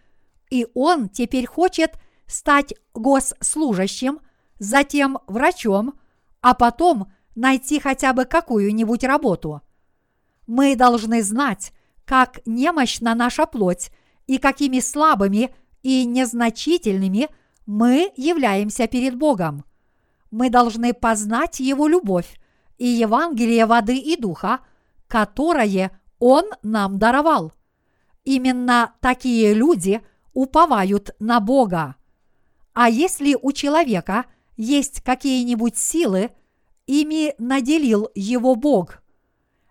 и 0.49 0.67
он 0.73 1.09
теперь 1.09 1.45
хочет 1.45 1.93
стать 2.27 2.73
госслужащим, 2.93 4.19
затем 4.59 5.19
врачом, 5.27 5.93
а 6.41 6.53
потом 6.53 7.11
найти 7.35 7.79
хотя 7.79 8.13
бы 8.13 8.25
какую-нибудь 8.25 9.03
работу. 9.03 9.61
Мы 10.45 10.75
должны 10.75 11.23
знать, 11.23 11.73
как 12.05 12.39
немощна 12.45 13.15
наша 13.15 13.45
плоть 13.45 13.91
и 14.27 14.37
какими 14.37 14.79
слабыми 14.79 15.53
и 15.83 16.05
незначительными 16.05 17.29
мы 17.65 18.11
являемся 18.15 18.87
перед 18.87 19.15
Богом. 19.15 19.65
Мы 20.31 20.49
должны 20.49 20.93
познать 20.93 21.59
Его 21.59 21.87
любовь 21.87 22.39
и 22.77 22.87
Евангелие 22.87 23.65
воды 23.65 23.97
и 23.97 24.19
духа, 24.19 24.59
которое 25.07 25.91
Он 26.19 26.45
нам 26.63 26.97
даровал. 26.97 27.53
Именно 28.23 28.93
такие 28.99 29.53
люди 29.53 30.01
уповают 30.33 31.15
на 31.19 31.39
Бога. 31.39 31.95
А 32.79 32.89
если 32.89 33.35
у 33.41 33.53
человека 33.53 34.25
есть 34.55 35.01
какие-нибудь 35.01 35.79
силы, 35.79 36.29
ими 36.85 37.33
наделил 37.39 38.11
его 38.13 38.53
Бог. 38.53 39.01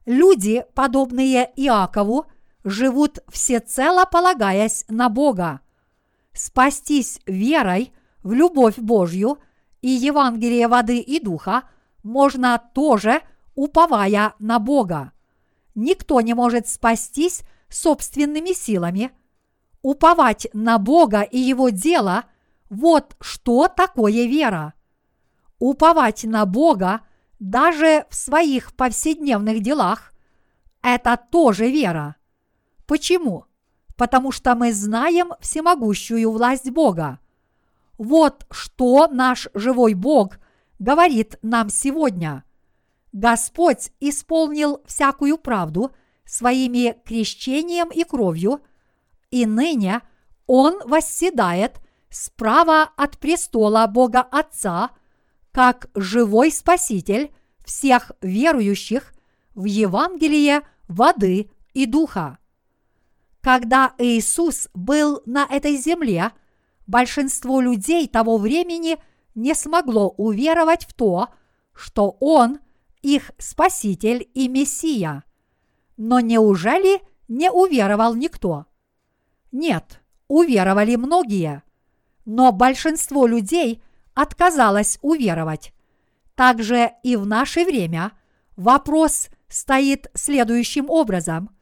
Люди, 0.07 0.65
подобные 0.75 1.53
Иакову, 1.55 2.27
живут 2.65 3.21
всецело 3.29 4.07
полагаясь 4.07 4.85
на 4.89 5.09
Бога. 5.09 5.61
Спастись 6.33 7.21
верой 7.27 7.93
в 8.25 8.33
любовь 8.33 8.77
Божью 8.77 9.39
и 9.83 9.89
Евангелие 9.89 10.67
воды 10.67 10.99
и 10.99 11.21
духа 11.21 11.63
можно 12.03 12.61
тоже, 12.75 13.21
уповая 13.55 14.35
на 14.41 14.59
Бога. 14.59 15.13
Никто 15.77 16.21
не 16.23 16.35
может 16.35 16.67
спастись 16.67 17.43
собственными 17.69 18.53
силами. 18.53 19.13
Уповать 19.81 20.49
на 20.53 20.79
Бога 20.79 21.23
и 21.23 21.39
Его 21.39 21.69
дело– 21.69 22.25
вот 22.69 23.17
что 23.21 23.69
такое 23.69 24.27
вера. 24.27 24.75
Уповать 25.59 26.25
на 26.25 26.45
Бога 26.47 27.03
даже 27.39 28.07
в 28.11 28.15
своих 28.15 28.75
повседневных 28.75 29.63
делах– 29.63 30.13
это 30.83 31.17
тоже 31.17 31.71
вера. 31.71 32.17
Почему? 32.87 33.47
Потому 33.97 34.31
что 34.31 34.55
мы 34.55 34.73
знаем 34.73 35.33
всемогущую 35.41 36.31
власть 36.31 36.71
Бога. 36.71 37.19
Вот 37.99 38.47
что 38.51 39.09
наш 39.09 39.49
живой 39.55 39.95
Бог 39.95 40.39
говорит 40.79 41.39
нам 41.43 41.71
сегодня. 41.71 42.45
Господь 43.13 43.91
исполнил 43.99 44.83
всякую 44.87 45.39
правду 45.39 45.93
своими 46.25 46.97
крещением 47.05 47.89
и 47.89 48.05
кровью, 48.05 48.61
и 49.31 49.47
ныне 49.47 50.03
Он 50.47 50.79
восседает 50.85 51.81
справа 52.11 52.91
от 52.97 53.19
престола 53.19 53.87
Бога 53.87 54.21
Отца, 54.21 54.91
как 55.53 55.89
живой 55.95 56.51
Спаситель 56.51 57.33
всех 57.65 58.13
верующих 58.21 59.13
в 59.55 59.65
Евангелие 59.65 60.63
воды 60.89 61.51
и 61.75 61.87
духа. 61.87 62.39
Когда 63.41 63.95
Иисус 63.99 64.69
был 64.75 65.23
на 65.27 65.45
этой 65.45 65.77
земле, 65.77 66.33
большинство 66.87 67.61
людей 67.61 68.09
того 68.09 68.39
времени 68.39 68.99
не 69.35 69.55
смогло 69.55 70.09
уверовать 70.17 70.87
в 70.87 70.95
то, 70.95 71.29
что 71.73 72.17
Он 72.21 72.59
их 73.03 73.31
Спаситель 73.39 74.29
и 74.35 74.49
Мессия. 74.49 75.25
Но 75.97 76.21
неужели 76.21 77.01
не 77.29 77.51
уверовал 77.51 78.15
никто? 78.15 78.67
Нет, 79.53 80.03
уверовали 80.29 80.97
многие, 80.97 81.63
но 82.27 82.53
большинство 82.53 83.27
людей 83.27 83.83
отказалось 84.13 84.99
уверовать. 85.01 85.73
Также 86.35 86.93
и 87.03 87.17
в 87.17 87.25
наше 87.25 87.65
время 87.65 88.13
вопрос 88.57 89.29
стоит 89.49 90.11
следующим 90.15 90.91
образом– 90.91 91.49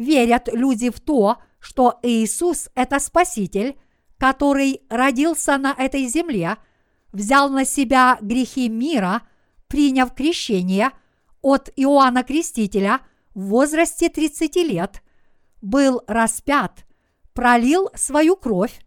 верят 0.00 0.48
люди 0.52 0.90
в 0.90 0.98
то, 0.98 1.36
что 1.60 1.98
Иисус– 2.02 2.70
это 2.74 2.98
Спаситель, 2.98 3.78
который 4.18 4.82
родился 4.88 5.58
на 5.58 5.74
этой 5.76 6.06
земле, 6.06 6.56
взял 7.12 7.50
на 7.50 7.64
себя 7.64 8.18
грехи 8.20 8.68
мира, 8.68 9.22
приняв 9.68 10.14
крещение 10.14 10.90
от 11.42 11.70
Иоанна 11.76 12.24
Крестителя 12.24 13.00
в 13.34 13.48
возрасте 13.48 14.08
30 14.08 14.56
лет, 14.56 15.02
был 15.60 16.02
распят, 16.06 16.86
пролил 17.34 17.90
свою 17.94 18.36
кровь 18.36 18.80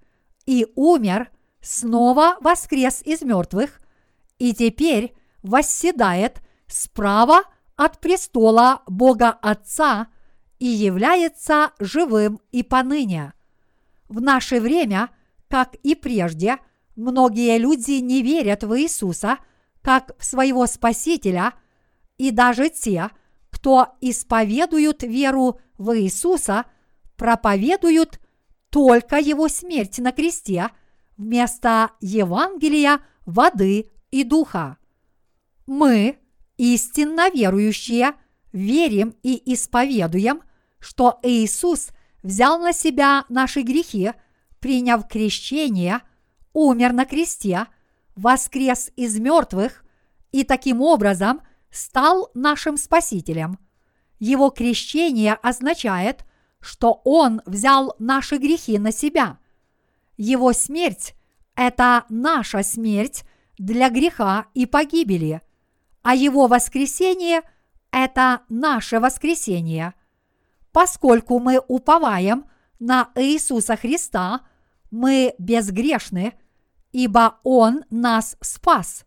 и 0.46 0.68
умер, 0.76 1.32
снова 1.62 2.38
воскрес 2.42 3.02
из 3.04 3.22
мертвых 3.22 3.82
и 4.38 4.54
теперь 4.54 5.16
восседает 5.42 6.42
справа 6.68 7.44
от 7.76 8.00
престола 8.00 8.82
Бога 8.88 9.30
Отца– 9.30 10.08
и 10.64 10.66
является 10.66 11.74
живым 11.78 12.40
и 12.54 12.64
поныне. 12.64 13.34
В 14.08 14.22
наше 14.22 14.62
время, 14.62 15.10
как 15.50 15.76
и 15.76 15.94
прежде, 15.94 16.58
многие 16.96 17.58
люди 17.58 18.00
не 18.00 18.22
верят 18.22 18.64
в 18.64 18.80
Иисуса 18.80 19.40
как 19.82 20.18
в 20.18 20.24
своего 20.24 20.66
Спасителя, 20.66 21.52
и 22.18 22.32
даже 22.32 22.70
те, 22.70 23.10
кто 23.50 23.90
исповедуют 24.00 25.04
веру 25.04 25.60
в 25.78 26.00
Иисуса, 26.00 26.64
проповедуют 27.18 28.22
только 28.74 29.20
Его 29.20 29.48
смерть 29.48 30.00
на 30.00 30.12
кресте 30.12 30.68
вместо 31.16 31.92
Евангелия, 32.02 33.00
воды 33.26 33.90
и 34.12 34.26
духа. 34.26 34.76
Мы, 35.66 36.18
истинно 36.58 37.30
верующие, 37.30 38.16
верим 38.52 39.16
и 39.24 39.54
исповедуем– 39.54 40.42
что 40.84 41.20
Иисус 41.24 41.90
взял 42.24 42.60
на 42.60 42.74
себя 42.74 43.24
наши 43.30 43.62
грехи, 43.62 44.12
приняв 44.60 45.08
крещение, 45.08 46.02
умер 46.52 46.92
на 46.92 47.06
кресте, 47.06 47.68
воскрес 48.16 48.92
из 48.98 49.18
мертвых 49.18 49.86
и 50.32 50.44
таким 50.44 50.82
образом 50.82 51.42
стал 51.72 52.30
нашим 52.34 52.78
Спасителем. 52.78 53.60
Его 54.20 54.50
крещение 54.50 55.34
означает, 55.36 56.26
что 56.64 57.02
Он 57.04 57.42
взял 57.46 57.94
наши 58.00 58.38
грехи 58.38 58.80
на 58.80 58.92
себя. 58.92 59.38
Его 60.16 60.54
смерть– 60.54 61.14
это 61.56 62.06
наша 62.08 62.64
смерть 62.64 63.26
для 63.58 63.90
греха 63.90 64.46
и 64.54 64.66
погибели, 64.66 65.42
а 66.02 66.16
Его 66.16 66.48
воскресение– 66.48 67.42
это 67.92 68.42
наше 68.48 69.00
воскресение. 69.00 69.94
Поскольку 70.72 71.40
мы 71.40 71.60
уповаем 71.68 72.46
на 72.80 73.12
Иисуса 73.16 73.76
Христа, 73.76 74.42
мы 74.90 75.36
безгрешны, 75.38 76.34
ибо 76.94 77.40
Он 77.44 77.84
нас 77.90 78.38
спас. 78.40 79.06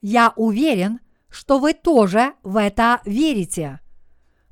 Я 0.00 0.32
уверен, 0.36 1.00
что 1.28 1.58
вы 1.58 1.74
тоже 1.74 2.32
в 2.42 2.56
это 2.56 3.02
верите. 3.04 3.80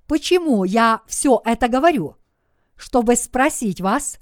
Почему 0.07 0.65
я 0.65 1.01
все 1.07 1.41
это 1.45 1.69
говорю? 1.69 2.17
Чтобы 2.77 3.17
спросить 3.17 3.81
вас, 3.81 4.19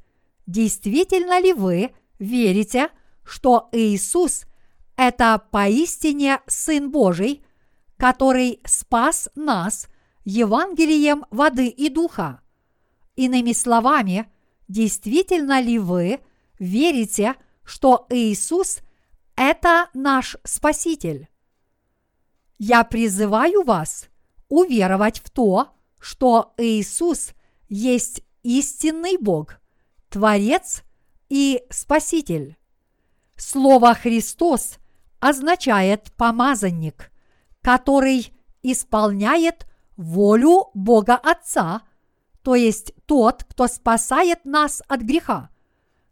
действительно 0.46 1.40
ли 1.40 1.52
вы 1.52 1.92
верите, 2.18 2.88
что 3.24 3.68
Иисус– 3.72 4.44
это 4.96 5.42
поистине 5.50 6.40
Сын 6.46 6.90
Божий, 6.90 7.44
который 7.96 8.61
спас 8.64 9.28
нас 9.34 9.88
Евангелием 10.24 11.24
воды 11.30 11.68
и 11.68 11.88
духа. 11.88 12.40
Иными 13.16 13.52
словами, 13.52 14.30
действительно 14.68 15.61
ли 15.61 15.78
вы 15.78 16.20
верите, 16.59 17.34
что 17.64 18.07
Иисус– 18.11 18.78
это 19.36 19.88
наш 19.94 20.36
Спаситель? 20.44 21.28
Я 22.59 22.84
призываю 22.84 23.64
вас 23.64 24.09
уверовать 24.48 25.20
в 25.20 25.30
то, 25.30 25.68
что 25.98 26.55
Иисус 26.57 27.32
есть 27.68 28.22
истинный 28.45 29.16
Бог, 29.18 29.57
Творец 30.09 30.84
и 31.28 31.64
Спаситель. 31.70 32.57
Слово 33.36 33.95
Христос 33.95 34.76
означает 35.18 36.12
помазанник, 36.12 37.11
который 37.62 38.32
исполняет 38.62 39.66
волю 39.97 40.66
Бога 40.74 41.16
Отца, 41.16 41.82
то 42.42 42.55
есть 42.55 42.92
тот, 43.07 43.42
кто 43.45 43.66
спасает 43.66 44.45
нас 44.45 44.82
от 44.86 45.01
греха. 45.01 45.51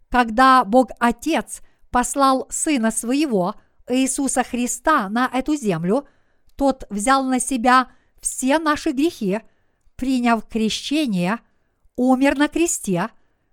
Когда 0.08 0.64
Бог 0.64 0.90
Отец 0.98 1.60
послал 1.90 2.46
Сына 2.50 2.90
Своего, 2.90 3.54
Иисуса 3.88 4.42
Христа, 4.42 5.08
на 5.08 5.30
эту 5.32 5.54
землю, 5.56 6.08
тот 6.56 6.84
взял 6.90 7.24
на 7.24 7.38
себя 7.38 7.90
все 8.20 8.58
наши 8.58 8.92
грехи, 8.92 9.40
приняв 9.96 10.46
крещение, 10.48 11.38
умер 11.96 12.38
на 12.38 12.48
кресте, 12.48 13.08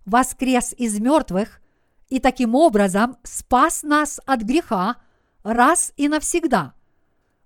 воскрес 0.05 0.73
из 0.77 0.99
мертвых 0.99 1.61
и 2.09 2.19
таким 2.19 2.55
образом 2.55 3.17
спас 3.23 3.83
нас 3.83 4.19
от 4.25 4.41
греха 4.41 4.97
раз 5.43 5.93
и 5.97 6.07
навсегда. 6.07 6.73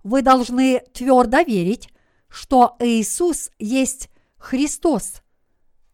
Вы 0.03 0.21
должны 0.21 0.81
твердо 0.93 1.41
верить, 1.41 1.89
что 2.27 2.75
Иисус 2.79 3.51
есть 3.59 4.09
Христос. 4.37 5.21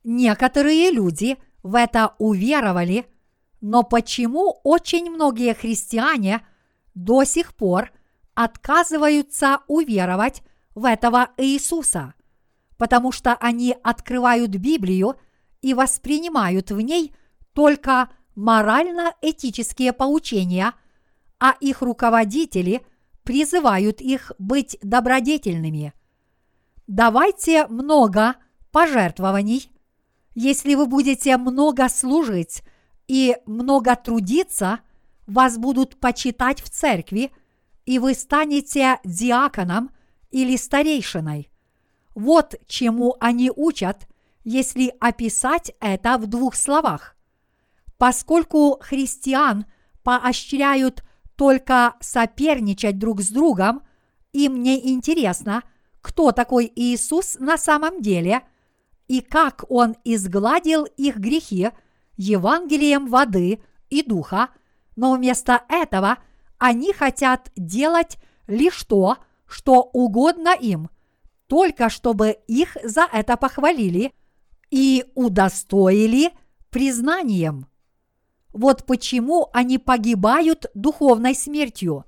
Некоторые 0.04 0.92
люди 0.92 1.38
в 1.62 1.76
это 1.76 2.16
уверовали, 2.18 3.06
но 3.62 3.84
почему 3.84 4.60
очень 4.64 5.12
многие 5.12 5.54
христиане 5.54 6.46
до 6.96 7.24
сих 7.26 7.54
пор 7.54 7.92
отказываются 8.34 9.60
уверовать 9.68 10.42
в 10.74 10.86
этого 10.86 11.30
Иисуса? 11.38 12.14
Потому 12.80 13.12
что 13.12 13.36
они 13.36 13.76
открывают 13.84 14.52
Библию 14.52 15.18
и 15.62 15.74
воспринимают 15.74 16.72
в 16.72 16.80
ней 16.80 17.14
только 17.52 18.10
морально-этические 18.36 19.92
поучения, 19.92 20.74
а 21.40 21.56
их 21.60 21.82
руководители 21.82 22.82
призывают 23.24 24.00
их 24.00 24.32
быть 24.40 24.78
добродетельными. 24.82 25.94
Давайте 26.88 27.68
много 27.68 28.36
пожертвований. 28.72 29.70
Если 30.34 30.76
вы 30.76 30.88
будете 30.88 31.36
много 31.36 31.90
служить 31.90 32.64
и 33.10 33.36
много 33.46 33.98
трудиться, 33.98 34.80
вас 35.28 35.58
будут 35.58 36.00
почитать 36.00 36.62
в 36.62 36.70
церкви, 36.70 37.34
и 37.86 38.00
вы 38.00 38.14
станете 38.14 39.00
диаконом 39.04 39.92
или 40.32 40.56
старейшиной. 40.56 41.50
Вот 42.20 42.56
чему 42.68 43.16
они 43.22 43.50
учат, 43.50 44.06
если 44.44 44.94
описать 45.00 45.72
это 45.80 46.18
в 46.18 46.28
двух 46.28 46.56
словах. 46.56 47.16
Поскольку 47.98 48.78
христиан 48.82 49.66
поощряют 50.04 51.02
только 51.38 51.96
соперничать 52.02 53.00
друг 53.00 53.22
с 53.22 53.30
другом, 53.30 53.84
им 54.34 54.62
не 54.62 54.92
интересно, 54.92 55.64
кто 56.02 56.34
такой 56.34 56.70
Иисус 56.76 57.38
на 57.40 57.58
самом 57.58 58.02
деле 58.02 58.42
и 59.08 59.22
как 59.22 59.64
Он 59.70 59.96
изгладил 60.04 60.84
их 60.98 61.20
грехи 61.20 61.70
Евангелием 62.18 63.08
воды 63.08 63.64
и 63.90 64.04
духа, 64.04 64.50
но 64.98 65.14
вместо 65.14 65.64
этого 65.70 66.18
они 66.58 66.92
хотят 66.92 67.50
делать 67.56 68.18
лишь 68.46 68.84
то, 68.84 69.20
что 69.48 69.84
угодно 69.94 70.54
им, 70.54 70.90
только 71.50 71.90
чтобы 71.90 72.38
их 72.48 72.78
за 72.84 73.08
это 73.12 73.36
похвалили 73.36 74.14
и 74.70 75.04
удостоили 75.16 76.32
признанием. 76.70 77.66
Вот 78.54 78.86
почему 78.86 79.50
они 79.52 79.80
погибают 79.80 80.68
духовной 80.76 81.34
смертью. 81.34 82.06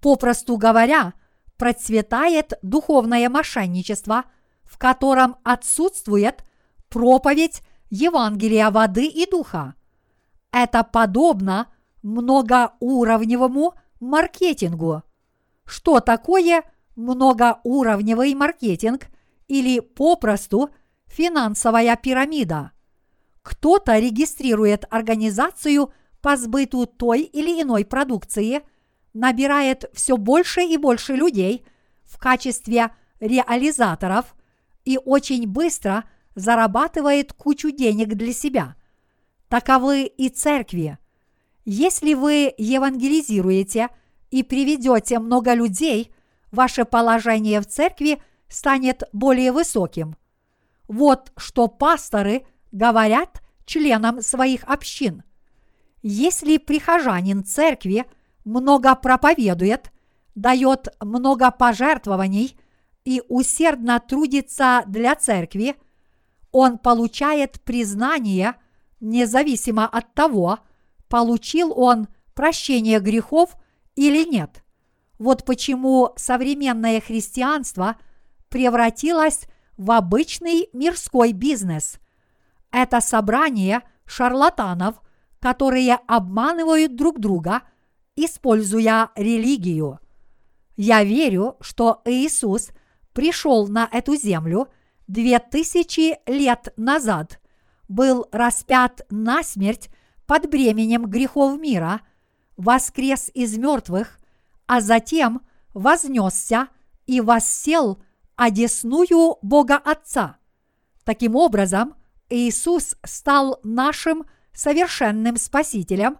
Попросту 0.00 0.56
говоря, 0.56 1.14
процветает 1.56 2.54
духовное 2.62 3.28
мошенничество, 3.28 4.24
в 4.64 4.76
котором 4.76 5.36
отсутствует 5.44 6.44
проповедь 6.88 7.62
Евангелия 7.90 8.72
воды 8.72 9.06
и 9.06 9.24
духа. 9.30 9.76
Это 10.50 10.82
подобно 10.82 11.68
многоуровневому 12.02 13.74
маркетингу. 14.00 15.04
Что 15.64 16.00
такое 16.00 16.64
многоуровневый 16.96 18.34
маркетинг 18.34 19.06
или 19.48 19.80
попросту 19.80 20.70
финансовая 21.06 21.96
пирамида? 21.96 22.72
Кто-то 23.42 23.98
регистрирует 23.98 24.86
организацию 24.90 25.92
по 26.22 26.36
сбыту 26.36 26.86
той 26.86 27.22
или 27.22 27.62
иной 27.62 27.84
продукции, 27.84 28.62
набирает 29.12 29.84
все 29.92 30.16
больше 30.16 30.62
и 30.62 30.76
больше 30.76 31.14
людей 31.14 31.64
в 32.04 32.18
качестве 32.18 32.90
реализаторов 33.20 34.34
и 34.84 34.98
очень 35.02 35.46
быстро 35.46 36.04
зарабатывает 36.34 37.32
кучу 37.32 37.70
денег 37.70 38.14
для 38.14 38.32
себя. 38.32 38.76
Таковы 39.48 40.04
и 40.04 40.28
церкви. 40.28 40.98
Если 41.64 42.14
вы 42.14 42.52
евангелизируете 42.58 43.88
и 44.30 44.42
приведете 44.42 45.18
много 45.18 45.54
людей, 45.54 46.13
ваше 46.54 46.84
положение 46.84 47.60
в 47.60 47.66
церкви 47.66 48.22
станет 48.48 49.02
более 49.12 49.52
высоким. 49.52 50.16
Вот 50.88 51.32
что 51.36 51.68
пасторы– 51.68 52.46
говорят 52.74 53.40
членам 53.64 54.20
своих 54.20 54.64
общин. 54.64 55.22
Если 56.02 56.58
прихожанин 56.58 57.44
церкви 57.44 58.04
много 58.44 58.94
проповедует, 58.96 59.92
дает 60.34 60.88
много 61.00 61.50
пожертвований 61.52 62.58
и 63.04 63.22
усердно 63.28 64.00
трудится 64.00 64.82
для 64.86 65.14
церкви, 65.14 65.76
он 66.50 66.78
получает 66.78 67.60
признание 67.62 68.56
независимо 69.00 69.86
от 69.86 70.12
того, 70.14 70.58
получил 71.08 71.72
он 71.76 72.08
прощение 72.34 72.98
грехов 72.98 73.56
или 73.94 74.28
нет. 74.28 74.63
Вот 75.18 75.44
почему 75.44 76.12
современное 76.16 77.00
христианство 77.00 77.96
превратилось 78.48 79.46
в 79.76 79.90
обычный 79.90 80.68
мирской 80.72 81.32
бизнес, 81.32 81.98
это 82.70 83.00
собрание 83.00 83.82
шарлатанов, 84.06 85.00
которые 85.40 85.94
обманывают 86.08 86.96
друг 86.96 87.20
друга, 87.20 87.62
используя 88.16 89.10
религию. 89.14 90.00
Я 90.76 91.04
верю, 91.04 91.56
что 91.60 92.02
Иисус 92.04 92.70
пришел 93.12 93.68
на 93.68 93.88
эту 93.92 94.16
землю 94.16 94.68
две 95.06 95.38
тысячи 95.38 96.18
лет 96.26 96.72
назад, 96.76 97.40
был 97.88 98.26
распят 98.32 99.06
на 99.10 99.42
смерть 99.42 99.88
под 100.26 100.50
бременем 100.50 101.06
грехов 101.06 101.60
мира, 101.60 102.00
воскрес 102.56 103.30
из 103.34 103.56
мертвых, 103.56 104.18
а 104.66 104.80
затем 104.80 105.42
вознесся 105.72 106.68
и 107.06 107.20
воссел 107.20 108.02
одесную 108.36 109.36
Бога 109.42 109.76
Отца. 109.76 110.38
Таким 111.04 111.36
образом, 111.36 111.94
Иисус 112.30 112.96
стал 113.04 113.60
нашим 113.62 114.24
совершенным 114.52 115.36
Спасителем, 115.36 116.18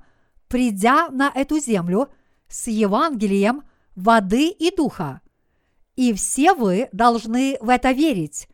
придя 0.49 1.09
на 1.09 1.31
эту 1.35 1.59
землю, 1.59 2.09
с 2.49 2.69
Евангелием 2.69 3.63
воды 3.97 4.49
и 4.49 4.75
духа. 4.75 5.21
И 5.97 6.13
все 6.13 6.55
вы 6.55 6.89
должны 6.93 7.57
в 7.61 7.69
это 7.69 7.93
верить. 7.93 8.49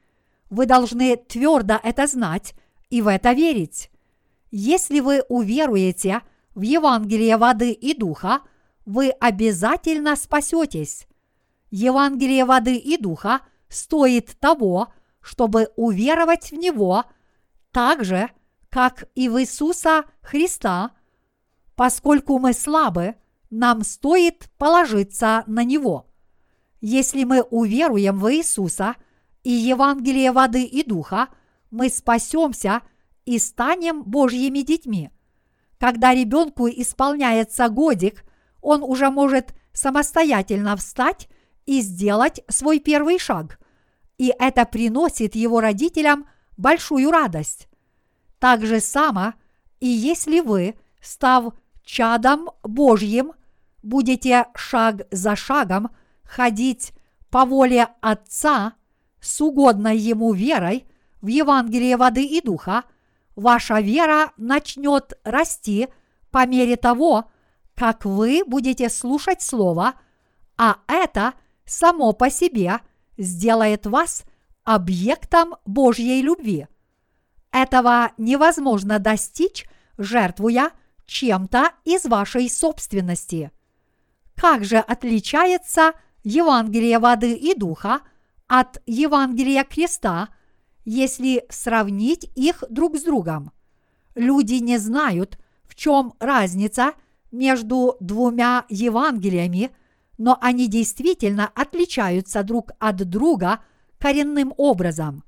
Вы 0.49 0.66
должны 0.66 1.16
твердо 1.16 1.78
это 1.82 2.07
знать 2.07 2.55
и 2.91 3.03
в 3.03 3.09
это 3.09 3.32
верить. 3.32 3.91
Если 4.51 5.01
вы 5.01 5.22
уверуете 5.28 6.22
в 6.55 6.62
Евангелие 6.62 7.36
воды 7.36 7.72
и 7.72 7.95
духа, 7.95 8.41
вы 8.85 9.11
обязательно 9.11 10.16
спасетесь. 10.16 11.07
Евангелие 11.70 12.45
воды 12.45 12.76
и 12.76 12.97
духа 12.97 13.41
стоит 13.68 14.39
того, 14.41 14.93
чтобы 15.20 15.68
уверовать 15.76 16.51
в 16.51 16.55
него 16.57 17.05
так 17.72 18.05
же, 18.05 18.31
как 18.68 19.05
и 19.14 19.28
в 19.28 19.41
Иисуса 19.41 20.05
Христа, 20.22 20.93
поскольку 21.74 22.39
мы 22.39 22.53
слабы, 22.53 23.16
нам 23.51 23.83
стоит 23.83 24.51
положиться 24.59 25.45
на 25.47 25.64
Него. 25.64 26.07
Если 26.81 27.24
мы 27.24 27.43
уверуем 27.43 28.18
в 28.18 28.33
Иисуса 28.33 28.95
и 29.43 29.51
Евангелие 29.51 30.33
воды 30.33 30.64
и 30.64 30.85
духа, 30.85 31.28
мы 31.70 31.89
спасемся 31.89 32.83
и 33.24 33.39
станем 33.39 34.03
Божьими 34.03 34.61
детьми. 34.61 35.11
Когда 35.78 36.14
ребенку 36.14 36.68
исполняется 36.68 37.68
годик, 37.68 38.24
он 38.61 38.82
уже 38.82 39.11
может 39.11 39.54
самостоятельно 39.72 40.76
встать 40.76 41.28
и 41.66 41.80
сделать 41.80 42.42
свой 42.48 42.78
первый 42.78 43.18
шаг. 43.18 43.58
И 44.18 44.32
это 44.38 44.64
приносит 44.66 45.34
его 45.34 45.61
родителям 45.61 46.26
большую 46.56 47.11
радость. 47.11 47.68
Так 48.38 48.64
же 48.66 48.80
само, 48.80 49.34
и 49.80 49.86
если 49.86 50.40
вы, 50.40 50.74
став 51.00 51.54
чадом 51.84 52.50
Божьим, 52.62 53.32
будете 53.82 54.46
шаг 54.54 55.06
за 55.11 55.36
шагом 55.36 55.90
ходить 56.22 56.92
по 57.30 57.44
воле 57.44 57.88
Отца 58.00 58.74
с 59.20 59.40
угодной 59.40 59.96
Ему 59.96 60.32
верой 60.32 60.86
в 61.20 61.28
Евангелие 61.28 61.96
воды 61.96 62.24
и 62.24 62.40
духа, 62.40 62.84
ваша 63.36 63.80
вера 63.80 64.32
начнет 64.36 65.18
расти 65.24 65.88
по 66.30 66.46
мере 66.46 66.76
того, 66.76 67.30
как 67.81 68.05
вы 68.05 68.43
будете 68.47 68.91
слушать 68.91 69.41
Слово, 69.41 69.95
а 70.59 70.81
это 70.87 71.33
само 71.64 72.12
по 72.12 72.28
себе 72.28 72.81
сделает 73.16 73.87
вас 73.87 74.24
объектом 74.64 75.55
Божьей 75.64 76.20
любви. 76.20 76.66
Этого 77.51 78.12
невозможно 78.18 78.99
достичь, 78.99 79.66
жертвуя 79.97 80.72
чем-то 81.07 81.70
из 81.87 82.05
вашей 82.05 82.51
собственности. 82.51 83.51
Как 84.37 84.62
же 84.62 84.76
отличается 84.76 85.93
Евангелие 86.22 86.99
воды 86.99 87.33
и 87.33 87.55
духа 87.55 88.03
от 88.47 88.83
Евангелия 88.85 89.64
креста, 89.64 90.28
если 90.85 91.47
сравнить 91.49 92.31
их 92.37 92.62
друг 92.68 92.99
с 92.99 93.05
другом? 93.05 93.53
Люди 94.14 94.57
не 94.57 94.76
знают, 94.76 95.39
в 95.64 95.74
чем 95.74 96.12
разница 96.20 96.93
между 97.31 97.97
двумя 98.01 98.64
Евангелиями, 98.68 99.70
но 100.18 100.37
они 100.41 100.68
действительно 100.68 101.51
отличаются 101.55 102.43
друг 102.43 102.72
от 102.78 102.97
друга 103.09 103.61
коренным 103.99 104.53
образом. 104.57 105.24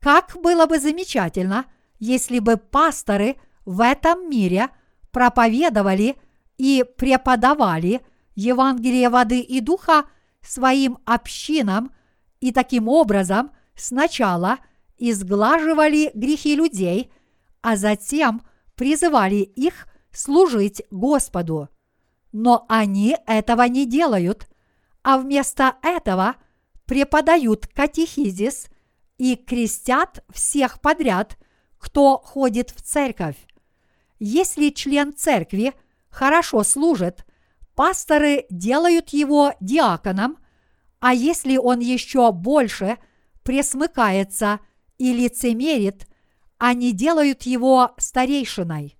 Как 0.00 0.36
было 0.42 0.66
бы 0.66 0.78
замечательно, 0.78 1.66
если 1.98 2.38
бы 2.38 2.56
пасторы 2.56 3.36
в 3.64 3.82
этом 3.84 4.28
мире 4.30 4.68
проповедовали 5.12 6.16
и 6.56 6.84
преподавали 6.96 8.00
Евангелие 8.34 9.08
воды 9.10 9.40
и 9.40 9.60
духа 9.60 10.04
своим 10.40 10.98
общинам 11.04 11.92
и 12.40 12.52
таким 12.52 12.88
образом 12.88 13.50
сначала 13.76 14.58
изглаживали 14.98 16.10
грехи 16.14 16.56
людей, 16.56 17.12
а 17.62 17.76
затем 17.76 18.42
призывали 18.74 19.36
их 19.36 19.86
служить 20.12 20.82
Господу. 20.90 21.68
Но 22.32 22.64
они 22.68 23.16
этого 23.26 23.62
не 23.62 23.86
делают, 23.86 24.48
а 25.02 25.18
вместо 25.18 25.76
этого 25.82 26.36
преподают 26.84 27.66
катехизис 27.66 28.68
и 29.18 29.36
крестят 29.36 30.24
всех 30.32 30.80
подряд, 30.80 31.38
кто 31.78 32.18
ходит 32.18 32.70
в 32.70 32.82
церковь. 32.82 33.36
Если 34.18 34.70
член 34.70 35.14
церкви 35.14 35.72
хорошо 36.10 36.62
служит, 36.62 37.24
пасторы 37.74 38.46
делают 38.50 39.10
его 39.10 39.54
диаконом, 39.60 40.38
а 41.00 41.14
если 41.14 41.56
он 41.56 41.80
еще 41.80 42.30
больше 42.30 42.98
пресмыкается 43.42 44.60
и 44.98 45.14
лицемерит, 45.14 46.06
они 46.58 46.92
делают 46.92 47.44
его 47.44 47.94
старейшиной. 47.96 48.99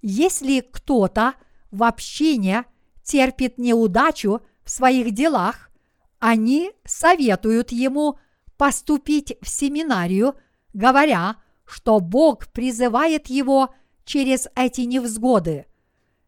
Если 0.00 0.60
кто-то 0.60 1.34
в 1.70 1.82
общине 1.82 2.64
терпит 3.02 3.58
неудачу 3.58 4.40
в 4.64 4.70
своих 4.70 5.12
делах, 5.12 5.70
они 6.18 6.72
советуют 6.84 7.72
ему 7.72 8.18
поступить 8.56 9.36
в 9.40 9.48
семинарию, 9.48 10.34
говоря, 10.72 11.36
что 11.64 12.00
Бог 12.00 12.48
призывает 12.48 13.28
его 13.28 13.74
через 14.04 14.48
эти 14.56 14.82
невзгоды. 14.82 15.66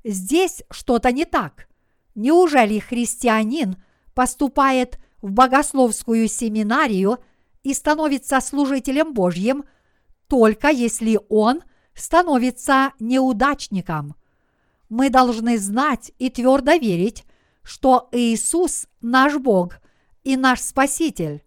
Здесь 0.04 0.62
что-то 0.70 1.12
не 1.12 1.24
так. 1.24 1.68
Неужели 2.14 2.78
христианин 2.78 3.76
поступает 4.14 4.98
в 5.22 5.32
богословскую 5.32 6.28
семинарию 6.28 7.18
и 7.62 7.74
становится 7.74 8.40
служителем 8.40 9.12
Божьим 9.12 9.64
только 10.28 10.68
если 10.68 11.18
он 11.28 11.62
становится 11.94 12.92
неудачником? 12.98 14.14
Мы 14.88 15.10
должны 15.10 15.58
знать 15.58 16.12
и 16.18 16.30
твердо 16.30 16.72
верить, 16.72 17.24
что 17.62 18.08
Иисус 18.12 18.86
наш 19.00 19.36
Бог 19.36 19.80
и 20.24 20.36
наш 20.36 20.60
Спаситель. 20.60 21.42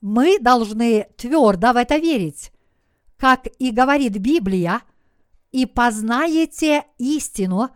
Мы 0.00 0.38
должны 0.40 1.06
твердо 1.16 1.72
в 1.72 1.76
это 1.76 1.96
верить. 1.96 2.50
Как 3.16 3.46
и 3.58 3.70
говорит 3.70 4.18
Библия, 4.18 4.82
и 5.52 5.66
познаете 5.66 6.86
истину, 6.98 7.68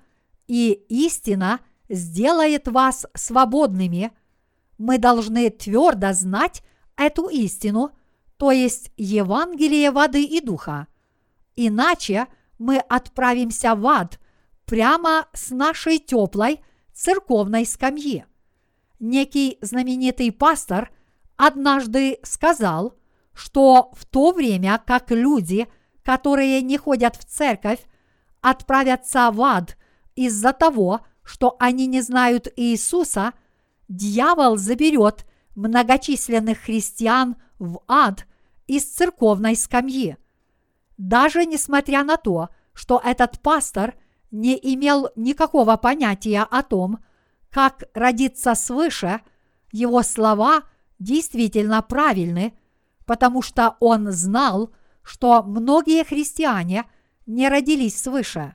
и 0.48 0.72
истина 0.88 1.60
сделает 1.88 2.66
вас 2.68 3.06
свободными. 3.14 4.12
Мы 4.78 4.98
должны 4.98 5.50
твердо 5.50 6.12
знать 6.12 6.62
эту 6.96 7.28
истину, 7.28 7.90
то 8.38 8.50
есть 8.50 8.90
Евангелие 8.96 9.90
воды 9.90 10.24
и 10.24 10.40
духа. 10.40 10.88
Иначе 11.56 12.26
мы 12.58 12.78
отправимся 12.78 13.74
в 13.74 13.86
ад 13.86 14.20
прямо 14.66 15.26
с 15.32 15.50
нашей 15.50 15.98
теплой 15.98 16.60
церковной 16.92 17.66
скамьи. 17.66 18.24
Некий 18.98 19.58
знаменитый 19.60 20.32
пастор 20.32 20.90
однажды 21.36 22.18
сказал, 22.22 22.94
что 23.34 23.90
в 23.94 24.06
то 24.06 24.32
время 24.32 24.82
как 24.86 25.10
люди, 25.10 25.66
которые 26.02 26.62
не 26.62 26.78
ходят 26.78 27.16
в 27.16 27.24
церковь, 27.24 27.80
отправятся 28.40 29.30
в 29.30 29.42
ад 29.42 29.76
из-за 30.14 30.52
того, 30.52 31.00
что 31.22 31.56
они 31.58 31.86
не 31.86 32.00
знают 32.00 32.48
Иисуса, 32.56 33.32
дьявол 33.88 34.56
заберет 34.56 35.26
многочисленных 35.54 36.58
христиан 36.58 37.36
в 37.58 37.80
ад 37.88 38.26
из 38.66 38.84
церковной 38.84 39.56
скамьи. 39.56 40.16
Даже 40.96 41.44
несмотря 41.44 42.04
на 42.04 42.16
то, 42.16 42.48
что 42.72 43.00
этот 43.04 43.40
пастор 43.40 43.94
не 44.30 44.58
имел 44.60 45.10
никакого 45.16 45.76
понятия 45.76 46.42
о 46.42 46.62
том, 46.62 46.98
как 47.50 47.84
родиться 47.94 48.54
свыше, 48.54 49.20
его 49.72 50.02
слова– 50.02 50.62
действительно 50.98 51.82
правильны, 51.82 52.56
потому 53.04 53.42
что 53.42 53.76
он 53.80 54.10
знал, 54.12 54.70
что 55.02 55.42
многие 55.42 56.04
христиане 56.04 56.84
не 57.26 57.48
родились 57.48 58.00
свыше. 58.00 58.54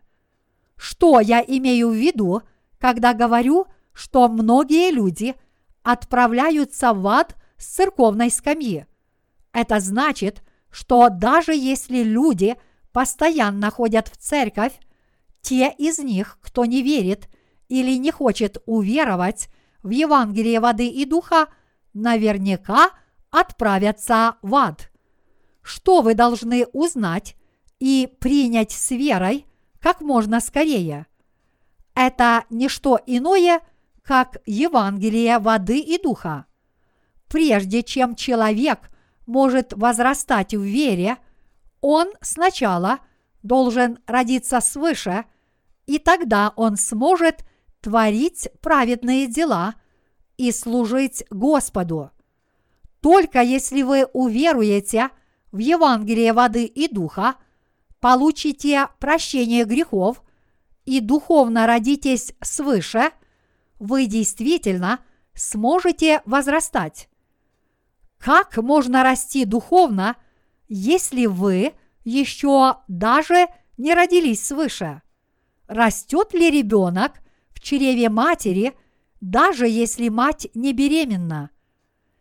Что 0.75 1.19
я 1.19 1.41
имею 1.41 1.89
в 1.89 1.95
виду, 1.95 2.41
когда 2.79 3.13
говорю, 3.13 3.67
что 3.93 4.27
многие 4.27 4.91
люди 4.91 5.35
отправляются 5.83 6.93
в 6.93 7.07
ад 7.07 7.35
с 7.57 7.65
церковной 7.65 8.31
скамьи? 8.31 8.85
Это 9.53 9.79
значит, 9.79 10.43
что 10.71 11.09
даже 11.09 11.53
если 11.53 12.03
люди 12.03 12.55
постоянно 12.91 13.69
ходят 13.71 14.07
в 14.07 14.17
церковь, 14.17 14.73
те 15.41 15.73
из 15.77 15.99
них, 15.99 16.37
кто 16.41 16.65
не 16.65 16.81
верит 16.81 17.29
или 17.69 17.97
не 17.97 18.11
хочет 18.11 18.61
уверовать 18.65 19.49
в 19.83 19.89
Евангелие 19.89 20.59
воды 20.59 20.87
и 20.87 21.05
духа– 21.05 21.47
наверняка 21.93 22.91
отправятся 23.29 24.37
в 24.41 24.55
ад. 24.55 24.91
Что 25.61 26.01
вы 26.01 26.15
должны 26.15 26.65
узнать 26.67 27.35
и 27.79 28.09
принять 28.19 28.71
с 28.71 28.91
верой 28.91 29.45
как 29.79 30.01
можно 30.01 30.39
скорее? 30.39 31.07
это 31.93 32.45
не 32.49 32.69
что 32.69 32.99
иное, 33.05 33.59
как 34.01 34.37
Евангелие 34.45 35.39
воды 35.39 35.79
и 35.79 36.01
духа. 36.01 36.45
Прежде 37.27 37.83
чем 37.83 38.15
человек 38.15 38.89
может 39.25 39.73
возрастать 39.73 40.53
в 40.53 40.61
вере, 40.61 41.17
он 41.81 42.11
сначала 42.21 42.99
должен 43.43 43.99
родиться 44.05 44.59
свыше, 44.61 45.25
и 45.85 45.99
тогда 45.99 46.53
он 46.55 46.77
сможет 46.77 47.43
творить 47.81 48.49
праведные 48.61 49.27
дела 49.27 49.75
и 50.37 50.51
служить 50.51 51.23
Господу. 51.29 52.11
Только 53.01 53.41
если 53.41 53.81
вы 53.81 54.05
уверуете 54.05 55.09
в 55.51 55.57
Евангелие 55.57 56.33
воды 56.33 56.65
и 56.65 56.87
духа, 56.87 57.35
получите 57.99 58.87
прощение 58.99 59.65
грехов 59.65 60.23
и 60.85 60.99
духовно 60.99 61.65
родитесь 61.65 62.33
свыше, 62.41 63.11
вы 63.79 64.05
действительно 64.05 64.99
сможете 65.33 66.21
возрастать. 66.25 67.09
Как 68.21 68.57
можно 68.57 69.01
расти 69.01 69.45
духовно, 69.45 70.15
если 70.67 71.25
вы 71.25 71.73
еще 72.03 72.77
даже 72.87 73.47
не 73.77 73.95
родились 73.95 74.45
свыше? 74.45 75.01
Растет 75.67 76.33
ли 76.33 76.51
ребенок 76.51 77.13
в 77.49 77.59
чреве 77.59 78.09
матери, 78.09 78.73
даже 79.21 79.67
если 79.67 80.09
мать 80.09 80.47
не 80.53 80.71
беременна? 80.71 81.49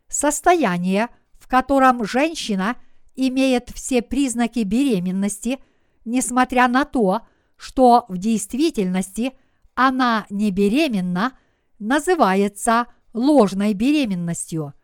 Состояние, 0.09 1.09
в 1.39 1.47
котором 1.49 2.05
женщина 2.05 2.77
имеет 3.15 3.69
все 3.69 4.01
признаки 4.01 4.61
беременности, 4.61 5.59
несмотря 6.07 6.67
на 6.67 6.87
то, 6.87 7.27
что 7.57 8.07
в 8.09 8.17
действительности 8.17 9.35
она 9.75 10.25
не 10.31 10.51
беременна, 10.51 11.39
называется 11.79 12.87
ложной 13.13 13.75
беременностью– 13.75 14.73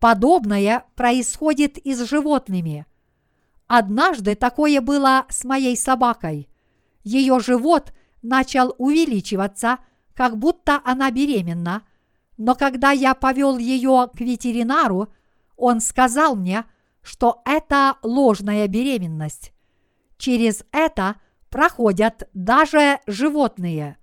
Подобное 0.00 0.86
происходит 0.96 1.76
и 1.76 1.94
с 1.94 2.08
животными. 2.08 2.86
Однажды 3.66 4.34
такое 4.34 4.80
было 4.80 5.26
с 5.28 5.44
моей 5.44 5.76
собакой. 5.76 6.48
Ее 7.04 7.38
живот 7.38 7.92
начал 8.22 8.74
увеличиваться, 8.78 9.78
как 10.14 10.38
будто 10.38 10.80
она 10.84 11.10
беременна, 11.10 11.82
но 12.38 12.54
когда 12.54 12.92
я 12.92 13.14
повел 13.14 13.58
ее 13.58 14.08
к 14.14 14.20
ветеринару, 14.20 15.12
он 15.56 15.80
сказал 15.80 16.34
мне, 16.34 16.64
что 17.02 17.42
это 17.44 17.96
ложная 18.02 18.66
беременность. 18.68 19.52
Через 20.16 20.64
это 20.72 21.16
проходят 21.50 22.26
даже 22.32 23.00
животные. 23.06 23.98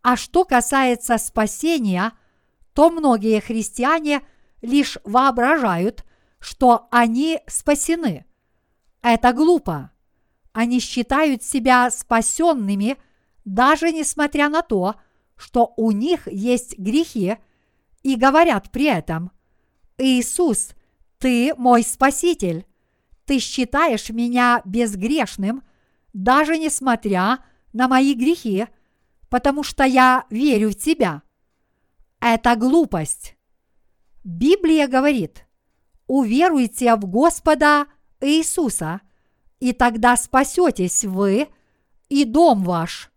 А 0.00 0.16
что 0.16 0.46
касается 0.46 1.18
спасения, 1.18 2.12
то 2.72 2.88
многие 2.88 3.40
христиане– 3.40 4.22
лишь 4.62 4.98
воображают, 5.04 6.04
что 6.38 6.88
они 6.90 7.40
спасены. 7.46 8.24
Это 9.02 9.32
глупо. 9.32 9.90
Они 10.52 10.80
считают 10.80 11.42
себя 11.42 11.90
спасенными, 11.90 12.96
даже 13.44 13.92
несмотря 13.92 14.48
на 14.48 14.62
то, 14.62 14.96
что 15.36 15.72
у 15.76 15.90
них 15.90 16.26
есть 16.28 16.78
грехи, 16.78 17.36
и 18.02 18.16
говорят 18.16 18.70
при 18.70 18.86
этом, 18.86 19.30
«Иисус, 19.98 20.70
ты 21.18 21.54
мой 21.56 21.82
Спаситель, 21.82 22.66
ты 23.26 23.38
считаешь 23.38 24.08
меня 24.10 24.62
безгрешным, 24.64 25.62
даже 26.12 26.56
несмотря 26.58 27.44
на 27.72 27.88
мои 27.88 28.14
грехи, 28.14 28.66
потому 29.28 29.62
что 29.62 29.84
я 29.84 30.24
верю 30.30 30.70
в 30.70 30.74
Тебя». 30.74 31.22
Это 32.20 32.56
глупость. 32.56 33.36
Библия 34.24 34.86
говорит, 34.86 35.46
уверуйте 36.06 36.94
в 36.96 37.06
Господа 37.06 37.86
Иисуса, 38.20 39.00
и 39.60 39.72
тогда 39.72 40.16
спасетесь 40.16 41.04
вы 41.04 41.48
и 42.08 42.24
дом 42.24 42.64
ваш. 42.64 43.10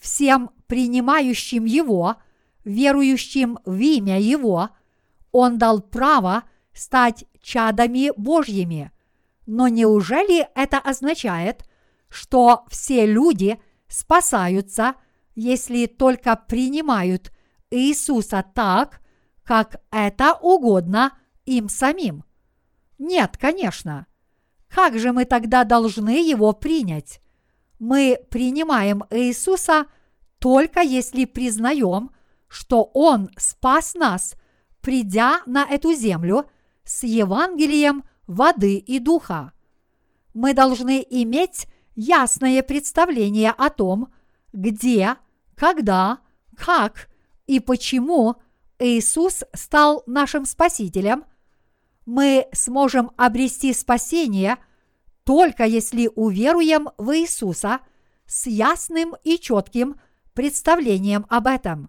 Всем 0.00 0.50
принимающим 0.66 1.64
Его, 1.64 2.16
верующим 2.64 3.58
в 3.64 3.78
имя 3.78 4.20
Его, 4.20 4.70
Он 5.32 5.58
дал 5.58 5.80
право 5.80 6.44
стать 6.72 7.24
чадами 7.40 8.12
Божьими. 8.16 8.90
Но 9.46 9.68
неужели 9.68 10.48
это 10.54 10.78
означает, 10.78 11.64
что 12.08 12.64
все 12.70 13.06
люди 13.06 13.60
спасаются, 13.88 14.94
если 15.34 15.86
только 15.86 16.36
принимают 16.36 17.32
Иисуса 17.70 18.44
так, 18.54 19.00
как 19.44 19.80
это 19.90 20.34
угодно 20.34 21.16
им 21.44 21.68
самим. 21.68 22.24
Нет, 22.98 23.36
конечно. 23.36 24.06
Как 24.68 24.98
же 24.98 25.12
мы 25.12 25.24
тогда 25.24 25.64
должны 25.64 26.26
его 26.28 26.52
принять? 26.52 27.20
Мы 27.78 28.18
принимаем 28.30 29.04
Иисуса 29.10 29.86
только 30.38 30.80
если 30.80 31.24
признаем, 31.24 32.10
что 32.48 32.90
Он 32.94 33.30
спас 33.36 33.94
нас, 33.94 34.34
придя 34.80 35.40
на 35.46 35.64
эту 35.64 35.94
землю 35.94 36.46
с 36.84 37.02
Евангелием 37.02 38.04
воды 38.26 38.76
и 38.76 38.98
духа. 38.98 39.52
Мы 40.34 40.54
должны 40.54 41.04
иметь 41.08 41.66
ясное 41.94 42.62
представление 42.62 43.50
о 43.50 43.70
том, 43.70 44.12
где, 44.52 45.16
когда, 45.56 46.18
как 46.56 47.08
и 47.46 47.60
почему 47.60 48.36
Иисус 48.84 49.44
стал 49.54 50.02
нашим 50.06 50.44
Спасителем, 50.44 51.24
мы 52.04 52.46
сможем 52.52 53.12
обрести 53.16 53.72
спасение 53.72 54.58
только 55.24 55.64
если 55.64 56.10
уверуем 56.14 56.90
в 56.98 57.16
Иисуса 57.16 57.80
с 58.26 58.46
ясным 58.46 59.14
и 59.24 59.38
четким 59.38 59.98
представлением 60.34 61.24
об 61.30 61.46
этом. 61.46 61.88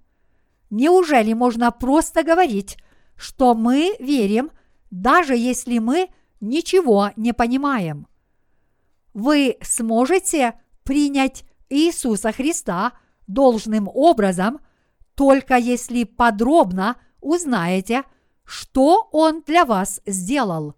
Неужели 0.69 1.33
можно 1.33 1.69
просто 1.71 2.23
говорить, 2.23 2.77
что 3.17 3.55
мы 3.55 3.97
верим, 3.99 4.51
даже 4.89 5.35
если 5.35 5.79
мы 5.79 6.07
ничего 6.39 7.11
не 7.17 7.33
понимаем? 7.33 8.07
Вы 9.13 9.57
сможете 9.61 10.61
принять 10.83 11.43
Иисуса 11.69 12.31
Христа 12.31 12.93
должным 13.27 13.89
образом– 13.89 14.59
только 15.15 15.55
если 15.55 16.03
подробно 16.03 16.97
узнаете, 17.21 18.03
что 18.43 19.09
Он 19.11 19.41
для 19.41 19.65
вас 19.65 20.01
сделал. 20.05 20.75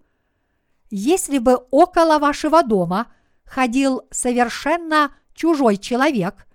Если 0.90 1.40
бы 1.40 1.56
около 1.72 2.18
вашего 2.20 2.64
дома 2.64 3.08
ходил 3.44 4.04
совершенно 4.10 5.12
чужой 5.34 5.78
человек, 5.78 6.48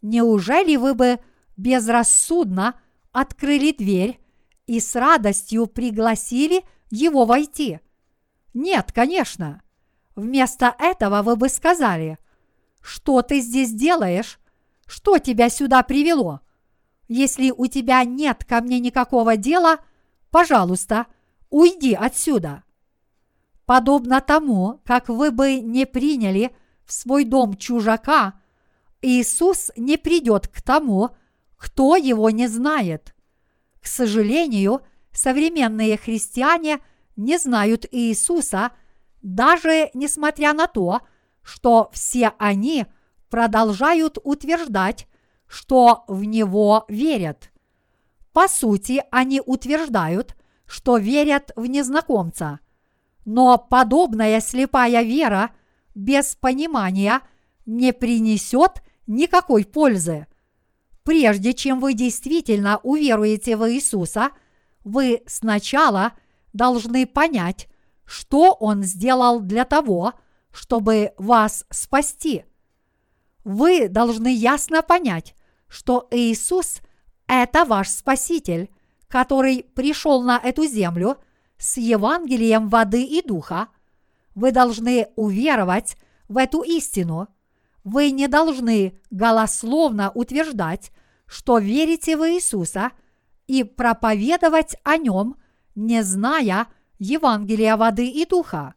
неужели 0.00 0.76
вы 0.76 0.94
бы 0.94 1.18
безрассудно 1.56 2.80
открыли 3.10 3.72
дверь 3.72 4.20
и 4.66 4.78
с 4.78 4.94
радостью 4.94 5.66
пригласили 5.66 6.62
его 6.90 7.24
войти? 7.24 7.80
Нет, 8.54 8.92
конечно. 8.92 9.62
Вместо 10.14 10.74
этого 10.78 11.22
вы 11.22 11.36
бы 11.36 11.48
сказали, 11.48 12.18
что 12.80 13.22
ты 13.22 13.40
здесь 13.40 13.72
делаешь, 13.72 14.38
что 14.86 15.18
тебя 15.18 15.48
сюда 15.48 15.82
привело– 15.82 16.40
если 17.10 17.50
у 17.50 17.66
тебя 17.66 18.04
нет 18.04 18.44
ко 18.44 18.60
мне 18.60 18.78
никакого 18.78 19.36
дела, 19.36 19.80
пожалуйста, 20.30 21.06
уйди 21.50 21.92
отсюда. 21.92 22.62
Подобно 23.66 24.20
тому, 24.20 24.80
как 24.84 25.08
вы 25.08 25.32
бы 25.32 25.56
не 25.56 25.86
приняли 25.86 26.54
в 26.84 26.92
свой 26.92 27.24
дом 27.24 27.56
чужака, 27.56 28.34
Иисус 29.02 29.72
не 29.76 29.96
придет 29.96 30.46
к 30.46 30.62
тому, 30.62 31.10
кто 31.56 31.96
его 31.96 32.30
не 32.30 32.46
знает. 32.46 33.12
К 33.80 33.88
сожалению, 33.88 34.82
современные 35.10 35.96
христиане 35.96 36.78
не 37.16 37.38
знают 37.38 37.86
Иисуса, 37.90 38.70
даже 39.20 39.90
несмотря 39.94 40.52
на 40.52 40.68
то, 40.68 41.00
что 41.42 41.90
все 41.92 42.34
они 42.38 42.86
продолжают 43.30 44.18
утверждать, 44.22 45.08
что 45.50 46.04
в 46.06 46.22
него 46.22 46.84
верят. 46.88 47.50
По 48.32 48.46
сути, 48.46 49.02
они 49.10 49.42
утверждают, 49.44 50.36
что 50.64 50.96
верят 50.96 51.50
в 51.56 51.66
незнакомца. 51.66 52.60
Но 53.24 53.58
подобная 53.58 54.40
слепая 54.40 55.02
вера 55.02 55.50
без 55.96 56.36
понимания 56.36 57.20
не 57.66 57.92
принесет 57.92 58.80
никакой 59.08 59.64
пользы. 59.64 60.28
Прежде 61.02 61.52
чем 61.52 61.80
вы 61.80 61.94
действительно 61.94 62.78
уверуете 62.84 63.56
в 63.56 63.68
Иисуса, 63.68 64.30
вы 64.84 65.22
сначала 65.26 66.12
должны 66.52 67.06
понять, 67.06 67.68
что 68.04 68.52
Он 68.52 68.84
сделал 68.84 69.40
для 69.40 69.64
того, 69.64 70.12
чтобы 70.52 71.12
вас 71.18 71.64
спасти. 71.70 72.44
Вы 73.42 73.88
должны 73.88 74.32
ясно 74.32 74.82
понять, 74.82 75.34
что 75.70 76.08
Иисус– 76.10 76.80
это 77.26 77.64
ваш 77.64 77.88
Спаситель, 77.88 78.70
который 79.08 79.64
пришел 79.74 80.22
на 80.22 80.36
эту 80.38 80.66
землю 80.66 81.16
с 81.56 81.76
Евангелием 81.76 82.68
воды 82.68 83.04
и 83.04 83.22
духа, 83.22 83.68
вы 84.34 84.52
должны 84.52 85.08
уверовать 85.16 85.96
в 86.28 86.36
эту 86.36 86.62
истину. 86.62 87.28
Вы 87.84 88.10
не 88.10 88.28
должны 88.28 89.00
голословно 89.10 90.10
утверждать, 90.12 90.90
что 91.26 91.58
верите 91.58 92.16
в 92.16 92.28
Иисуса 92.28 92.90
и 93.46 93.62
проповедовать 93.64 94.76
о 94.82 94.96
нем, 94.96 95.36
не 95.74 96.02
зная 96.02 96.66
Евангелия 96.98 97.76
воды 97.76 98.08
и 98.08 98.26
духа. 98.26 98.74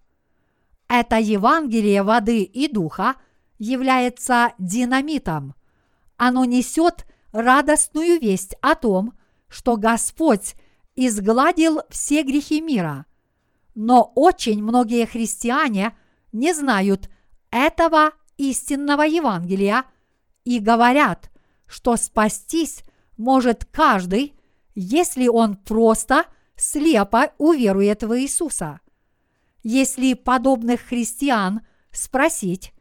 Это 0.88 1.18
Евангелие 1.18 2.04
воды 2.04 2.44
и 2.44 2.72
духа 2.72 3.16
является 3.58 4.54
динамитом. 4.60 5.56
Оно 6.18 6.46
несет 6.46 7.06
радостную 7.32 8.20
весть 8.20 8.56
о 8.62 8.76
том, 8.76 9.14
что 9.48 9.78
Господь 9.78 10.56
изгладил 10.96 11.82
все 11.90 12.24
грехи 12.24 12.62
мира. 12.62 13.06
Но 13.76 14.12
очень 14.16 14.64
многие 14.64 15.06
христиане 15.06 15.98
не 16.32 16.54
знают 16.54 17.10
этого 17.52 18.12
истинного 18.38 19.04
Евангелия 19.04 19.86
и 20.44 20.60
говорят, 20.60 21.32
что 21.66 21.96
спастись 21.98 22.84
может 23.18 23.66
каждый, 23.66 24.36
если 24.76 25.28
он 25.28 25.56
просто 25.56 26.26
слепо 26.56 27.34
уверует 27.38 28.04
в 28.04 28.20
Иисуса. 28.20 28.80
Если 29.64 30.14
подобных 30.14 30.82
христиан 30.82 31.62
спросить, 31.92 32.74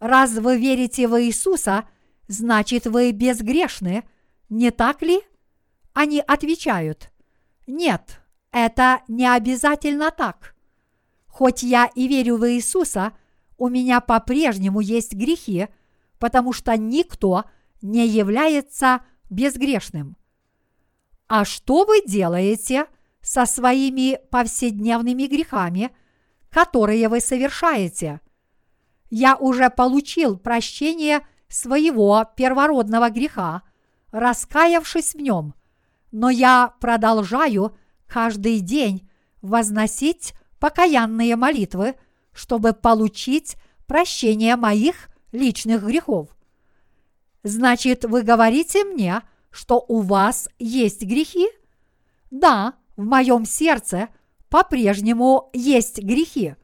раз 0.00 0.32
вы 0.32 0.58
верите 0.58 1.06
в 1.06 1.20
Иисуса, 1.22 1.88
значит 2.28 2.86
вы 2.86 3.12
безгрешны, 3.12 4.04
не 4.48 4.70
так 4.70 5.02
ли? 5.02 5.20
Они 5.92 6.20
отвечают, 6.20 7.10
нет, 7.66 8.20
это 8.52 9.02
не 9.08 9.26
обязательно 9.26 10.10
так. 10.10 10.54
Хоть 11.26 11.62
я 11.62 11.90
и 11.94 12.06
верю 12.06 12.36
в 12.36 12.48
Иисуса, 12.50 13.12
у 13.56 13.68
меня 13.68 14.00
по-прежнему 14.00 14.80
есть 14.80 15.14
грехи, 15.14 15.68
потому 16.18 16.52
что 16.52 16.76
никто 16.76 17.44
не 17.82 18.06
является 18.06 19.00
безгрешным. 19.30 20.16
А 21.26 21.44
что 21.44 21.84
вы 21.84 22.02
делаете 22.06 22.86
со 23.20 23.46
своими 23.46 24.18
повседневными 24.30 25.26
грехами, 25.26 25.90
которые 26.50 27.08
вы 27.08 27.20
совершаете? 27.20 28.20
Я 29.10 29.36
уже 29.36 29.70
получил 29.70 30.36
прощение 30.36 31.26
своего 31.54 32.26
первородного 32.36 33.10
греха, 33.10 33.62
раскаявшись 34.10 35.14
в 35.14 35.20
нем, 35.20 35.54
но 36.10 36.30
я 36.30 36.74
продолжаю 36.80 37.76
каждый 38.06 38.60
день 38.60 39.08
возносить 39.40 40.34
покаянные 40.58 41.36
молитвы, 41.36 41.94
чтобы 42.32 42.72
получить 42.72 43.56
прощение 43.86 44.56
моих 44.56 45.08
личных 45.30 45.84
грехов. 45.84 46.28
Значит, 47.42 48.04
вы 48.04 48.22
говорите 48.22 48.84
мне, 48.84 49.22
что 49.50 49.84
у 49.86 50.00
вас 50.00 50.48
есть 50.58 51.02
грехи? 51.02 51.46
Да, 52.30 52.74
в 52.96 53.04
моем 53.04 53.44
сердце 53.44 54.08
по-прежнему 54.48 55.50
есть 55.52 55.98
грехи. 55.98 56.56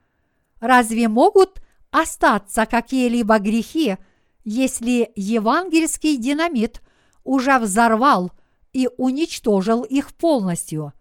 Разве 0.61 1.09
могут 1.09 1.63
остаться 1.91 2.67
какие-либо 2.67 3.39
грехи, 3.39 3.97
если 4.45 5.11
евангельский 5.17 6.17
динамит 6.17 6.83
уже 7.25 7.59
взорвал 7.59 8.33
и 8.73 8.89
уничтожил 8.97 9.83
их 9.83 10.15
полностью? 10.15 10.93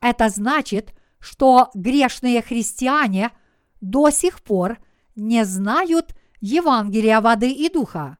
Это 0.00 0.28
значит, 0.28 0.94
что 1.18 1.70
грешные 1.74 2.42
христиане 2.42 3.32
до 3.80 4.10
сих 4.10 4.42
пор 4.42 4.78
не 5.14 5.44
знают 5.44 6.14
Евангелия 6.40 7.20
воды 7.20 7.50
и 7.50 7.68
духа. 7.68 8.16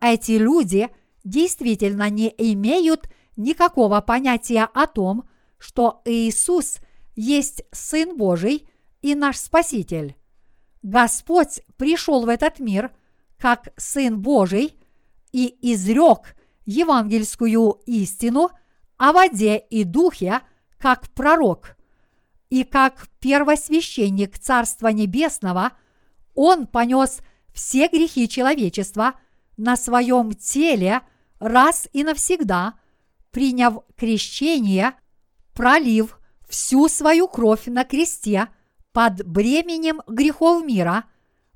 Эти 0.00 0.32
люди 0.32 0.88
действительно 1.24 2.10
не 2.10 2.28
имеют 2.36 3.08
никакого 3.36 4.00
понятия 4.00 4.68
о 4.74 4.86
том, 4.86 5.28
что 5.58 6.02
Иисус 6.04 6.78
есть 7.16 7.64
Сын 7.72 8.16
Божий 8.16 8.68
и 9.00 9.14
наш 9.14 9.38
Спаситель. 9.38 10.16
Господь 10.82 11.62
пришел 11.76 12.24
в 12.24 12.28
этот 12.28 12.60
мир 12.60 12.92
как 13.38 13.68
Сын 13.76 14.20
Божий 14.20 14.76
и 15.32 15.56
изрек 15.72 16.36
евангельскую 16.66 17.80
истину 17.86 18.50
о 18.96 19.12
воде 19.12 19.56
и 19.56 19.84
духе 19.84 20.40
как 20.78 21.08
пророк. 21.10 21.76
И 22.50 22.64
как 22.64 23.08
первосвященник 23.20 24.38
Царства 24.38 24.88
Небесного 24.88 25.72
он 26.34 26.66
понес 26.66 27.20
все 27.52 27.88
грехи 27.88 28.28
человечества 28.28 29.14
на 29.56 29.76
своем 29.76 30.32
теле 30.32 31.02
раз 31.40 31.88
и 31.92 32.04
навсегда, 32.04 32.74
приняв 33.30 33.80
крещение, 33.96 34.94
пролив 35.52 36.18
всю 36.48 36.88
свою 36.88 37.28
кровь 37.28 37.66
на 37.66 37.84
кресте 37.84 38.48
под 38.92 39.26
бременем 39.26 40.00
грехов 40.06 40.64
мира, 40.64 41.04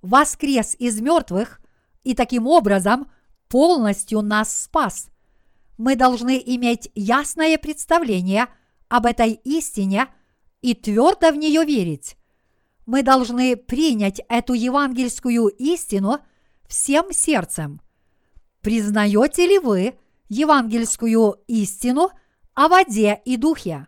воскрес 0.02 0.76
из 0.78 1.00
мертвых 1.00 1.61
и 2.04 2.14
таким 2.14 2.46
образом 2.46 3.10
полностью 3.48 4.22
нас 4.22 4.62
спас. 4.62 5.08
Мы 5.78 5.96
должны 5.96 6.40
иметь 6.44 6.90
ясное 6.94 7.58
представление 7.58 8.46
об 8.88 9.06
этой 9.06 9.32
истине 9.44 10.08
и 10.60 10.74
твердо 10.74 11.30
в 11.30 11.36
нее 11.36 11.64
верить. 11.64 12.16
Мы 12.86 13.02
должны 13.02 13.56
принять 13.56 14.20
эту 14.28 14.54
евангельскую 14.54 15.48
истину 15.48 16.18
всем 16.66 17.12
сердцем. 17.12 17.80
Признаете 18.60 19.46
ли 19.46 19.58
вы 19.58 19.94
евангельскую 20.28 21.42
истину 21.46 22.10
о 22.54 22.68
воде 22.68 23.20
и 23.24 23.36
духе? 23.36 23.86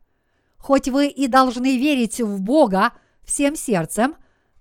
Хоть 0.57 0.89
вы 0.89 1.09
и 1.09 1.27
должны 1.27 1.77
верить 1.77 2.21
в 2.21 2.41
Бога 2.41 2.93
всем 3.23 3.57
сердцем, 3.57 4.17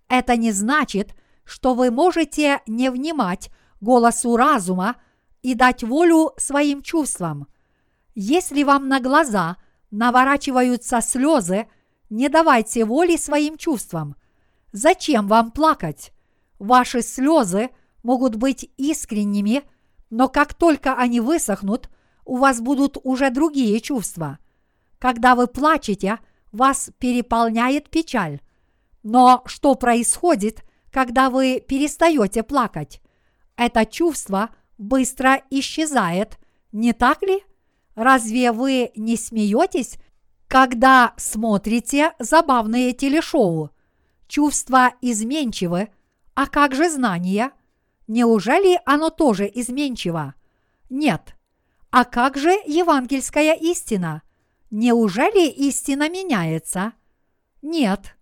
это 0.10 0.36
не 0.36 0.52
значит, 0.52 1.16
что 1.46 1.74
вы 1.74 1.92
можете 1.92 2.62
не 2.68 2.90
внимать 2.90 3.50
голосу 3.82 4.36
разума 4.38 4.96
и 5.42 5.56
дать 5.56 5.84
волю 5.84 6.32
своим 6.38 6.82
чувствам. 6.82 7.48
Если 8.16 8.64
вам 8.64 8.88
на 8.88 9.00
глаза 9.00 9.58
наворачиваются 9.92 11.02
слезы, 11.02 11.68
не 12.10 12.30
давайте 12.30 12.86
воли 12.86 13.18
своим 13.18 13.58
чувствам. 13.58 14.16
Зачем 14.72 15.28
вам 15.28 15.52
плакать? 15.52 16.14
Ваши 16.60 17.02
слезы 17.02 17.70
могут 18.04 18.36
быть 18.36 18.72
искренними, 18.78 19.64
но 20.10 20.30
как 20.30 20.54
только 20.54 20.96
они 20.96 21.20
высохнут, 21.20 21.90
у 22.26 22.38
вас 22.38 22.62
будут 22.62 22.98
уже 23.04 23.30
другие 23.30 23.80
чувства. 23.82 24.40
Когда 25.00 25.36
вы 25.36 25.48
плачете, 25.48 26.20
вас 26.52 26.92
переполняет 27.00 27.90
печаль. 27.90 28.40
Но 29.02 29.44
что 29.46 29.76
происходит, 29.76 30.64
когда 30.94 31.32
вы 31.32 31.60
перестаете 31.60 32.44
плакать? 32.44 33.02
Это 33.58 33.86
чувство 33.86 34.52
быстро 34.78 35.42
исчезает, 35.50 36.38
не 36.72 36.94
так 36.94 37.24
ли? 37.24 37.44
Разве 37.96 38.52
вы 38.52 38.92
не 38.96 39.18
смеетесь, 39.18 39.98
когда 40.48 41.14
смотрите 41.18 42.14
забавные 42.20 42.94
телешоу? 42.94 43.72
Чувства 44.28 44.94
изменчивы, 45.02 45.90
а 46.36 46.46
как 46.46 46.76
же 46.76 46.90
знание? 46.90 47.52
Неужели 48.08 48.80
оно 48.86 49.10
тоже 49.10 49.50
изменчиво? 49.52 50.36
Нет. 50.92 51.36
А 51.90 52.06
как 52.06 52.38
же 52.38 52.52
евангельская 52.66 53.54
истина? 53.56 54.22
Неужели 54.70 55.50
истина 55.50 56.08
меняется? 56.10 56.94
Нет. 57.64 58.16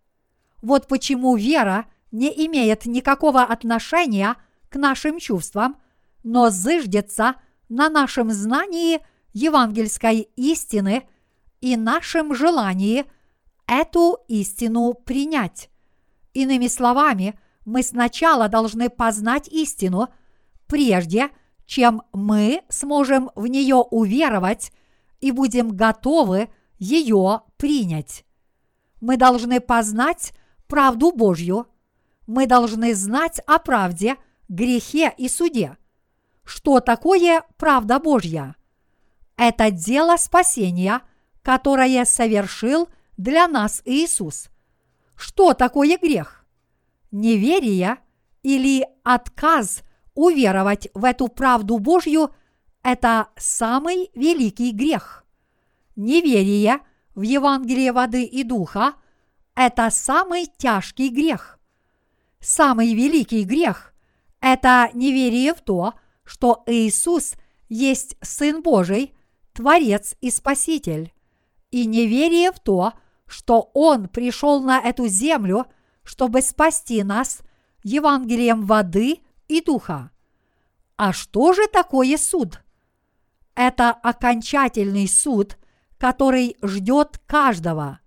Вот 0.62 0.88
почему 0.88 1.36
вера 1.36 1.86
не 2.12 2.30
имеет 2.48 2.86
никакого 2.86 3.44
отношения 3.44 4.36
к 4.70 4.76
нашим 4.76 5.20
чувствам, 5.20 5.78
но 6.24 6.50
зыждется 6.50 7.36
на 7.70 7.90
нашем 7.90 8.32
знании 8.32 9.00
евангельской 9.34 10.30
истины 10.36 11.08
и 11.62 11.78
нашем 11.78 12.36
желании 12.36 13.06
эту 13.68 14.20
истину 14.28 14.94
принять. 14.94 15.70
Иными 16.34 16.68
словами, 16.68 17.40
мы 17.66 17.84
сначала 17.84 18.50
должны 18.50 18.90
познать 18.90 19.48
истину, 19.48 20.10
прежде 20.68 21.30
чем 21.66 22.02
мы 22.12 22.64
сможем 22.70 23.32
в 23.36 23.48
нее 23.48 23.76
уверовать 23.76 24.74
и 25.22 25.32
будем 25.32 25.70
готовы 25.70 26.50
ее 26.80 27.42
принять. 27.58 28.26
Мы 29.00 29.16
должны 29.16 29.62
познать 29.62 30.34
правду 30.68 31.12
Божью. 31.12 31.68
Мы 32.28 32.48
должны 32.48 32.94
знать 32.94 33.40
о 33.48 33.60
правде, 33.60 34.18
грехе 34.48 35.14
и 35.18 35.28
суде. 35.28 35.78
что 36.44 36.80
такое 36.80 37.44
правда 37.58 38.00
Божья? 38.00 38.56
Это 39.38 39.72
дело 39.72 40.18
спасения, 40.18 41.02
которое 41.42 42.06
совершил 42.06 42.90
для 43.18 43.48
нас 43.48 43.82
Иисус. 43.86 44.50
Что 45.16 45.54
такое 45.54 45.98
грех? 45.98 46.46
Неверие 47.12 47.98
или 48.44 48.86
отказ 49.04 49.84
уверовать 50.14 50.90
в 50.94 51.06
эту 51.06 51.28
правду 51.28 51.78
Божью– 51.80 52.34
это 52.84 53.28
самый 53.38 54.10
великий 54.16 54.72
грех. 54.72 55.26
Неверие 55.96 56.80
в 57.16 57.22
Евангелие 57.22 57.92
воды 57.92 58.24
и 58.24 58.44
духа– 58.44 58.94
это 59.56 59.90
самый 59.90 60.48
тяжкий 60.58 61.10
грех. 61.10 61.60
Самый 62.42 62.96
великий 62.96 63.44
грех– 63.44 63.94
это 64.42 64.90
неверие 64.94 65.54
в 65.54 65.62
то, 65.62 65.94
что 66.24 66.64
Иисус 66.66 67.36
есть 67.70 68.18
Сын 68.22 68.64
Божий, 68.64 69.14
Творец 69.54 70.16
и 70.22 70.32
Спаситель, 70.32 71.14
и 71.70 71.86
неверие 71.86 72.52
в 72.52 72.60
то, 72.60 72.94
что 73.28 73.70
Он 73.76 74.10
пришел 74.10 74.62
на 74.62 74.80
эту 74.80 75.08
землю, 75.08 75.68
чтобы 76.04 76.42
спасти 76.42 77.04
нас 77.04 77.42
Евангелием 77.84 78.66
воды 78.66 79.20
и 79.48 79.62
духа. 79.62 80.10
А 80.98 81.14
что 81.14 81.54
же 81.54 81.68
такое 81.68 82.18
суд? 82.18 82.62
Это 83.54 83.92
окончательный 83.92 85.08
суд, 85.08 85.58
который 85.98 86.58
ждет 86.64 87.20
каждого. 87.28 88.00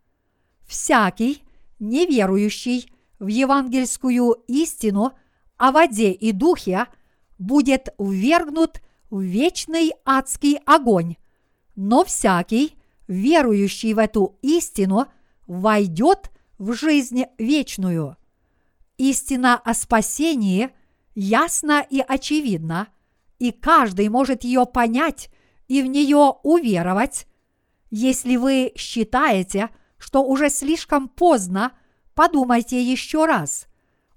Всякий, 0.67 1.45
неверующий 1.79 2.94
в 3.19 3.27
евангельскую 3.27 4.45
истину 4.47 5.13
о 5.57 5.73
воде 5.73 6.13
и 6.13 6.33
духе, 6.33 6.87
будет 7.39 7.89
ввергнут 7.99 8.81
в 9.11 9.21
вечный 9.21 9.93
адский 10.05 10.59
огонь, 10.67 11.17
но 11.77 12.05
всякий, 12.05 12.77
верующий 13.07 13.93
в 13.95 13.99
эту 13.99 14.39
истину, 14.43 15.07
войдет 15.47 16.31
в 16.59 16.73
жизнь 16.73 17.25
вечную. 17.39 18.17
Истина 18.97 19.57
о 19.57 19.75
спасении 19.75 20.71
ясна 21.15 21.81
и 21.81 22.01
очевидна, 22.01 22.89
и 23.39 23.53
каждый 23.53 24.09
может 24.09 24.45
ее 24.45 24.67
понять 24.67 25.31
и 25.69 25.83
в 25.83 25.87
нее 25.87 26.35
уверовать. 26.43 27.27
Если 27.91 28.37
вы 28.37 28.73
считаете, 28.77 29.71
что 29.99 30.25
уже 30.25 30.51
слишком 30.51 31.09
поздно, 31.09 31.73
подумайте 32.15 32.83
еще 32.83 33.27
раз. 33.27 33.67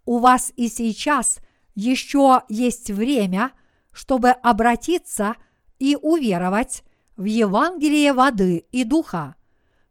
У 0.06 0.20
вас 0.20 0.54
и 0.56 0.68
сейчас 0.70 1.40
еще 1.76 2.42
есть 2.50 2.90
время, 2.90 3.52
чтобы 3.92 4.30
обратиться 4.30 5.36
и 5.80 5.98
уверовать 6.02 6.84
в 7.16 7.26
Евангелие 7.26 8.14
воды 8.14 8.66
и 8.72 8.84
духа. 8.84 9.36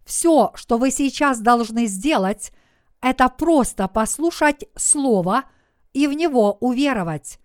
Все, 0.04 0.52
что 0.54 0.78
вы 0.78 0.90
сейчас 0.90 1.40
должны 1.40 1.86
сделать, 1.86 2.52
это 3.00 3.28
просто 3.28 3.88
послушать 3.88 4.64
Слово 4.76 5.44
и 5.92 6.06
в 6.06 6.12
него 6.12 6.56
уверовать. 6.60 7.38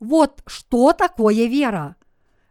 Вот 0.00 0.42
что 0.46 0.92
такое 0.92 1.46
вера. 1.46 1.96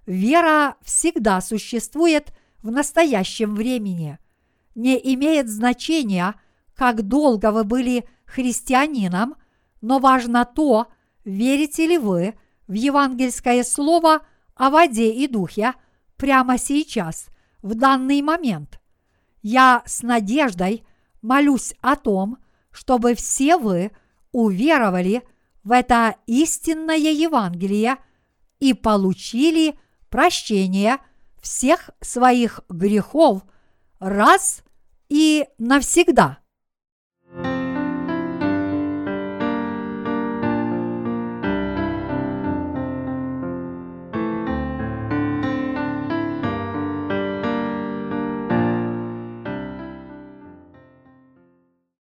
Вера 0.05 0.75
всегда 0.83 1.41
существует 1.41 2.33
в 2.61 2.71
настоящем 2.71 3.55
времени. 3.55 4.19
Не 4.75 4.97
имеет 5.13 5.49
значения, 5.49 6.35
как 6.75 7.03
долго 7.03 7.51
вы 7.51 7.63
были 7.63 8.07
христианином, 8.25 9.35
но 9.81 9.99
важно 9.99 10.45
то, 10.45 10.87
верите 11.23 11.87
ли 11.87 11.97
вы 11.97 12.35
в 12.67 12.73
евангельское 12.73 13.63
слово 13.63 14.25
о 14.55 14.69
воде 14.69 15.11
и 15.11 15.27
духе 15.27 15.73
прямо 16.17 16.57
сейчас, 16.57 17.27
в 17.61 17.75
данный 17.75 18.21
момент. 18.21 18.79
Я 19.41 19.83
с 19.85 20.01
надеждой 20.01 20.85
молюсь 21.21 21.73
о 21.81 21.95
том, 21.95 22.37
чтобы 22.71 23.15
все 23.15 23.57
вы 23.57 23.91
уверовали 24.31 25.23
в 25.63 25.71
это 25.71 26.15
истинное 26.25 26.97
Евангелие 26.97 27.97
и 28.59 28.73
получили 28.73 29.77
прощение 30.09 30.97
всех 31.41 31.89
своих 32.01 32.61
грехов 32.69 33.43
раз 33.99 34.63
и 35.09 35.47
навсегда. 35.57 36.39